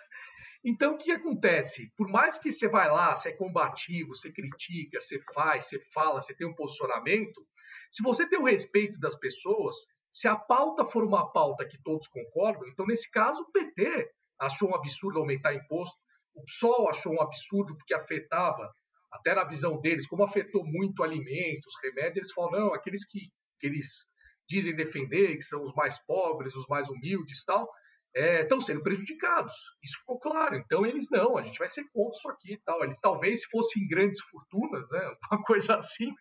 Então, 0.64 0.94
o 0.94 0.98
que 0.98 1.12
acontece? 1.12 1.92
Por 1.98 2.08
mais 2.08 2.38
que 2.38 2.52
você 2.52 2.68
vai 2.68 2.88
lá, 2.88 3.16
você 3.16 3.30
é 3.30 3.38
combativo, 3.38 4.16
você 4.16 4.32
critica, 4.32 5.02
você 5.02 5.20
faz, 5.34 5.66
você 5.66 5.80
fala, 5.92 6.22
você 6.22 6.36
tem 6.36 6.48
um 6.48 6.54
posicionamento, 6.54 7.46
se 7.90 8.04
você 8.04 8.30
tem 8.30 8.40
o 8.40 8.46
respeito 8.46 9.00
das 9.00 9.16
pessoas, 9.16 9.76
se 10.12 10.28
a 10.28 10.36
pauta 10.36 10.86
for 10.86 11.04
uma 11.04 11.32
pauta 11.32 11.68
que 11.68 11.82
todos 11.82 12.08
concordam, 12.08 12.68
então, 12.68 12.86
nesse 12.86 13.10
caso, 13.10 13.42
o 13.42 13.52
PT 13.52 14.12
achou 14.40 14.70
um 14.70 14.76
absurdo 14.76 15.20
aumentar 15.20 15.56
imposto, 15.56 15.98
o 16.36 16.44
PSOL 16.44 16.90
achou 16.90 17.14
um 17.14 17.22
absurdo 17.22 17.76
porque 17.76 17.94
afetava, 17.94 18.72
até 19.12 19.34
na 19.34 19.44
visão 19.44 19.82
deles, 19.82 20.08
como 20.08 20.24
afetou 20.24 20.64
muito 20.64 21.04
alimentos, 21.04 21.74
remédios, 21.84 22.18
eles 22.18 22.32
falam, 22.32 22.52
não, 22.52 22.74
aqueles 22.74 23.04
que, 23.06 23.20
que 23.60 23.68
eles 23.68 24.06
dizem 24.48 24.76
defender, 24.76 25.36
que 25.36 25.44
são 25.44 25.64
os 25.64 25.74
mais 25.74 25.98
pobres, 26.06 26.56
os 26.56 26.68
mais 26.68 26.90
humildes 26.90 27.44
tal, 27.44 27.68
estão 28.14 28.58
é, 28.58 28.62
sendo 28.62 28.84
prejudicados. 28.84 29.54
Isso 29.84 30.00
ficou 30.00 30.20
claro. 30.20 30.56
Então 30.56 30.86
eles 30.86 31.10
não, 31.10 31.38
a 31.38 31.42
gente 31.42 31.60
vai 31.60 31.68
ser 31.68 31.84
contra 31.92 32.18
isso 32.18 32.30
aqui 32.30 32.54
e 32.54 32.62
tal. 32.62 32.84
Eles 32.84 33.00
talvez 33.00 33.42
se 33.42 33.50
fossem 33.50 33.88
grandes 33.88 34.22
fortunas, 34.22 34.90
né, 34.90 35.16
uma 35.32 35.42
coisa 35.42 35.76
assim, 35.76 36.14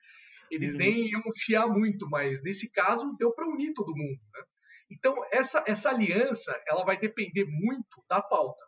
eles 0.50 0.72
uhum. 0.72 0.78
nem 0.78 1.10
iam 1.10 1.22
chiar 1.34 1.66
muito, 1.68 2.08
mas 2.08 2.42
nesse 2.42 2.70
caso 2.70 3.16
deu 3.18 3.32
para 3.32 3.48
unir 3.48 3.72
todo 3.74 3.96
mundo. 3.96 4.20
Né? 4.32 4.42
Então 4.90 5.16
essa, 5.32 5.64
essa 5.66 5.90
aliança 5.90 6.60
ela 6.66 6.84
vai 6.84 6.98
depender 6.98 7.44
muito 7.46 8.04
da 8.08 8.20
pauta. 8.20 8.64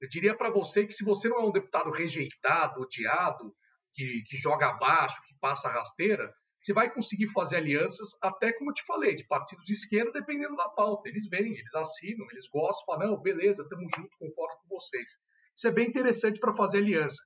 Eu 0.00 0.08
diria 0.08 0.36
para 0.36 0.50
você 0.50 0.86
que 0.86 0.92
se 0.92 1.04
você 1.04 1.28
não 1.28 1.40
é 1.40 1.44
um 1.46 1.52
deputado 1.52 1.90
rejeitado, 1.90 2.80
odiado, 2.80 3.52
que, 3.92 4.22
que 4.22 4.36
joga 4.36 4.68
abaixo, 4.68 5.20
que 5.26 5.34
passa 5.40 5.68
rasteira, 5.68 6.32
você 6.60 6.72
vai 6.72 6.92
conseguir 6.92 7.28
fazer 7.28 7.56
alianças, 7.58 8.16
até 8.20 8.52
como 8.52 8.70
eu 8.70 8.74
te 8.74 8.84
falei, 8.84 9.14
de 9.14 9.26
partidos 9.26 9.64
de 9.64 9.72
esquerda, 9.72 10.12
dependendo 10.12 10.56
da 10.56 10.68
pauta. 10.68 11.08
Eles 11.08 11.28
vêm, 11.28 11.52
eles 11.56 11.74
assinam, 11.74 12.26
eles 12.30 12.48
gostam, 12.48 12.84
falam, 12.84 13.12
não, 13.12 13.22
beleza, 13.22 13.62
estamos 13.62 13.86
juntos, 13.96 14.16
concordo 14.18 14.56
com 14.62 14.76
vocês. 14.76 15.18
Isso 15.54 15.68
é 15.68 15.70
bem 15.70 15.88
interessante 15.88 16.40
para 16.40 16.54
fazer 16.54 16.78
aliança. 16.78 17.22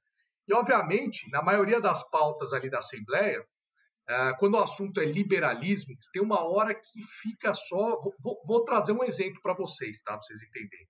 E, 0.47 0.55
obviamente, 0.55 1.31
na 1.31 1.43
maioria 1.43 1.81
das 1.81 2.09
pautas 2.11 2.53
ali 2.53 2.69
da 2.69 2.79
Assembleia, 2.79 3.43
ah, 4.09 4.35
quando 4.39 4.55
o 4.55 4.63
assunto 4.63 5.01
é 5.01 5.05
liberalismo, 5.05 5.97
tem 6.13 6.23
uma 6.23 6.43
hora 6.45 6.75
que 6.75 7.03
fica 7.23 7.53
só. 7.53 8.01
Vou, 8.21 8.43
vou 8.45 8.65
trazer 8.65 8.93
um 8.93 9.05
exemplo 9.05 9.41
para 9.41 9.55
vocês, 9.55 10.03
tá? 10.03 10.13
Para 10.13 10.23
vocês 10.23 10.43
entenderem. 10.43 10.89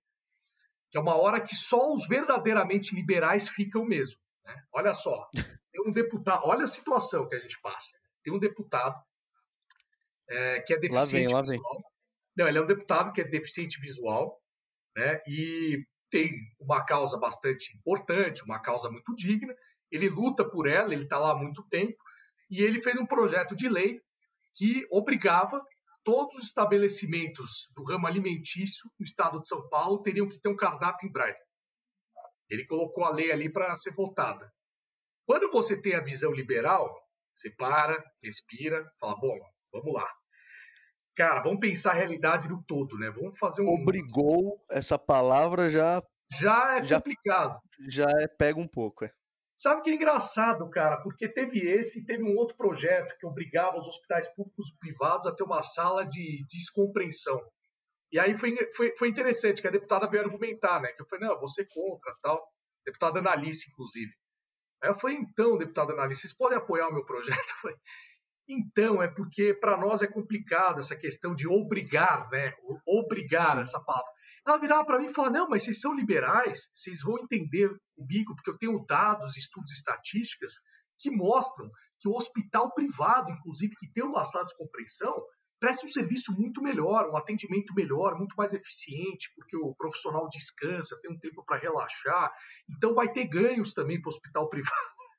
Que 0.91 0.97
é 0.97 1.01
uma 1.01 1.15
hora 1.15 1.39
que 1.39 1.55
só 1.55 1.93
os 1.93 2.07
verdadeiramente 2.07 2.95
liberais 2.95 3.47
ficam 3.47 3.85
mesmo. 3.85 4.19
Né? 4.45 4.55
Olha 4.73 4.93
só, 4.93 5.29
tem 5.33 5.87
um 5.87 5.91
deputado. 5.91 6.41
Olha 6.45 6.63
a 6.63 6.67
situação 6.67 7.27
que 7.27 7.35
a 7.35 7.39
gente 7.39 7.59
passa. 7.61 7.97
Tem 8.23 8.33
um 8.33 8.39
deputado 8.39 9.01
é, 10.29 10.61
que 10.61 10.73
é 10.73 10.79
deficiente 10.79 11.31
lá 11.31 11.41
vem, 11.41 11.51
visual. 11.51 11.73
Lá 11.73 11.81
vem. 11.81 11.93
Não, 12.35 12.47
ele 12.47 12.57
é 12.57 12.61
um 12.61 12.67
deputado 12.67 13.13
que 13.13 13.21
é 13.21 13.23
deficiente 13.23 13.79
visual, 13.79 14.41
né? 14.95 15.21
E 15.27 15.85
tem 16.09 16.31
uma 16.59 16.83
causa 16.85 17.17
bastante 17.17 17.75
importante, 17.75 18.43
uma 18.43 18.59
causa 18.59 18.89
muito 18.89 19.15
digna. 19.15 19.53
Ele 19.91 20.09
luta 20.09 20.47
por 20.47 20.67
ela, 20.67 20.93
ele 20.93 21.03
está 21.03 21.17
lá 21.19 21.31
há 21.31 21.35
muito 21.35 21.63
tempo 21.69 21.97
e 22.49 22.61
ele 22.61 22.81
fez 22.81 22.97
um 22.97 23.05
projeto 23.05 23.55
de 23.55 23.67
lei 23.67 23.99
que 24.55 24.85
obrigava 24.91 25.63
todos 26.03 26.35
os 26.35 26.43
estabelecimentos 26.45 27.71
do 27.75 27.83
ramo 27.83 28.05
alimentício 28.05 28.89
no 28.99 29.05
estado 29.05 29.39
de 29.39 29.47
São 29.47 29.67
Paulo 29.69 30.01
teriam 30.01 30.27
que 30.27 30.39
ter 30.39 30.49
um 30.49 30.55
cardápio 30.55 31.07
em 31.07 31.11
braille. 31.11 31.37
Ele 32.49 32.65
colocou 32.65 33.05
a 33.05 33.11
lei 33.11 33.31
ali 33.31 33.51
para 33.51 33.75
ser 33.75 33.93
votada. 33.93 34.51
Quando 35.25 35.49
você 35.49 35.81
tem 35.81 35.95
a 35.95 36.03
visão 36.03 36.31
liberal, 36.31 36.93
você 37.33 37.49
para, 37.51 38.01
respira, 38.21 38.85
fala: 38.99 39.15
bom, 39.19 39.37
vamos 39.71 39.93
lá. 39.93 40.07
Cara, 41.15 41.41
vamos 41.41 41.59
pensar 41.59 41.91
a 41.91 41.95
realidade 41.95 42.47
do 42.47 42.63
todo, 42.63 42.97
né? 42.97 43.11
Vamos 43.11 43.37
fazer 43.37 43.61
um. 43.61 43.69
Obrigou, 43.69 44.63
essa 44.69 44.97
palavra 44.97 45.69
já. 45.69 46.01
Já 46.39 46.77
é 46.77 46.83
já, 46.83 46.97
complicado. 46.97 47.59
Já 47.87 48.07
é, 48.19 48.27
pega 48.27 48.59
um 48.59 48.67
pouco, 48.67 49.05
é. 49.05 49.11
Sabe 49.55 49.81
que 49.81 49.91
é 49.91 49.93
engraçado, 49.93 50.67
cara, 50.69 50.97
porque 51.01 51.27
teve 51.27 51.59
esse 51.59 51.99
e 51.99 52.05
teve 52.05 52.23
um 52.23 52.35
outro 52.35 52.57
projeto 52.57 53.15
que 53.19 53.25
obrigava 53.25 53.77
os 53.77 53.87
hospitais 53.87 54.27
públicos 54.33 54.69
e 54.69 54.77
privados 54.79 55.27
a 55.27 55.33
ter 55.33 55.43
uma 55.43 55.61
sala 55.61 56.03
de 56.03 56.43
descompreensão. 56.49 57.39
E 58.11 58.19
aí 58.19 58.35
foi, 58.35 58.55
foi, 58.75 58.95
foi 58.97 59.07
interessante 59.07 59.61
que 59.61 59.67
a 59.67 59.71
deputada 59.71 60.07
veio 60.07 60.23
argumentar, 60.23 60.81
né? 60.81 60.91
Que 60.91 61.01
eu 61.01 61.07
falei, 61.07 61.27
não, 61.27 61.39
você 61.39 61.65
contra, 61.65 62.15
tal. 62.21 62.43
Deputada 62.85 63.19
Analice, 63.19 63.69
inclusive. 63.71 64.11
Aí 64.83 64.89
eu 64.89 64.95
falei, 64.95 65.15
então, 65.15 65.57
deputada 65.57 65.93
Analice, 65.93 66.21
vocês 66.21 66.33
podem 66.33 66.57
apoiar 66.57 66.89
o 66.89 66.93
meu 66.93 67.05
projeto? 67.05 67.37
Eu 67.39 67.61
falei, 67.61 67.77
então, 68.47 69.01
é 69.01 69.07
porque 69.07 69.53
para 69.53 69.77
nós 69.77 70.01
é 70.01 70.07
complicado 70.07 70.79
essa 70.79 70.95
questão 70.95 71.33
de 71.33 71.47
obrigar, 71.47 72.29
né? 72.29 72.53
Obrigar 72.85 73.55
Sim. 73.55 73.61
essa 73.61 73.79
palavra. 73.79 74.11
Ela 74.45 74.57
virava 74.57 74.85
para 74.85 74.99
mim 74.99 75.05
e 75.05 75.13
falava: 75.13 75.33
Não, 75.33 75.49
mas 75.49 75.63
vocês 75.63 75.79
são 75.79 75.95
liberais, 75.95 76.69
vocês 76.73 77.01
vão 77.01 77.17
entender 77.17 77.69
comigo, 77.95 78.35
porque 78.35 78.49
eu 78.49 78.57
tenho 78.57 78.85
dados, 78.85 79.37
estudos, 79.37 79.71
estatísticas 79.71 80.55
que 80.99 81.09
mostram 81.09 81.69
que 81.99 82.09
o 82.09 82.15
hospital 82.15 82.73
privado, 82.73 83.31
inclusive, 83.31 83.75
que 83.77 83.89
tem 83.93 84.03
uma 84.03 84.25
sala 84.25 84.45
de 84.45 84.57
compreensão, 84.57 85.15
presta 85.63 85.85
um 85.85 85.89
serviço 85.89 86.33
muito 86.33 86.61
melhor, 86.61 87.09
um 87.09 87.15
atendimento 87.15 87.73
melhor, 87.73 88.17
muito 88.17 88.35
mais 88.35 88.53
eficiente, 88.53 89.31
porque 89.33 89.55
o 89.55 89.73
profissional 89.73 90.27
descansa, 90.27 90.99
tem 91.01 91.09
um 91.09 91.17
tempo 91.17 91.41
para 91.45 91.57
relaxar. 91.57 92.33
Então 92.69 92.93
vai 92.93 93.09
ter 93.09 93.25
ganhos 93.29 93.73
também 93.73 94.01
para 94.01 94.09
o 94.09 94.13
hospital 94.13 94.49
privado. 94.51 94.75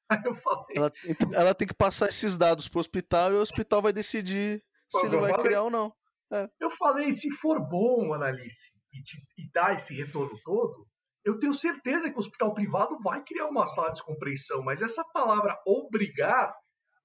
Aí 0.06 0.20
eu 0.22 0.34
falei. 0.34 0.76
Ela, 0.76 0.92
ela, 1.32 1.54
tem 1.54 1.66
que 1.66 1.72
passar 1.72 2.10
esses 2.10 2.36
dados 2.36 2.68
para 2.68 2.76
o 2.76 2.80
hospital 2.80 3.32
e 3.32 3.36
o 3.36 3.40
hospital 3.40 3.80
vai 3.80 3.90
decidir 3.90 4.62
se 4.86 5.06
ele 5.06 5.16
vai 5.16 5.30
falei, 5.30 5.46
criar 5.46 5.62
ou 5.62 5.70
não. 5.70 5.90
É. 6.30 6.46
Eu 6.60 6.68
falei, 6.68 7.10
se 7.10 7.30
for 7.30 7.66
bom, 7.66 8.12
Analice, 8.12 8.74
e, 8.92 9.02
te, 9.02 9.16
e 9.38 9.50
dar 9.50 9.72
esse 9.74 9.94
retorno 9.94 10.38
todo, 10.44 10.86
eu 11.24 11.38
tenho 11.38 11.54
certeza 11.54 12.10
que 12.10 12.16
o 12.16 12.20
hospital 12.20 12.52
privado 12.52 12.98
vai 13.02 13.24
criar 13.24 13.48
uma 13.48 13.64
sala 13.64 13.88
de 13.88 13.94
descompreensão, 13.94 14.62
mas 14.62 14.82
essa 14.82 15.02
palavra 15.04 15.58
obrigar, 15.66 16.54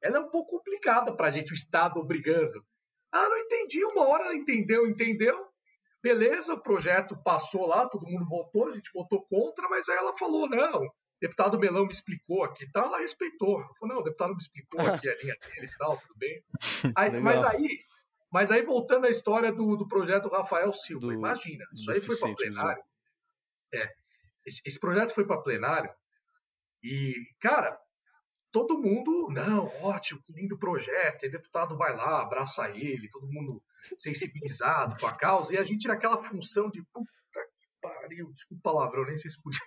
ela 0.03 0.17
é 0.17 0.19
um 0.19 0.29
pouco 0.29 0.57
complicada 0.57 1.15
para 1.15 1.27
a 1.27 1.31
gente, 1.31 1.53
o 1.53 1.55
Estado 1.55 2.01
obrigando. 2.01 2.61
Ah, 3.11 3.27
não 3.27 3.37
entendi, 3.37 3.83
uma 3.85 4.07
hora 4.07 4.25
ela 4.25 4.35
entendeu, 4.35 4.87
entendeu, 4.87 5.47
beleza, 6.01 6.53
o 6.53 6.61
projeto 6.61 7.17
passou 7.23 7.65
lá, 7.65 7.87
todo 7.87 8.07
mundo 8.07 8.25
votou, 8.25 8.69
a 8.69 8.75
gente 8.75 8.91
votou 8.93 9.25
contra, 9.25 9.67
mas 9.67 9.89
aí 9.89 9.97
ela 9.97 10.15
falou, 10.17 10.47
não, 10.47 10.83
o 10.83 10.91
deputado 11.19 11.59
Melão 11.59 11.85
me 11.85 11.91
explicou 11.91 12.43
aqui 12.43 12.63
e 12.63 12.71
tal, 12.71 12.85
ela 12.85 12.99
respeitou. 12.99 13.59
Ela 13.61 13.73
falou, 13.75 13.95
não, 13.95 14.01
o 14.01 14.05
deputado 14.05 14.31
me 14.31 14.39
explicou 14.39 14.81
aqui 14.81 15.09
a 15.09 15.15
linha 15.17 15.35
deles 15.53 15.77
tal, 15.77 15.97
tudo 15.97 16.15
bem. 16.15 16.43
Aí, 16.95 17.19
mas 17.19 17.43
aí, 17.43 17.79
mas 18.31 18.51
aí, 18.51 18.61
voltando 18.61 19.05
à 19.05 19.09
história 19.09 19.51
do, 19.51 19.75
do 19.75 19.87
projeto 19.87 20.29
Rafael 20.29 20.71
Silva, 20.71 21.07
do, 21.07 21.13
imagina, 21.13 21.65
isso 21.73 21.91
aí 21.91 21.99
foi 21.99 22.15
para 22.17 22.35
plenário. 22.35 22.83
É, 23.73 23.89
esse, 24.45 24.61
esse 24.65 24.79
projeto 24.79 25.13
foi 25.13 25.25
para 25.25 25.41
plenário 25.41 25.91
e, 26.83 27.13
cara, 27.39 27.77
todo 28.51 28.81
mundo, 28.81 29.29
não, 29.31 29.67
ótimo, 29.81 30.21
que 30.21 30.33
lindo 30.33 30.57
projeto, 30.57 31.25
e 31.25 31.29
deputado 31.29 31.77
vai 31.77 31.95
lá, 31.95 32.21
abraça 32.21 32.69
ele, 32.69 33.09
todo 33.09 33.27
mundo 33.27 33.61
sensibilizado 33.97 34.99
com 34.99 35.07
a 35.07 35.15
causa, 35.15 35.55
e 35.55 35.57
a 35.57 35.63
gente 35.63 35.87
naquela 35.87 36.21
função 36.23 36.69
de 36.69 36.83
puta 36.93 37.09
que 37.57 37.67
pariu, 37.81 38.31
desculpa 38.31 38.59
o 38.59 38.73
palavrão, 38.73 39.05
nem 39.05 39.17
sei 39.17 39.29
se 39.29 39.41
podia. 39.41 39.59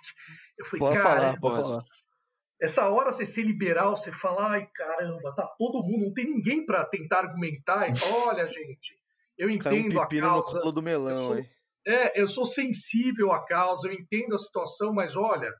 Eu 0.59 0.65
falei, 0.65 0.81
pode 0.81 0.99
cara, 0.99 1.21
falar, 1.21 1.41
pode 1.41 1.57
falar. 1.57 1.85
Essa 2.61 2.89
hora 2.89 3.11
você 3.11 3.27
ser 3.27 3.43
liberal, 3.43 3.97
você 3.97 4.13
fala, 4.13 4.53
ai 4.53 4.67
caramba, 4.73 5.35
tá 5.35 5.47
todo 5.59 5.83
mundo, 5.83 6.07
não 6.07 6.13
tem 6.13 6.27
ninguém 6.27 6.65
para 6.65 6.85
tentar 6.85 7.21
argumentar 7.21 7.89
e 7.89 7.97
falar, 7.97 8.29
olha, 8.29 8.47
gente, 8.47 8.97
eu 9.37 9.51
entendo 9.51 9.97
um 9.97 10.01
a 10.01 10.07
causa. 10.07 10.61
No 10.61 10.71
do 10.71 10.83
melão, 10.83 11.11
eu 11.11 11.19
sou, 11.19 11.45
é, 11.87 12.21
eu 12.21 12.29
sou 12.29 12.47
sensível 12.47 13.33
à 13.33 13.45
causa, 13.45 13.89
eu 13.89 13.93
entendo 13.93 14.35
a 14.35 14.39
situação, 14.39 14.93
mas 14.93 15.17
olha, 15.17 15.53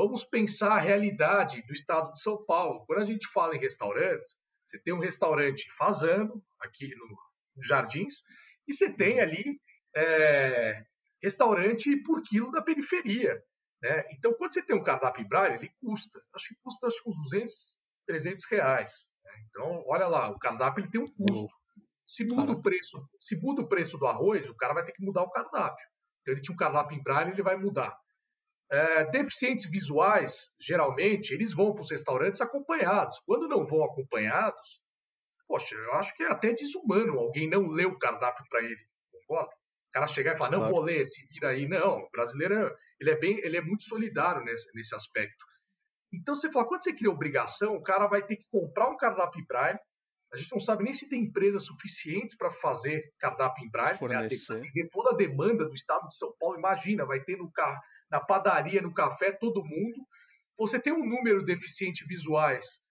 vamos 0.00 0.24
pensar 0.24 0.72
a 0.72 0.78
realidade 0.78 1.60
do 1.62 1.72
estado 1.72 2.12
de 2.12 2.22
São 2.22 2.42
Paulo. 2.44 2.84
Quando 2.86 3.00
a 3.00 3.04
gente 3.04 3.26
fala 3.28 3.54
em 3.54 3.60
restaurantes, 3.60 4.38
você 4.64 4.78
tem 4.78 4.94
um 4.94 5.00
restaurante 5.00 5.70
fazendo 5.76 6.42
aqui 6.58 6.94
no 6.94 7.62
Jardins, 7.62 8.22
e 8.66 8.72
você 8.72 8.90
tem 8.90 9.20
ali 9.20 9.60
é, 9.94 10.84
restaurante 11.22 11.94
por 12.02 12.22
quilo 12.22 12.50
da 12.50 12.62
periferia. 12.62 13.42
Né? 13.82 14.04
Então, 14.12 14.32
quando 14.34 14.54
você 14.54 14.62
tem 14.62 14.74
um 14.74 14.82
cardápio 14.82 15.22
em 15.22 15.28
braille, 15.28 15.56
ele 15.56 15.70
custa, 15.80 16.22
acho 16.34 16.48
que 16.48 16.60
custa 16.62 16.86
acho, 16.86 17.02
uns 17.06 17.16
200, 17.30 17.78
300 18.06 18.46
reais. 18.50 19.08
Né? 19.24 19.32
Então, 19.48 19.84
olha 19.86 20.06
lá, 20.06 20.30
o 20.30 20.38
cardápio 20.38 20.82
ele 20.82 20.90
tem 20.90 21.00
um 21.00 21.12
custo. 21.12 21.52
Se 22.06 22.24
muda 22.24 22.52
o 22.52 22.62
preço, 22.62 22.98
se 23.20 23.40
muda 23.40 23.62
o 23.62 23.68
preço 23.68 23.98
do 23.98 24.06
arroz, 24.06 24.48
o 24.48 24.56
cara 24.56 24.74
vai 24.74 24.84
ter 24.84 24.92
que 24.92 25.04
mudar 25.04 25.22
o 25.22 25.30
cardápio. 25.30 25.86
Então, 26.20 26.34
ele 26.34 26.40
tinha 26.40 26.54
um 26.54 26.58
cardápio 26.58 26.96
em 26.96 27.02
braille, 27.02 27.32
ele 27.32 27.42
vai 27.42 27.56
mudar. 27.56 27.94
É, 28.72 29.04
deficientes 29.10 29.68
visuais, 29.68 30.52
geralmente, 30.60 31.34
eles 31.34 31.52
vão 31.52 31.74
para 31.74 31.82
os 31.82 31.90
restaurantes 31.90 32.40
acompanhados. 32.40 33.18
Quando 33.26 33.48
não 33.48 33.66
vão 33.66 33.82
acompanhados, 33.82 34.80
poxa, 35.48 35.74
eu 35.74 35.94
acho 35.94 36.14
que 36.14 36.22
é 36.22 36.30
até 36.30 36.52
desumano 36.52 37.18
alguém 37.18 37.50
não 37.50 37.66
ler 37.66 37.86
o 37.86 37.98
cardápio 37.98 38.44
para 38.48 38.62
ele, 38.62 38.80
concorda? 39.10 39.50
O 39.88 39.92
cara 39.92 40.06
chegar 40.06 40.34
e 40.34 40.38
falar, 40.38 40.52
não 40.52 40.68
vou 40.68 40.80
ler, 40.80 41.04
se 41.04 41.26
vira 41.26 41.48
aí. 41.48 41.66
Não, 41.66 41.98
o 41.98 42.10
brasileiro 42.10 42.54
ele 43.00 43.10
é, 43.10 43.18
bem, 43.18 43.38
ele 43.38 43.56
é 43.56 43.60
muito 43.60 43.82
solidário 43.82 44.44
nesse, 44.44 44.70
nesse 44.72 44.94
aspecto. 44.94 45.44
Então 46.12 46.36
você 46.36 46.50
fala, 46.50 46.66
quando 46.66 46.84
você 46.84 46.94
cria 46.94 47.10
obrigação, 47.10 47.74
o 47.74 47.82
cara 47.82 48.06
vai 48.06 48.24
ter 48.24 48.36
que 48.36 48.48
comprar 48.48 48.88
um 48.88 48.96
cardápio 48.96 49.40
em 49.40 49.46
braille. 49.46 49.78
A 50.32 50.36
gente 50.36 50.52
não 50.52 50.60
sabe 50.60 50.84
nem 50.84 50.92
se 50.92 51.08
tem 51.08 51.22
empresas 51.22 51.64
suficientes 51.64 52.36
para 52.36 52.52
fazer 52.52 53.12
cardápio 53.18 53.64
em 53.64 53.70
braille, 53.70 53.98
né? 54.08 54.16
atender 54.16 54.88
toda 54.92 55.10
a 55.10 55.16
demanda 55.16 55.64
do 55.66 55.74
estado 55.74 56.06
de 56.06 56.16
São 56.16 56.32
Paulo. 56.38 56.56
Imagina, 56.56 57.04
vai 57.04 57.20
ter 57.20 57.36
no 57.36 57.50
car 57.50 57.80
na 58.10 58.20
padaria, 58.20 58.82
no 58.82 58.92
café, 58.92 59.32
todo 59.32 59.64
mundo. 59.64 60.06
Você 60.58 60.80
tem 60.80 60.92
um 60.92 61.06
número 61.06 61.40
de 61.40 61.54
deficientes 61.54 62.06
visuais 62.06 62.82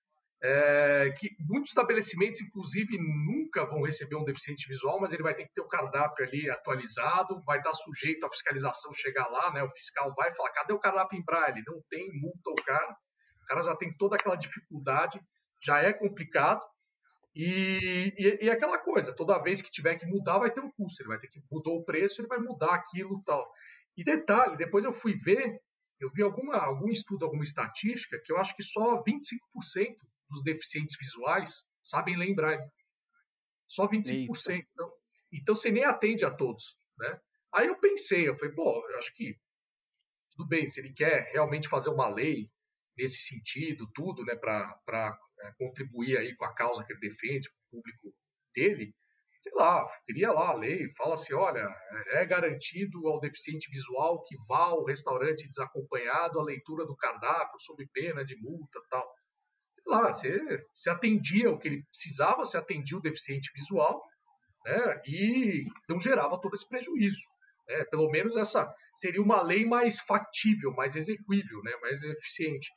é, 0.42 1.14
que 1.18 1.36
muitos 1.42 1.72
estabelecimentos, 1.72 2.40
inclusive, 2.40 2.98
nunca 2.98 3.66
vão 3.66 3.82
receber 3.82 4.16
um 4.16 4.24
deficiente 4.24 4.68
visual, 4.70 5.00
mas 5.00 5.12
ele 5.12 5.24
vai 5.24 5.36
ter 5.36 5.46
que 5.46 5.54
ter 5.54 5.62
o 5.62 5.68
cardápio 5.68 6.26
ali 6.26 6.50
atualizado, 6.50 7.44
vai 7.44 7.58
estar 7.58 7.74
sujeito 7.74 8.26
à 8.26 8.30
fiscalização 8.30 8.94
chegar 8.94 9.28
lá, 9.28 9.52
né? 9.54 9.62
O 9.64 9.70
fiscal 9.70 10.14
vai 10.16 10.34
falar: 10.34 10.52
cadê 10.52 10.74
o 10.74 10.80
cardápio 10.80 11.20
em 11.20 11.24
braille? 11.24 11.64
Não 11.68 11.82
tem, 11.90 12.08
multa 12.14 12.50
o 12.50 12.66
cara. 12.66 12.96
O 13.42 13.46
cara 13.46 13.62
já 13.64 13.76
tem 13.76 13.94
toda 13.98 14.16
aquela 14.16 14.36
dificuldade, 14.36 15.20
já 15.62 15.80
é 15.80 15.92
complicado. 15.92 16.66
E, 17.36 18.14
e, 18.18 18.46
e, 18.46 18.50
aquela 18.50 18.78
coisa, 18.78 19.14
toda 19.14 19.42
vez 19.42 19.62
que 19.62 19.72
tiver 19.72 19.96
que 19.96 20.06
mudar, 20.06 20.40
vai 20.40 20.52
ter 20.52 20.62
um 20.62 20.72
custo. 20.72 21.02
Ele 21.02 21.10
vai 21.10 21.20
ter 21.20 21.28
que 21.28 21.42
mudar 21.52 21.72
o 21.72 21.84
preço, 21.84 22.22
ele 22.22 22.28
vai 22.28 22.40
mudar 22.40 22.74
aquilo 22.74 23.22
tal. 23.26 23.46
E 24.00 24.04
detalhe, 24.06 24.56
depois 24.56 24.86
eu 24.86 24.94
fui 24.94 25.14
ver, 25.14 25.62
eu 26.00 26.10
vi 26.10 26.24
alguma, 26.24 26.56
algum 26.56 26.88
estudo, 26.88 27.26
alguma 27.26 27.44
estatística, 27.44 28.18
que 28.24 28.32
eu 28.32 28.38
acho 28.38 28.56
que 28.56 28.64
só 28.64 29.04
25% 29.04 29.98
dos 30.30 30.42
deficientes 30.42 30.98
visuais 30.98 31.66
sabem 31.84 32.16
lembrar. 32.16 32.58
Só 33.68 33.90
25%. 33.90 34.52
Eita. 34.52 34.70
Então, 34.72 34.94
então 35.34 35.54
você 35.54 35.70
nem 35.70 35.84
atende 35.84 36.24
a 36.24 36.32
todos. 36.32 36.78
Né? 36.98 37.20
Aí 37.54 37.68
eu 37.68 37.78
pensei, 37.78 38.26
eu 38.26 38.34
falei, 38.36 38.56
pô, 38.56 38.90
eu 38.90 39.00
acho 39.00 39.14
que 39.14 39.38
tudo 40.32 40.48
bem, 40.48 40.66
se 40.66 40.80
ele 40.80 40.94
quer 40.94 41.30
realmente 41.34 41.68
fazer 41.68 41.90
uma 41.90 42.08
lei 42.08 42.50
nesse 42.98 43.18
sentido, 43.24 43.86
tudo, 43.94 44.24
né, 44.24 44.34
para 44.34 45.20
é, 45.42 45.52
contribuir 45.58 46.18
aí 46.18 46.34
com 46.38 46.46
a 46.46 46.56
causa 46.56 46.86
que 46.86 46.94
ele 46.94 47.02
defende, 47.02 47.50
com 47.50 47.58
o 47.58 47.82
público 47.82 48.16
dele, 48.56 48.96
sei 49.40 49.54
lá, 49.56 49.88
cria 50.06 50.32
lá 50.32 50.50
a 50.50 50.56
lei, 50.56 50.92
fala 50.98 51.14
assim, 51.14 51.34
olha, 51.34 51.66
é 52.08 52.26
garantido 52.26 53.08
ao 53.08 53.20
deficiente 53.20 53.70
visual 53.72 54.22
que 54.24 54.36
vá 54.48 54.66
ao 54.66 54.84
restaurante 54.84 55.48
desacompanhado 55.48 56.40
a 56.40 56.44
leitura 56.44 56.86
do 56.86 56.96
cardápio 56.96 57.60
sob 57.60 57.88
pena 57.94 58.24
de 58.26 58.36
multa 58.38 58.80
tal. 58.90 59.10
Sei 59.76 59.84
lá, 59.88 60.12
você, 60.12 60.66
você 60.74 60.90
atendia 60.90 61.50
o 61.50 61.58
que 61.58 61.70
ele 61.70 61.84
precisava, 61.86 62.44
você 62.44 62.58
atendia 62.58 62.98
o 62.98 63.02
deficiente 63.02 63.50
visual, 63.56 64.04
né, 64.66 65.02
e 65.06 65.64
não 65.88 66.02
gerava 66.02 66.40
todo 66.40 66.54
esse 66.54 66.68
prejuízo. 66.68 67.22
Né? 67.66 67.86
Pelo 67.86 68.10
menos 68.10 68.36
essa 68.36 68.70
seria 68.94 69.22
uma 69.22 69.42
lei 69.42 69.66
mais 69.66 70.02
factível, 70.02 70.74
mais 70.74 70.98
execuível, 70.98 71.62
né, 71.64 71.72
mais 71.82 72.04
eficiente. 72.04 72.70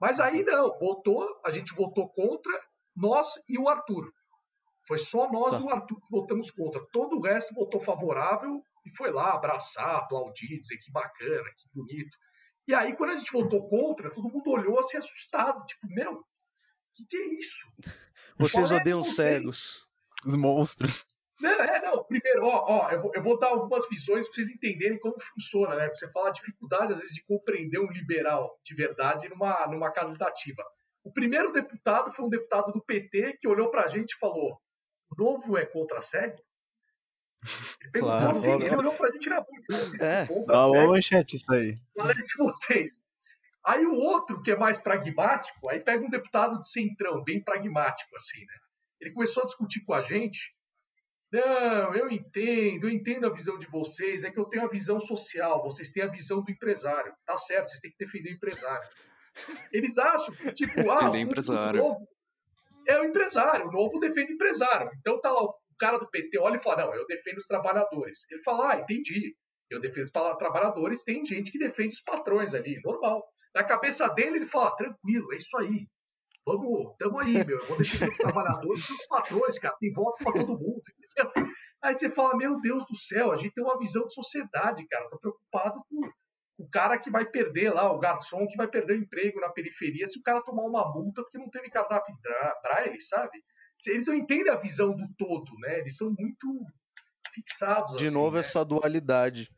Mas 0.00 0.18
aí 0.18 0.42
não, 0.42 0.76
votou, 0.80 1.28
a 1.44 1.50
gente 1.52 1.72
votou 1.74 2.10
contra, 2.10 2.52
nós 2.96 3.28
e 3.48 3.56
o 3.56 3.68
Arthur. 3.68 4.12
Foi 4.86 4.98
só 4.98 5.30
nós 5.30 5.52
tá. 5.52 5.58
e 5.58 5.62
o 5.62 5.70
Arthur 5.70 6.00
que 6.00 6.10
votamos 6.10 6.50
contra. 6.50 6.84
Todo 6.92 7.16
o 7.16 7.22
resto 7.22 7.54
votou 7.54 7.80
favorável 7.80 8.62
e 8.84 8.96
foi 8.96 9.12
lá 9.12 9.34
abraçar, 9.34 9.96
aplaudir, 9.96 10.60
dizer 10.60 10.78
que 10.78 10.90
bacana, 10.90 11.50
que 11.56 11.68
bonito. 11.72 12.16
E 12.66 12.74
aí, 12.74 12.96
quando 12.96 13.10
a 13.10 13.16
gente 13.16 13.32
votou 13.32 13.66
contra, 13.66 14.10
todo 14.10 14.30
mundo 14.30 14.50
olhou 14.50 14.78
assim 14.78 14.96
assustado, 14.96 15.64
tipo, 15.66 15.86
meu, 15.88 16.12
o 16.12 16.24
que, 16.94 17.06
que, 17.06 17.16
é 17.16 17.34
isso? 17.38 17.66
Vocês 18.38 18.68
Qual 18.68 18.78
é 18.78 18.80
odeiam 18.80 19.02
vocês? 19.02 19.16
cegos. 19.16 19.88
Os 20.24 20.34
monstros. 20.34 21.04
Não, 21.38 21.50
é, 21.50 21.82
não. 21.82 22.04
Primeiro, 22.04 22.46
ó, 22.46 22.64
ó 22.66 22.90
eu, 22.90 23.02
vou, 23.02 23.10
eu 23.14 23.22
vou 23.22 23.38
dar 23.38 23.48
algumas 23.48 23.86
visões 23.88 24.26
para 24.26 24.34
vocês 24.34 24.50
entenderem 24.50 24.98
como 24.98 25.16
funciona, 25.20 25.74
né? 25.74 25.88
Você 25.88 26.10
fala 26.10 26.28
a 26.28 26.32
dificuldade, 26.32 26.92
às 26.92 27.00
vezes, 27.00 27.14
de 27.14 27.22
compreender 27.24 27.78
um 27.78 27.90
liberal 27.90 28.58
de 28.64 28.74
verdade 28.74 29.28
numa, 29.28 29.66
numa 29.66 29.92
candidativa. 29.92 30.64
O 31.04 31.12
primeiro 31.12 31.52
deputado 31.52 32.12
foi 32.12 32.24
um 32.24 32.28
deputado 32.28 32.72
do 32.72 32.82
PT 32.82 33.38
que 33.40 33.48
olhou 33.48 33.70
para 33.70 33.84
a 33.84 33.88
gente 33.88 34.12
e 34.12 34.18
falou: 34.18 34.58
novo 35.16 35.56
é 35.56 35.64
contra 35.64 36.00
cego? 36.00 36.42
Ele 37.92 38.02
claro, 38.04 38.30
assim, 38.30 38.52
ele 38.52 38.76
olhou 38.76 38.94
pra 38.94 39.10
gente 39.10 39.28
na 39.28 39.38
boca. 39.38 40.04
É, 40.04 40.28
alô, 40.54 40.92
manchete, 40.92 41.36
isso 41.36 41.52
aí. 41.52 41.74
Fala 41.96 42.14
de 42.14 42.36
vocês. 42.38 43.02
Aí 43.64 43.84
o 43.84 43.94
outro, 43.94 44.42
que 44.42 44.50
é 44.50 44.56
mais 44.56 44.78
pragmático, 44.78 45.68
aí 45.68 45.80
pega 45.80 46.04
um 46.04 46.10
deputado 46.10 46.58
de 46.58 46.68
centrão, 46.68 47.22
bem 47.22 47.42
pragmático, 47.42 48.14
assim, 48.16 48.40
né? 48.40 48.54
Ele 49.00 49.12
começou 49.12 49.42
a 49.42 49.46
discutir 49.46 49.84
com 49.84 49.94
a 49.94 50.00
gente. 50.00 50.54
Não, 51.32 51.94
eu 51.94 52.10
entendo, 52.10 52.86
eu 52.86 52.90
entendo 52.90 53.26
a 53.26 53.32
visão 53.32 53.56
de 53.56 53.66
vocês, 53.66 54.22
é 54.22 54.30
que 54.30 54.38
eu 54.38 54.44
tenho 54.44 54.64
a 54.64 54.68
visão 54.68 55.00
social, 55.00 55.62
vocês 55.62 55.90
têm 55.90 56.02
a 56.02 56.08
visão 56.08 56.42
do 56.42 56.50
empresário. 56.50 57.14
Tá 57.24 57.36
certo, 57.36 57.68
vocês 57.68 57.80
têm 57.80 57.90
que 57.90 58.04
defender 58.04 58.30
o 58.30 58.34
empresário. 58.34 58.88
Eles 59.72 59.96
acham 59.96 60.34
que, 60.34 60.52
tipo, 60.52 60.72
ah, 60.90 61.10
o 61.10 61.16
empresário. 61.16 61.80
novo 61.80 62.06
é 62.86 63.00
o 63.00 63.04
empresário. 63.04 63.68
O 63.68 63.72
novo 63.72 63.98
defende 63.98 64.32
o 64.32 64.34
empresário. 64.34 64.90
Então 64.98 65.20
tá 65.20 65.30
lá 65.30 65.42
o 65.42 65.54
cara 65.78 65.98
do 65.98 66.08
PT 66.08 66.38
olha 66.38 66.56
e 66.56 66.62
fala: 66.62 66.86
não, 66.86 66.94
eu 66.94 67.06
defendo 67.06 67.38
os 67.38 67.46
trabalhadores. 67.46 68.24
Ele 68.30 68.42
fala: 68.42 68.72
ah, 68.72 68.80
entendi. 68.80 69.36
Eu 69.70 69.80
defendo 69.80 70.04
os 70.04 70.10
trabalhadores, 70.10 71.02
tem 71.02 71.24
gente 71.24 71.50
que 71.50 71.58
defende 71.58 71.94
os 71.94 72.02
patrões 72.02 72.54
ali, 72.54 72.80
normal. 72.84 73.24
Na 73.54 73.64
cabeça 73.64 74.08
dele, 74.08 74.36
ele 74.36 74.46
fala: 74.46 74.76
tranquilo, 74.76 75.32
é 75.32 75.36
isso 75.36 75.56
aí. 75.58 75.88
Vamos, 76.44 76.96
tamo 76.98 77.20
aí, 77.20 77.32
meu. 77.44 77.58
Eu 77.58 77.66
vou 77.66 77.78
defender 77.78 78.10
os 78.10 78.16
trabalhadores 78.16 78.88
e 78.88 78.92
os 78.92 79.06
patrões, 79.06 79.58
cara. 79.58 79.76
Tem 79.78 79.92
voto 79.92 80.24
para 80.24 80.32
todo 80.32 80.58
mundo. 80.58 80.82
Aí 81.82 81.94
você 81.94 82.08
fala: 82.08 82.36
meu 82.36 82.60
Deus 82.60 82.86
do 82.86 82.96
céu, 82.96 83.32
a 83.32 83.36
gente 83.36 83.54
tem 83.54 83.64
uma 83.64 83.78
visão 83.78 84.06
de 84.06 84.14
sociedade, 84.14 84.86
cara. 84.86 85.08
Tô 85.10 85.18
preocupado 85.18 85.82
com 85.88 86.00
o 86.62 86.68
cara 86.70 86.96
que 86.96 87.10
vai 87.10 87.26
perder 87.26 87.74
lá, 87.74 87.92
o 87.92 87.98
garçom 87.98 88.46
que 88.46 88.56
vai 88.56 88.68
perder 88.68 88.94
o 88.94 89.02
emprego 89.02 89.40
na 89.40 89.48
periferia 89.48 90.06
se 90.06 90.18
o 90.18 90.22
cara 90.22 90.40
tomar 90.42 90.62
uma 90.62 90.92
multa 90.92 91.22
porque 91.22 91.38
não 91.38 91.50
teve 91.50 91.68
cardápio 91.68 92.14
braille, 92.62 93.00
sabe? 93.00 93.42
Eles 93.84 94.06
não 94.06 94.14
entendem 94.14 94.52
a 94.52 94.56
visão 94.56 94.94
do 94.94 95.08
todo, 95.18 95.50
né? 95.58 95.80
Eles 95.80 95.96
são 95.96 96.14
muito 96.16 96.64
fixados. 97.34 97.96
De 97.96 98.06
assim, 98.06 98.14
novo, 98.14 98.34
né? 98.34 98.40
essa 98.40 98.64
dualidade. 98.64 99.50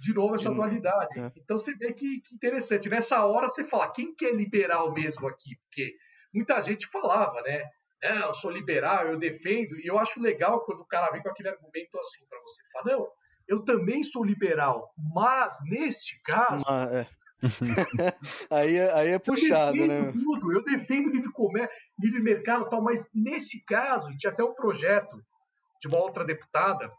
De 0.00 0.14
novo, 0.14 0.34
essa 0.34 0.48
De 0.48 0.54
dualidade. 0.54 1.20
É. 1.20 1.32
Então 1.36 1.58
você 1.58 1.76
vê 1.76 1.92
que, 1.92 2.22
que, 2.22 2.34
interessante. 2.34 2.88
Nessa 2.88 3.26
hora 3.26 3.46
você 3.46 3.62
fala, 3.62 3.92
quem 3.92 4.14
que 4.14 4.24
é 4.24 4.32
liberal 4.32 4.90
mesmo 4.90 5.28
aqui? 5.28 5.56
Porque 5.64 5.94
muita 6.32 6.62
gente 6.62 6.86
falava, 6.86 7.42
né? 7.42 7.68
É, 8.02 8.22
eu 8.22 8.32
sou 8.32 8.50
liberal, 8.50 9.06
eu 9.06 9.18
defendo. 9.18 9.78
E 9.78 9.86
eu 9.86 9.98
acho 9.98 10.20
legal 10.20 10.64
quando 10.64 10.80
o 10.80 10.86
cara 10.86 11.12
vem 11.12 11.22
com 11.22 11.28
aquele 11.28 11.50
argumento 11.50 11.98
assim 11.98 12.24
para 12.26 12.40
você. 12.40 12.62
Fala, 12.72 12.96
não, 12.96 13.06
eu 13.48 13.64
também 13.64 14.02
sou 14.02 14.24
liberal, 14.24 14.92
mas 15.14 15.58
neste 15.64 16.20
caso. 16.22 16.64
é. 16.92 17.06
aí, 18.48 18.76
é, 18.76 18.92
aí 18.94 19.08
é 19.08 19.18
puxado, 19.18 19.76
eu 19.76 19.86
né? 19.88 20.12
Tudo, 20.12 20.52
eu 20.52 20.62
defendo 20.62 21.10
livre 21.10 21.32
comércio, 21.32 21.76
livre 21.98 22.22
mercado 22.22 22.68
tal, 22.68 22.80
mas 22.80 23.08
nesse 23.12 23.64
caso, 23.64 24.16
tinha 24.16 24.32
até 24.32 24.44
um 24.44 24.54
projeto 24.54 25.20
de 25.80 25.88
uma 25.88 25.98
outra 25.98 26.24
deputada 26.24 26.92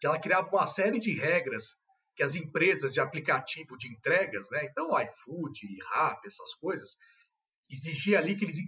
que 0.00 0.06
ela 0.06 0.18
criava 0.18 0.48
uma 0.48 0.66
série 0.66 0.98
de 0.98 1.14
regras 1.14 1.76
que 2.16 2.22
as 2.22 2.34
empresas 2.34 2.92
de 2.92 3.00
aplicativo 3.00 3.76
de 3.78 3.88
entregas, 3.88 4.50
né? 4.50 4.64
Então, 4.64 4.90
iFood, 5.00 5.78
Rap, 5.90 6.26
essas 6.26 6.54
coisas, 6.54 6.96
exigia 7.70 8.18
ali 8.18 8.36
que 8.36 8.44
eles 8.44 8.58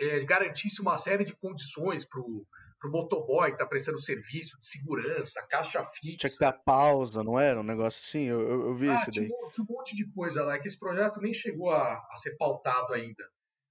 é, 0.00 0.24
garantissem 0.24 0.84
uma 0.84 0.98
série 0.98 1.24
de 1.24 1.36
condições 1.36 2.04
para 2.04 2.20
o 2.20 2.44
pro 2.80 2.90
motoboy 2.90 3.52
que 3.52 3.58
tá 3.58 3.66
prestando 3.66 4.00
serviço 4.00 4.58
de 4.58 4.66
segurança, 4.66 5.46
caixa 5.48 5.84
fixa. 5.84 6.16
Tinha 6.16 6.30
que 6.30 6.38
ter 6.38 6.46
a 6.46 6.52
pausa, 6.52 7.22
não 7.22 7.38
era? 7.38 7.60
Um 7.60 7.64
negócio 7.64 8.00
assim? 8.02 8.24
Eu, 8.24 8.40
eu, 8.40 8.60
eu 8.68 8.74
vi 8.74 8.88
ah, 8.88 8.94
isso 8.94 9.10
daí. 9.10 9.26
Tinha, 9.26 9.50
tinha 9.50 9.66
um 9.68 9.72
monte 9.72 9.94
de 9.94 10.10
coisa 10.12 10.42
lá, 10.42 10.58
que 10.58 10.66
esse 10.66 10.78
projeto 10.78 11.20
nem 11.20 11.34
chegou 11.34 11.70
a, 11.70 11.94
a 12.10 12.16
ser 12.16 12.36
pautado 12.36 12.94
ainda. 12.94 13.22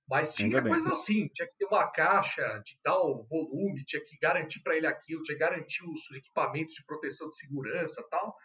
Mas 0.07 0.34
tinha 0.34 0.62
coisa 0.62 0.91
assim, 0.91 1.28
tinha 1.28 1.47
que 1.47 1.55
ter 1.57 1.66
uma 1.66 1.88
caixa 1.91 2.41
de 2.66 2.80
tal 2.82 3.28
volume, 3.28 3.84
tinha 3.86 4.03
que 4.03 4.18
garantir 4.20 4.60
para 4.62 4.76
ele 4.76 4.88
aquilo, 4.88 5.22
tinha 5.22 5.38
que 5.38 5.43
garantir 5.43 5.84
os 5.84 6.10
equipamentos 6.16 6.76
de 6.76 6.86
proteção 6.86 7.30
de 7.30 7.38
segurança 7.38 8.03
tal. 8.10 8.36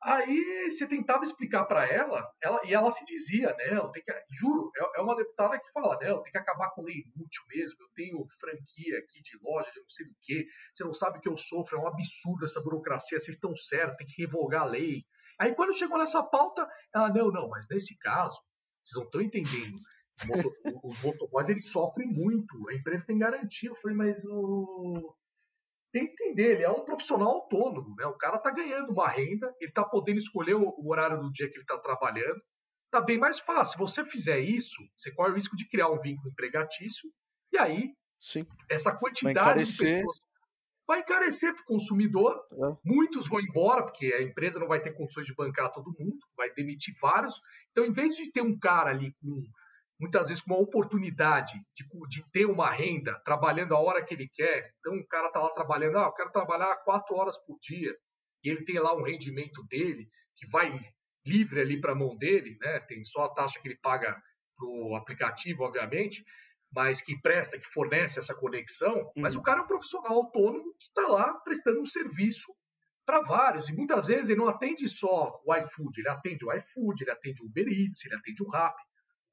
Aí 0.00 0.70
você 0.70 0.86
tentava 0.86 1.24
explicar 1.24 1.64
para 1.64 1.84
ela, 1.84 2.30
ela, 2.40 2.60
e 2.64 2.72
ela 2.72 2.88
se 2.90 3.04
dizia, 3.04 3.54
não, 3.72 3.90
tem 3.90 4.02
que, 4.02 4.12
juro, 4.30 4.70
é, 4.76 5.00
é, 5.00 5.02
uma 5.02 5.16
deputada 5.16 5.58
que 5.58 5.72
fala, 5.72 5.98
não, 6.00 6.22
tem 6.22 6.30
que 6.30 6.38
acabar 6.38 6.70
com 6.70 6.82
lei 6.82 6.98
inútil 6.98 7.42
mesmo, 7.48 7.78
eu 7.80 7.88
tenho 7.96 8.26
franquia 8.38 8.98
aqui 8.98 9.20
de 9.20 9.36
loja 9.42 9.70
de 9.72 9.80
não 9.80 9.88
sei 9.88 10.06
do 10.06 10.14
que, 10.22 10.46
você 10.72 10.84
não 10.84 10.92
sabe 10.92 11.18
o 11.18 11.20
que 11.20 11.28
eu 11.28 11.36
sofro, 11.36 11.76
é 11.76 11.80
um 11.80 11.88
absurdo 11.88 12.44
essa 12.44 12.62
burocracia, 12.62 13.18
vocês 13.18 13.36
estão 13.36 13.54
certos, 13.56 13.96
tem 13.96 14.06
que 14.06 14.22
revogar 14.22 14.62
a 14.62 14.66
lei. 14.66 15.04
Aí 15.36 15.52
quando 15.54 15.76
chegou 15.76 15.98
nessa 15.98 16.22
pauta, 16.22 16.68
ela, 16.94 17.08
não, 17.08 17.32
não, 17.32 17.48
mas 17.48 17.66
nesse 17.68 17.98
caso, 17.98 18.40
vocês 18.80 18.96
não 18.96 19.04
estão 19.04 19.20
entendendo, 19.20 19.80
os 20.84 21.02
motoboys 21.02 21.48
eles 21.48 21.70
sofrem 21.70 22.08
muito, 22.08 22.68
a 22.68 22.74
empresa 22.74 23.04
tem 23.04 23.18
garantia. 23.18 23.70
Eu 23.70 23.74
falei, 23.76 23.96
mas 23.96 24.24
o 24.24 25.14
tem 25.92 26.06
que 26.06 26.24
entender, 26.24 26.52
ele 26.54 26.64
é 26.64 26.70
um 26.70 26.84
profissional 26.84 27.28
autônomo, 27.28 27.94
né? 27.96 28.06
O 28.06 28.16
cara 28.16 28.36
está 28.36 28.50
ganhando 28.50 28.92
uma 28.92 29.08
renda, 29.08 29.54
ele 29.60 29.70
está 29.70 29.84
podendo 29.84 30.18
escolher 30.18 30.54
o, 30.54 30.88
horário 30.88 31.20
do 31.20 31.32
dia 31.32 31.48
que 31.48 31.54
ele 31.54 31.62
está 31.62 31.78
trabalhando. 31.78 32.40
Tá 32.90 33.00
bem 33.00 33.18
mais 33.18 33.38
fácil. 33.38 33.72
Se 33.72 33.78
você 33.78 34.04
fizer 34.04 34.38
isso, 34.38 34.76
você 34.96 35.12
corre 35.12 35.32
o 35.32 35.34
risco 35.34 35.56
de 35.56 35.68
criar 35.68 35.90
um 35.90 35.98
vínculo 35.98 36.30
empregatício, 36.30 37.10
e 37.52 37.58
aí 37.58 37.92
Sim. 38.20 38.46
essa 38.70 38.94
quantidade 38.94 39.64
de 39.64 39.76
pessoas 39.78 40.16
vai 40.86 41.00
encarecer 41.00 41.52
para 41.54 41.62
o 41.62 41.66
consumidor. 41.66 42.34
É. 42.50 42.56
Muitos 42.84 43.28
vão 43.28 43.40
embora, 43.40 43.82
porque 43.84 44.06
a 44.06 44.22
empresa 44.22 44.58
não 44.58 44.66
vai 44.66 44.80
ter 44.80 44.94
condições 44.94 45.26
de 45.26 45.34
bancar 45.34 45.70
todo 45.70 45.94
mundo, 45.98 46.18
vai 46.36 46.50
demitir 46.54 46.94
vários. 47.00 47.40
Então, 47.70 47.84
em 47.84 47.92
vez 47.92 48.16
de 48.16 48.32
ter 48.32 48.40
um 48.40 48.58
cara 48.58 48.90
ali 48.90 49.12
com 49.20 49.42
muitas 49.98 50.28
vezes 50.28 50.42
com 50.42 50.54
uma 50.54 50.62
oportunidade 50.62 51.54
de, 51.74 51.84
de, 52.08 52.30
ter 52.30 52.46
uma 52.46 52.70
renda, 52.70 53.20
trabalhando 53.24 53.74
a 53.74 53.80
hora 53.80 54.04
que 54.04 54.14
ele 54.14 54.28
quer. 54.32 54.72
Então, 54.78 54.94
o 54.94 55.06
cara 55.06 55.26
está 55.26 55.40
lá 55.40 55.50
trabalhando, 55.50 55.98
ah, 55.98 56.04
eu 56.04 56.12
quero 56.12 56.30
trabalhar 56.30 56.76
quatro 56.84 57.16
horas 57.16 57.36
por 57.36 57.58
dia, 57.60 57.94
e 58.44 58.48
ele 58.48 58.64
tem 58.64 58.78
lá 58.78 58.94
um 58.94 59.02
rendimento 59.02 59.64
dele, 59.64 60.08
que 60.36 60.46
vai 60.48 60.70
livre 61.26 61.60
ali 61.60 61.80
para 61.80 61.92
a 61.92 61.96
mão 61.96 62.16
dele, 62.16 62.56
né? 62.60 62.78
tem 62.80 63.02
só 63.02 63.24
a 63.24 63.34
taxa 63.34 63.60
que 63.60 63.68
ele 63.68 63.78
paga 63.82 64.16
para 64.56 64.66
o 64.66 64.94
aplicativo, 64.94 65.64
obviamente, 65.64 66.24
mas 66.72 67.00
que 67.00 67.20
presta, 67.20 67.58
que 67.58 67.66
fornece 67.66 68.18
essa 68.18 68.34
conexão. 68.34 68.94
Uhum. 68.94 69.12
Mas 69.16 69.36
o 69.36 69.42
cara 69.42 69.60
é 69.60 69.62
um 69.64 69.66
profissional 69.66 70.12
autônomo 70.12 70.74
que 70.78 70.84
está 70.84 71.06
lá 71.08 71.34
prestando 71.40 71.80
um 71.80 71.84
serviço 71.84 72.46
para 73.04 73.22
vários, 73.22 73.68
e 73.68 73.74
muitas 73.74 74.06
vezes 74.06 74.28
ele 74.28 74.40
não 74.40 74.48
atende 74.48 74.86
só 74.86 75.40
o 75.44 75.54
iFood, 75.54 75.98
ele 75.98 76.08
atende 76.08 76.44
o 76.44 76.52
iFood, 76.52 77.02
ele 77.02 77.10
atende 77.10 77.42
o 77.42 77.46
Uber 77.46 77.66
Eats, 77.66 78.04
ele 78.04 78.14
atende 78.14 78.42
o 78.42 78.50
Rappi 78.50 78.82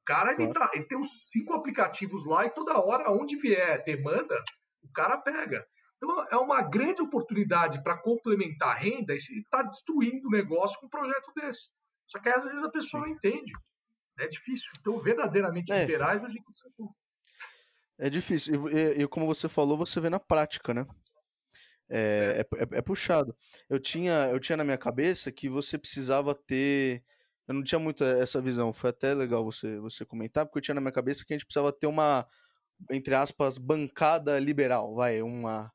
cara, 0.05 0.33
ele, 0.33 0.53
tá, 0.53 0.71
ele 0.73 0.85
tem 0.85 0.97
uns 0.97 1.29
cinco 1.29 1.53
aplicativos 1.53 2.25
lá 2.25 2.45
e 2.45 2.51
toda 2.51 2.79
hora, 2.79 3.11
onde 3.11 3.35
vier 3.37 3.83
demanda, 3.83 4.35
o 4.83 4.91
cara 4.93 5.17
pega. 5.17 5.65
Então, 5.97 6.27
é 6.29 6.35
uma 6.37 6.61
grande 6.61 7.01
oportunidade 7.01 7.81
para 7.81 7.97
complementar 7.97 8.69
a 8.69 8.79
renda 8.79 9.13
e 9.13 9.17
está 9.17 9.63
destruindo 9.63 10.27
o 10.27 10.31
negócio 10.31 10.79
com 10.79 10.85
um 10.87 10.89
projeto 10.89 11.31
desse. 11.35 11.71
Só 12.05 12.19
que 12.19 12.29
às 12.29 12.43
vezes 12.43 12.63
a 12.63 12.69
pessoa 12.69 13.03
Sim. 13.03 13.09
não 13.09 13.15
entende. 13.15 13.53
É 14.19 14.27
difícil. 14.27 14.71
Então, 14.79 14.97
verdadeiramente 14.99 15.71
é. 15.71 15.81
liberais, 15.81 16.23
a 16.23 16.29
gente 16.29 16.43
não 16.77 16.93
É 17.97 18.09
difícil. 18.09 18.69
E, 18.69 19.01
e, 19.01 19.07
como 19.07 19.25
você 19.25 19.49
falou, 19.49 19.77
você 19.77 19.99
vê 19.99 20.09
na 20.09 20.19
prática, 20.19 20.73
né? 20.73 20.85
É, 21.89 22.45
é. 22.53 22.61
é, 22.61 22.77
é, 22.77 22.81
puxado. 22.81 23.35
Eu 23.69 23.79
tinha, 23.79 24.29
eu 24.29 24.39
tinha 24.39 24.57
na 24.57 24.63
minha 24.63 24.77
cabeça 24.77 25.31
que 25.31 25.49
você 25.49 25.77
precisava 25.77 26.35
ter 26.35 27.03
eu 27.47 27.53
não 27.53 27.63
tinha 27.63 27.79
muito 27.79 28.03
essa 28.03 28.41
visão. 28.41 28.73
Foi 28.73 28.89
até 28.89 29.13
legal 29.13 29.43
você, 29.43 29.79
você 29.79 30.05
comentar, 30.05 30.45
porque 30.45 30.59
eu 30.59 30.61
tinha 30.63 30.75
na 30.75 30.81
minha 30.81 30.91
cabeça 30.91 31.23
que 31.25 31.33
a 31.33 31.37
gente 31.37 31.45
precisava 31.45 31.71
ter 31.71 31.87
uma, 31.87 32.27
entre 32.91 33.13
aspas, 33.13 33.57
bancada 33.57 34.39
liberal, 34.39 34.95
vai, 34.95 35.21
uma 35.21 35.71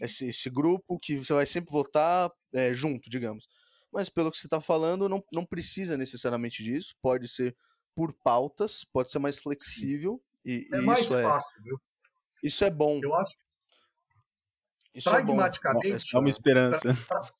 esse, 0.00 0.26
esse, 0.26 0.50
grupo 0.50 0.98
que 0.98 1.16
você 1.16 1.32
vai 1.32 1.46
sempre 1.46 1.70
votar 1.70 2.30
é, 2.52 2.72
junto, 2.74 3.08
digamos. 3.08 3.48
Mas 3.90 4.08
pelo 4.08 4.30
que 4.30 4.36
você 4.36 4.46
está 4.46 4.60
falando, 4.60 5.08
não, 5.08 5.22
não 5.32 5.44
precisa 5.44 5.96
necessariamente 5.96 6.62
disso. 6.62 6.94
Pode 7.00 7.28
ser 7.28 7.56
por 7.94 8.12
pautas, 8.12 8.84
pode 8.84 9.10
ser 9.10 9.18
mais 9.18 9.38
flexível. 9.38 10.20
E, 10.44 10.68
é 10.72 10.78
e 10.78 10.82
mais 10.82 11.00
isso 11.00 11.22
fácil, 11.22 11.60
é, 11.60 11.62
viu? 11.62 11.80
Isso 12.42 12.64
é 12.64 12.70
bom. 12.70 13.00
Eu 13.02 13.14
acho. 13.14 13.36
Isso 14.94 15.08
pragmaticamente. 15.08 16.14
É, 16.14 16.18
uma 16.18 16.28
esperança. 16.28 16.80
Pra, 16.80 17.20
pra, 17.20 17.30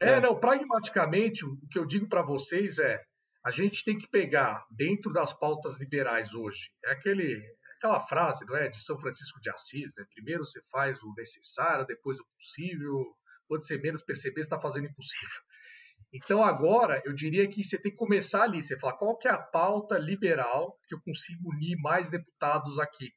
é, 0.00 0.12
é, 0.12 0.20
não, 0.20 0.38
pragmaticamente, 0.38 1.44
o 1.44 1.56
que 1.68 1.78
eu 1.78 1.86
digo 1.86 2.08
para 2.08 2.22
vocês 2.22 2.78
é: 2.78 3.04
a 3.44 3.50
gente 3.50 3.84
tem 3.84 3.96
que 3.96 4.08
pegar 4.08 4.66
dentro 4.70 5.12
das 5.12 5.32
pautas 5.32 5.78
liberais 5.78 6.34
hoje. 6.34 6.70
É 6.84 6.92
aquele, 6.92 7.40
aquela 7.76 8.00
frase, 8.00 8.44
não 8.46 8.56
é? 8.56 8.68
De 8.68 8.80
São 8.80 8.98
Francisco 8.98 9.40
de 9.40 9.50
Assis, 9.50 9.92
né? 9.96 10.04
Primeiro 10.12 10.44
você 10.44 10.60
faz 10.70 11.02
o 11.02 11.14
necessário, 11.16 11.86
depois 11.86 12.18
o 12.20 12.26
possível. 12.36 13.04
Quando 13.46 13.66
você 13.66 13.78
menos 13.78 14.02
perceber, 14.02 14.40
está 14.40 14.60
fazendo 14.60 14.86
impossível. 14.86 15.28
Então 16.10 16.42
agora 16.42 17.02
eu 17.04 17.12
diria 17.12 17.46
que 17.46 17.62
você 17.62 17.78
tem 17.78 17.90
que 17.90 17.98
começar 17.98 18.44
ali, 18.44 18.62
você 18.62 18.78
fala 18.78 18.96
qual 18.96 19.18
que 19.18 19.28
é 19.28 19.30
a 19.30 19.36
pauta 19.36 19.98
liberal 19.98 20.78
que 20.88 20.94
eu 20.94 21.00
consigo 21.02 21.50
unir 21.50 21.76
mais 21.82 22.08
deputados 22.08 22.78
aqui. 22.78 23.12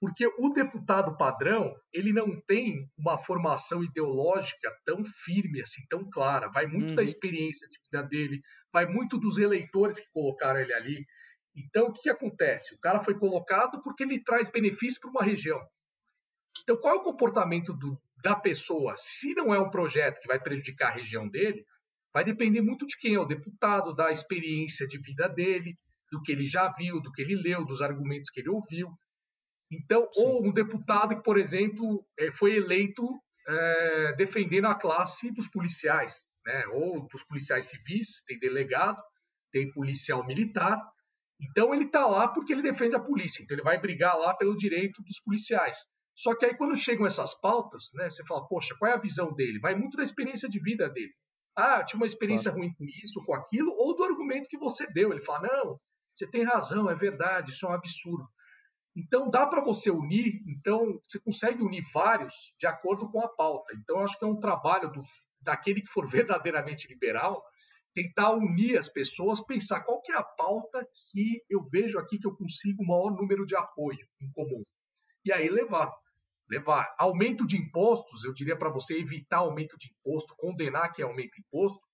Porque 0.00 0.26
o 0.38 0.50
deputado 0.50 1.16
padrão, 1.16 1.74
ele 1.92 2.12
não 2.12 2.40
tem 2.40 2.88
uma 2.96 3.18
formação 3.18 3.82
ideológica 3.82 4.70
tão 4.84 5.02
firme 5.04 5.60
assim, 5.60 5.82
tão 5.88 6.08
clara. 6.08 6.48
Vai 6.48 6.66
muito 6.66 6.90
uhum. 6.90 6.94
da 6.94 7.02
experiência 7.02 7.68
de 7.68 7.78
vida 7.82 8.06
dele, 8.06 8.40
vai 8.72 8.86
muito 8.86 9.18
dos 9.18 9.38
eleitores 9.38 9.98
que 9.98 10.12
colocaram 10.12 10.60
ele 10.60 10.72
ali. 10.72 11.06
Então, 11.56 11.86
o 11.86 11.92
que, 11.92 12.02
que 12.02 12.10
acontece? 12.10 12.74
O 12.74 12.78
cara 12.78 13.00
foi 13.00 13.18
colocado 13.18 13.82
porque 13.82 14.04
ele 14.04 14.22
traz 14.22 14.48
benefício 14.48 15.00
para 15.00 15.10
uma 15.10 15.24
região. 15.24 15.60
Então, 16.62 16.76
qual 16.76 16.94
é 16.94 16.98
o 16.98 17.02
comportamento 17.02 17.72
do, 17.72 18.00
da 18.22 18.36
pessoa? 18.36 18.94
Se 18.96 19.34
não 19.34 19.52
é 19.52 19.58
um 19.58 19.70
projeto 19.70 20.20
que 20.20 20.28
vai 20.28 20.40
prejudicar 20.40 20.88
a 20.88 20.94
região 20.94 21.28
dele, 21.28 21.64
vai 22.12 22.24
depender 22.24 22.60
muito 22.60 22.86
de 22.86 22.96
quem 22.96 23.14
é 23.14 23.20
o 23.20 23.24
deputado, 23.24 23.94
da 23.94 24.12
experiência 24.12 24.86
de 24.86 24.98
vida 24.98 25.28
dele, 25.28 25.76
do 26.10 26.22
que 26.22 26.32
ele 26.32 26.46
já 26.46 26.72
viu, 26.72 27.00
do 27.00 27.10
que 27.10 27.22
ele 27.22 27.34
leu, 27.34 27.64
dos 27.64 27.82
argumentos 27.82 28.30
que 28.30 28.40
ele 28.40 28.48
ouviu. 28.48 28.88
Então, 29.70 30.08
Sim. 30.12 30.22
ou 30.22 30.46
um 30.46 30.52
deputado 30.52 31.16
que, 31.16 31.22
por 31.22 31.38
exemplo, 31.38 32.04
é, 32.18 32.30
foi 32.30 32.56
eleito 32.56 33.04
é, 33.46 34.14
defendendo 34.16 34.66
a 34.66 34.74
classe 34.74 35.30
dos 35.32 35.48
policiais, 35.48 36.26
né? 36.44 36.66
ou 36.72 37.06
dos 37.06 37.24
policiais 37.24 37.66
civis, 37.66 38.22
tem 38.26 38.38
delegado, 38.38 39.02
tem 39.52 39.70
policial 39.72 40.26
militar. 40.26 40.80
Então, 41.40 41.74
ele 41.74 41.84
está 41.84 42.06
lá 42.06 42.28
porque 42.28 42.52
ele 42.52 42.62
defende 42.62 42.96
a 42.96 43.00
polícia, 43.00 43.42
então 43.42 43.54
ele 43.54 43.64
vai 43.64 43.80
brigar 43.80 44.18
lá 44.18 44.34
pelo 44.34 44.56
direito 44.56 45.02
dos 45.02 45.20
policiais. 45.20 45.76
Só 46.14 46.34
que 46.34 46.46
aí, 46.46 46.56
quando 46.56 46.74
chegam 46.74 47.06
essas 47.06 47.32
pautas, 47.40 47.90
né, 47.94 48.10
você 48.10 48.24
fala, 48.24 48.46
poxa, 48.48 48.74
qual 48.76 48.90
é 48.90 48.94
a 48.94 49.00
visão 49.00 49.32
dele? 49.32 49.60
Vai 49.60 49.76
muito 49.76 49.96
da 49.96 50.02
experiência 50.02 50.48
de 50.48 50.60
vida 50.60 50.88
dele. 50.88 51.12
Ah, 51.56 51.84
tinha 51.84 51.98
uma 51.98 52.06
experiência 52.06 52.50
claro. 52.50 52.66
ruim 52.66 52.74
com 52.74 52.84
isso, 53.02 53.24
com 53.24 53.34
aquilo, 53.34 53.72
ou 53.76 53.94
do 53.94 54.02
argumento 54.02 54.48
que 54.48 54.58
você 54.58 54.86
deu. 54.92 55.12
Ele 55.12 55.20
fala, 55.20 55.48
não, 55.48 55.80
você 56.12 56.28
tem 56.28 56.42
razão, 56.42 56.90
é 56.90 56.94
verdade, 56.94 57.50
isso 57.50 57.66
é 57.66 57.68
um 57.68 57.72
absurdo. 57.72 58.28
Então 58.98 59.30
dá 59.30 59.46
para 59.46 59.62
você 59.62 59.92
unir, 59.92 60.42
então 60.44 61.00
você 61.06 61.20
consegue 61.20 61.62
unir 61.62 61.84
vários 61.94 62.52
de 62.58 62.66
acordo 62.66 63.08
com 63.08 63.20
a 63.20 63.28
pauta. 63.28 63.72
Então 63.76 64.00
acho 64.00 64.18
que 64.18 64.24
é 64.24 64.28
um 64.28 64.40
trabalho 64.40 64.90
do, 64.90 65.00
daquele 65.40 65.80
que 65.80 65.86
for 65.86 66.04
verdadeiramente 66.10 66.88
liberal, 66.88 67.44
tentar 67.94 68.32
unir 68.32 68.76
as 68.76 68.88
pessoas, 68.88 69.40
pensar 69.40 69.82
qual 69.82 70.02
que 70.02 70.10
é 70.10 70.16
a 70.16 70.24
pauta 70.24 70.84
que 71.12 71.44
eu 71.48 71.60
vejo 71.70 71.96
aqui 71.96 72.18
que 72.18 72.26
eu 72.26 72.34
consigo 72.34 72.82
o 72.82 72.86
maior 72.86 73.10
número 73.10 73.46
de 73.46 73.54
apoio 73.54 74.04
em 74.20 74.32
comum. 74.32 74.64
E 75.24 75.32
aí 75.32 75.48
levar. 75.48 75.92
Levar. 76.50 76.92
Aumento 76.98 77.46
de 77.46 77.56
impostos, 77.56 78.24
eu 78.24 78.32
diria 78.32 78.58
para 78.58 78.70
você 78.70 78.98
evitar 78.98 79.38
aumento 79.38 79.78
de 79.78 79.92
imposto, 79.92 80.34
condenar 80.36 80.92
que 80.92 81.02
aumenta 81.02 81.38
imposto. 81.38 81.86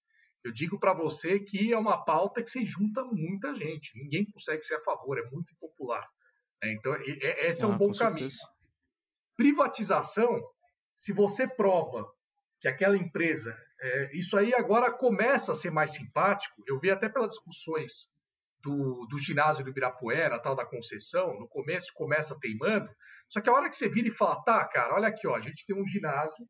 Eu 0.43 0.53
digo 0.53 0.79
para 0.79 0.95
você 0.95 1.39
que 1.39 1.71
é 1.71 1.77
uma 1.77 2.03
pauta 2.03 2.43
que 2.43 2.49
se 2.49 2.65
junta 2.65 3.05
muita 3.05 3.55
gente. 3.55 3.93
Ninguém 3.95 4.25
consegue 4.31 4.63
ser 4.63 4.77
a 4.77 4.81
favor, 4.81 5.19
é 5.19 5.31
muito 5.31 5.53
impopular. 5.53 6.09
É, 6.65 6.73
então, 6.73 6.97
esse 6.97 7.65
é 7.65 7.67
um 7.67 7.75
ah, 7.75 7.79
bom 7.79 7.93
caminho. 7.93 8.29
Privatização, 9.37 10.41
se 10.95 11.13
você 11.13 11.47
prova 11.47 12.05
que 12.65 12.69
aquela 12.69 12.97
empresa. 12.97 13.55
É, 13.79 14.17
isso 14.17 14.39
aí 14.39 14.55
agora 14.55 14.91
começa 14.91 15.53
a 15.53 15.55
ser 15.55 15.71
mais 15.71 15.93
simpático. 15.93 16.63
Eu 16.67 16.81
vi 16.81 16.91
até 16.91 17.11
pelas 17.11 17.33
discussões 17.33 18.09
do, 18.63 19.07
do 19.07 19.19
ginásio 19.19 19.63
do 19.63 19.69
Ibirapuera, 19.69 20.41
tal 20.41 20.55
da 20.55 20.65
concessão, 20.65 21.39
no 21.39 21.47
começo 21.47 21.93
começa 21.95 22.39
teimando. 22.41 22.91
Só 23.29 23.43
que 23.43 23.51
a 23.51 23.53
hora 23.53 23.69
que 23.69 23.77
você 23.77 23.87
vira 23.87 24.09
e 24.09 24.11
fala, 24.11 24.43
tá, 24.43 24.67
cara, 24.67 24.95
olha 24.95 25.09
aqui, 25.09 25.27
ó, 25.27 25.35
a 25.35 25.41
gente 25.41 25.67
tem 25.67 25.77
um 25.77 25.87
ginásio 25.87 26.49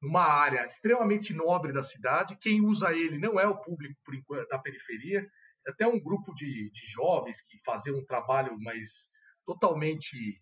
numa 0.00 0.22
área 0.22 0.64
extremamente 0.64 1.34
nobre 1.34 1.72
da 1.72 1.82
cidade. 1.82 2.38
Quem 2.40 2.64
usa 2.64 2.92
ele 2.92 3.18
não 3.18 3.40
é 3.40 3.48
o 3.48 3.60
público 3.60 3.98
por 4.04 4.14
enquanto, 4.14 4.46
da 4.46 4.58
periferia, 4.60 5.26
é 5.66 5.70
até 5.72 5.84
um 5.84 6.00
grupo 6.00 6.32
de, 6.32 6.70
de 6.70 6.86
jovens 6.86 7.42
que 7.42 7.58
faziam 7.64 7.98
um 7.98 8.06
trabalho 8.06 8.56
mais 8.60 9.08
totalmente. 9.50 10.40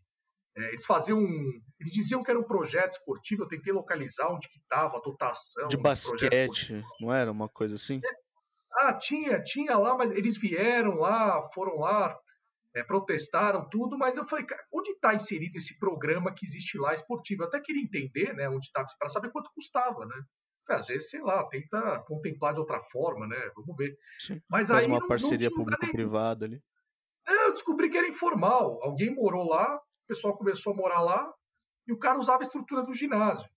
É, 0.56 0.68
eles 0.68 0.84
faziam. 0.84 1.20
Eles 1.80 1.92
diziam 1.92 2.22
que 2.22 2.30
era 2.30 2.38
um 2.38 2.44
projeto 2.44 2.92
esportivo, 2.92 3.44
eu 3.44 3.48
tentei 3.48 3.72
localizar 3.72 4.28
onde 4.28 4.48
que 4.48 4.58
estava 4.58 4.98
a 4.98 5.00
dotação. 5.00 5.68
De 5.68 5.76
basquete, 5.76 6.84
não 7.00 7.12
era 7.12 7.30
uma 7.30 7.48
coisa 7.48 7.76
assim? 7.76 8.00
É, 8.04 8.84
ah, 8.84 8.92
tinha, 8.92 9.42
tinha 9.42 9.78
lá, 9.78 9.96
mas 9.96 10.10
eles 10.12 10.36
vieram 10.36 10.94
lá, 10.94 11.42
foram 11.54 11.78
lá, 11.78 12.14
é, 12.74 12.82
protestaram 12.82 13.68
tudo, 13.68 13.96
mas 13.96 14.16
eu 14.16 14.24
falei, 14.24 14.44
cara, 14.44 14.62
onde 14.72 14.90
está 14.90 15.14
inserido 15.14 15.56
esse 15.56 15.78
programa 15.78 16.34
que 16.34 16.44
existe 16.44 16.76
lá 16.76 16.92
esportivo? 16.92 17.42
Eu 17.42 17.46
até 17.46 17.60
queria 17.60 17.82
entender, 17.82 18.34
né, 18.34 18.48
onde 18.48 18.66
está, 18.66 18.84
para 18.98 19.08
saber 19.08 19.30
quanto 19.30 19.50
custava, 19.54 20.04
né? 20.04 20.16
Às 20.68 20.88
vezes, 20.88 21.08
sei 21.08 21.22
lá, 21.22 21.48
tenta 21.48 22.04
contemplar 22.06 22.52
de 22.52 22.60
outra 22.60 22.78
forma, 22.82 23.26
né? 23.26 23.50
Vamos 23.56 23.74
ver. 23.74 23.96
Sim, 24.18 24.38
mas 24.50 24.68
faz 24.68 24.84
aí 24.84 24.86
uma 24.86 25.00
não, 25.00 25.08
parceria 25.08 25.50
público-privada 25.50 26.44
ali. 26.44 26.60
Descobri 27.58 27.90
que 27.90 27.98
era 27.98 28.06
informal. 28.06 28.78
Alguém 28.84 29.12
morou 29.12 29.44
lá, 29.48 29.74
o 29.74 30.06
pessoal 30.06 30.36
começou 30.36 30.72
a 30.72 30.76
morar 30.76 31.00
lá 31.00 31.28
e 31.88 31.92
o 31.92 31.98
cara 31.98 32.16
usava 32.16 32.38
a 32.38 32.46
estrutura 32.46 32.82
do 32.84 32.92
ginásio. 32.92 33.48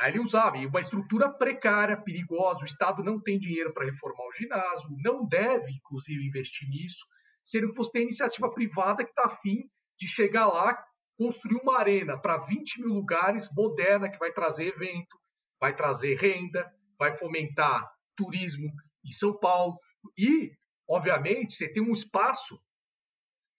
Aí 0.00 0.12
ele 0.12 0.20
usava, 0.20 0.58
e 0.58 0.66
uma 0.66 0.78
estrutura 0.78 1.32
precária, 1.32 1.96
perigosa. 1.96 2.62
O 2.62 2.66
Estado 2.66 3.02
não 3.02 3.18
tem 3.20 3.38
dinheiro 3.38 3.72
para 3.72 3.86
reformar 3.86 4.26
o 4.26 4.32
ginásio, 4.32 4.88
não 5.02 5.26
deve, 5.26 5.72
inclusive, 5.72 6.28
investir 6.28 6.68
nisso, 6.68 7.04
sendo 7.42 7.70
que 7.70 7.76
você 7.76 7.92
tem 7.92 8.02
iniciativa 8.02 8.52
privada 8.52 9.02
que 9.02 9.10
está 9.10 9.24
afim 9.24 9.68
de 9.98 10.06
chegar 10.06 10.46
lá, 10.46 10.78
construir 11.16 11.56
uma 11.62 11.78
arena 11.78 12.20
para 12.20 12.36
20 12.36 12.82
mil 12.82 12.94
lugares, 12.94 13.48
moderna, 13.56 14.10
que 14.10 14.18
vai 14.18 14.30
trazer 14.30 14.68
evento, 14.68 15.18
vai 15.58 15.74
trazer 15.74 16.16
renda, 16.16 16.70
vai 16.98 17.12
fomentar 17.14 17.90
turismo 18.14 18.70
em 19.04 19.10
São 19.10 19.36
Paulo. 19.36 19.76
E 20.16 20.52
Obviamente, 20.88 21.54
você 21.54 21.72
tem 21.72 21.82
um 21.82 21.92
espaço, 21.92 22.60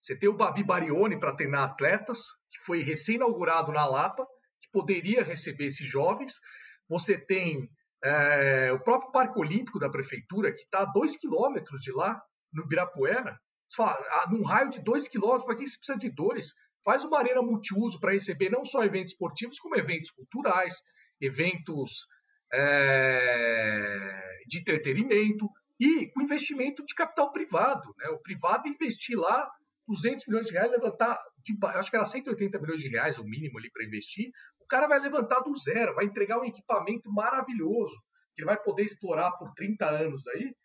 você 0.05 0.15
tem 0.15 0.29
o 0.29 0.37
Babi 0.37 0.63
Barione 0.63 1.19
para 1.19 1.33
treinar 1.33 1.63
atletas, 1.63 2.19
que 2.51 2.59
foi 2.63 2.83
recém-inaugurado 2.83 3.71
na 3.71 3.87
Lapa, 3.87 4.23
que 4.61 4.69
poderia 4.71 5.23
receber 5.23 5.65
esses 5.65 5.89
jovens. 5.89 6.33
Você 6.87 7.17
tem 7.17 7.67
é, 8.03 8.71
o 8.71 8.79
próprio 8.83 9.11
Parque 9.11 9.39
Olímpico 9.39 9.79
da 9.79 9.89
Prefeitura, 9.89 10.51
que 10.51 10.59
está 10.59 10.81
a 10.81 10.85
dois 10.85 11.17
quilômetros 11.17 11.81
de 11.81 11.91
lá, 11.91 12.21
no 12.53 12.65
Ibirapuera. 12.65 13.35
Você 13.67 13.77
fala, 13.77 13.93
ah, 13.93 14.29
num 14.29 14.43
raio 14.43 14.69
de 14.69 14.79
dois 14.83 15.07
quilômetros, 15.07 15.45
para 15.45 15.55
que 15.55 15.65
você 15.65 15.75
precisa 15.75 15.97
de 15.97 16.11
dois? 16.11 16.53
Faz 16.83 17.03
uma 17.03 17.17
arena 17.17 17.41
multiuso 17.41 17.99
para 17.99 18.11
receber 18.11 18.51
não 18.51 18.63
só 18.63 18.83
eventos 18.83 19.13
esportivos, 19.13 19.57
como 19.57 19.75
eventos 19.75 20.11
culturais, 20.11 20.83
eventos 21.19 22.05
é, 22.53 24.21
de 24.45 24.59
entretenimento, 24.59 25.49
e 25.79 26.11
com 26.11 26.21
investimento 26.21 26.85
de 26.85 26.93
capital 26.93 27.31
privado. 27.31 27.91
Né? 27.97 28.09
O 28.09 28.19
privado 28.19 28.67
investir 28.67 29.17
lá 29.17 29.49
200 29.87 30.25
milhões 30.27 30.47
de 30.47 30.53
reais, 30.53 30.71
levantar, 30.71 31.19
de, 31.39 31.57
acho 31.63 31.89
que 31.89 31.95
era 31.95 32.05
180 32.05 32.59
milhões 32.59 32.81
de 32.81 32.89
reais 32.89 33.19
o 33.19 33.23
mínimo 33.23 33.57
ali 33.57 33.69
para 33.71 33.85
investir, 33.85 34.31
o 34.59 34.65
cara 34.65 34.87
vai 34.87 34.99
levantar 34.99 35.39
do 35.41 35.53
zero, 35.57 35.93
vai 35.93 36.05
entregar 36.05 36.39
um 36.39 36.45
equipamento 36.45 37.11
maravilhoso, 37.11 37.95
que 38.33 38.41
ele 38.41 38.47
vai 38.47 38.61
poder 38.61 38.83
explorar 38.83 39.31
por 39.33 39.53
30 39.53 39.85
anos 39.85 40.27
aí, 40.27 40.55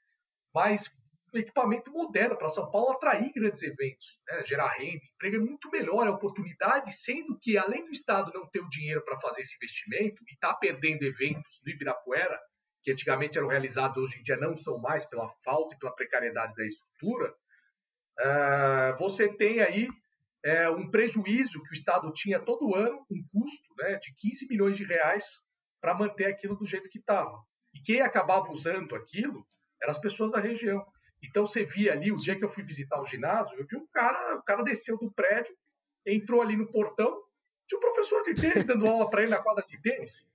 mas 0.55 0.89
um 1.33 1.39
equipamento 1.39 1.93
moderno 1.93 2.37
para 2.37 2.49
São 2.49 2.71
Paulo 2.71 2.93
atrair 2.93 3.33
grandes 3.33 3.63
eventos, 3.63 4.19
né? 4.29 4.45
gerar 4.45 4.69
renda, 4.79 5.01
emprego 5.15 5.37
é 5.37 5.39
muito 5.39 5.71
melhor 5.71 6.07
a 6.07 6.11
oportunidade, 6.11 6.93
sendo 6.93 7.39
que 7.41 7.57
além 7.57 7.85
do 7.85 7.93
Estado 7.93 8.33
não 8.35 8.49
ter 8.49 8.61
o 8.61 8.69
dinheiro 8.69 9.05
para 9.05 9.21
fazer 9.21 9.43
esse 9.43 9.57
investimento 9.57 10.23
e 10.27 10.35
está 10.35 10.53
perdendo 10.55 11.05
eventos 11.05 11.61
no 11.65 11.71
Ibirapuera, 11.71 12.39
que 12.83 12.91
antigamente 12.91 13.39
eram 13.39 13.49
realizados, 13.49 13.99
hoje 13.99 14.19
em 14.19 14.23
dia 14.23 14.37
não 14.37 14.57
são 14.57 14.81
mais, 14.81 15.05
pela 15.05 15.29
falta 15.45 15.75
e 15.75 15.79
pela 15.79 15.95
precariedade 15.95 16.55
da 16.55 16.65
estrutura, 16.65 17.33
você 18.99 19.29
tem 19.29 19.61
aí 19.61 19.87
uh, 20.47 20.73
um 20.77 20.91
prejuízo 20.91 21.63
que 21.63 21.71
o 21.71 21.75
Estado 21.75 22.13
tinha 22.13 22.41
todo 22.41 22.75
ano, 22.75 23.05
um 23.11 23.23
custo 23.33 23.75
né, 23.79 23.97
de 23.97 24.13
15 24.15 24.49
milhões 24.49 24.77
de 24.77 24.85
reais 24.85 25.43
para 25.81 25.95
manter 25.95 26.27
aquilo 26.27 26.57
do 26.57 26.67
jeito 26.67 26.91
que 26.91 26.99
estava. 26.99 27.39
E 27.75 27.81
quem 27.81 28.01
acabava 28.01 28.51
usando 28.51 28.95
aquilo 28.95 29.47
eram 29.83 29.91
as 29.91 29.99
pessoas 29.99 30.33
da 30.33 30.41
região. 30.41 30.85
Então 31.23 31.47
você 31.47 31.65
via 31.65 31.93
ali, 31.93 32.11
o 32.11 32.17
dia 32.17 32.37
que 32.37 32.45
eu 32.45 32.49
fui 32.49 32.63
visitar 32.63 33.01
o 33.01 33.07
ginásio, 33.07 33.59
eu 33.59 33.67
vi 33.67 33.77
um 33.77 33.87
cara, 33.93 34.37
o 34.37 34.43
cara 34.43 34.63
desceu 34.63 34.99
do 34.99 35.13
prédio, 35.13 35.55
entrou 36.07 36.43
ali 36.43 36.57
no 36.57 36.71
portão, 36.71 37.23
tinha 37.67 37.79
um 37.79 37.81
professor 37.81 38.23
de 38.25 38.35
tênis 38.35 38.67
dando 38.67 38.87
aula 38.89 39.09
para 39.09 39.23
ele 39.23 39.31
na 39.31 39.43
quadra 39.43 39.65
de 39.67 39.81
tênis. 39.81 40.29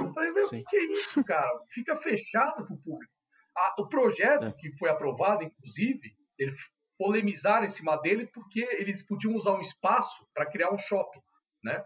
Eu 0.00 0.12
falei, 0.12 0.32
meu, 0.32 0.46
o 0.46 0.50
que, 0.50 0.64
que, 0.64 0.76
é 0.76 0.84
isso, 0.96 1.24
cara? 1.24 1.48
Fica 1.70 1.96
fechado 1.96 2.64
para 2.64 2.74
o 2.74 2.78
público. 2.78 3.12
Ah, 3.56 3.74
o 3.78 3.88
projeto 3.88 4.46
é. 4.46 4.52
que 4.52 4.70
foi 4.76 4.90
aprovado, 4.90 5.42
inclusive, 5.42 6.14
ele 6.38 6.52
polemizaram 6.98 7.64
em 7.64 7.68
cima 7.68 7.96
dele 7.96 8.26
porque 8.26 8.60
eles 8.60 9.02
podiam 9.02 9.34
usar 9.34 9.52
um 9.52 9.60
espaço 9.60 10.26
para 10.34 10.46
criar 10.46 10.72
um 10.72 10.78
shopping, 10.78 11.20
né? 11.62 11.84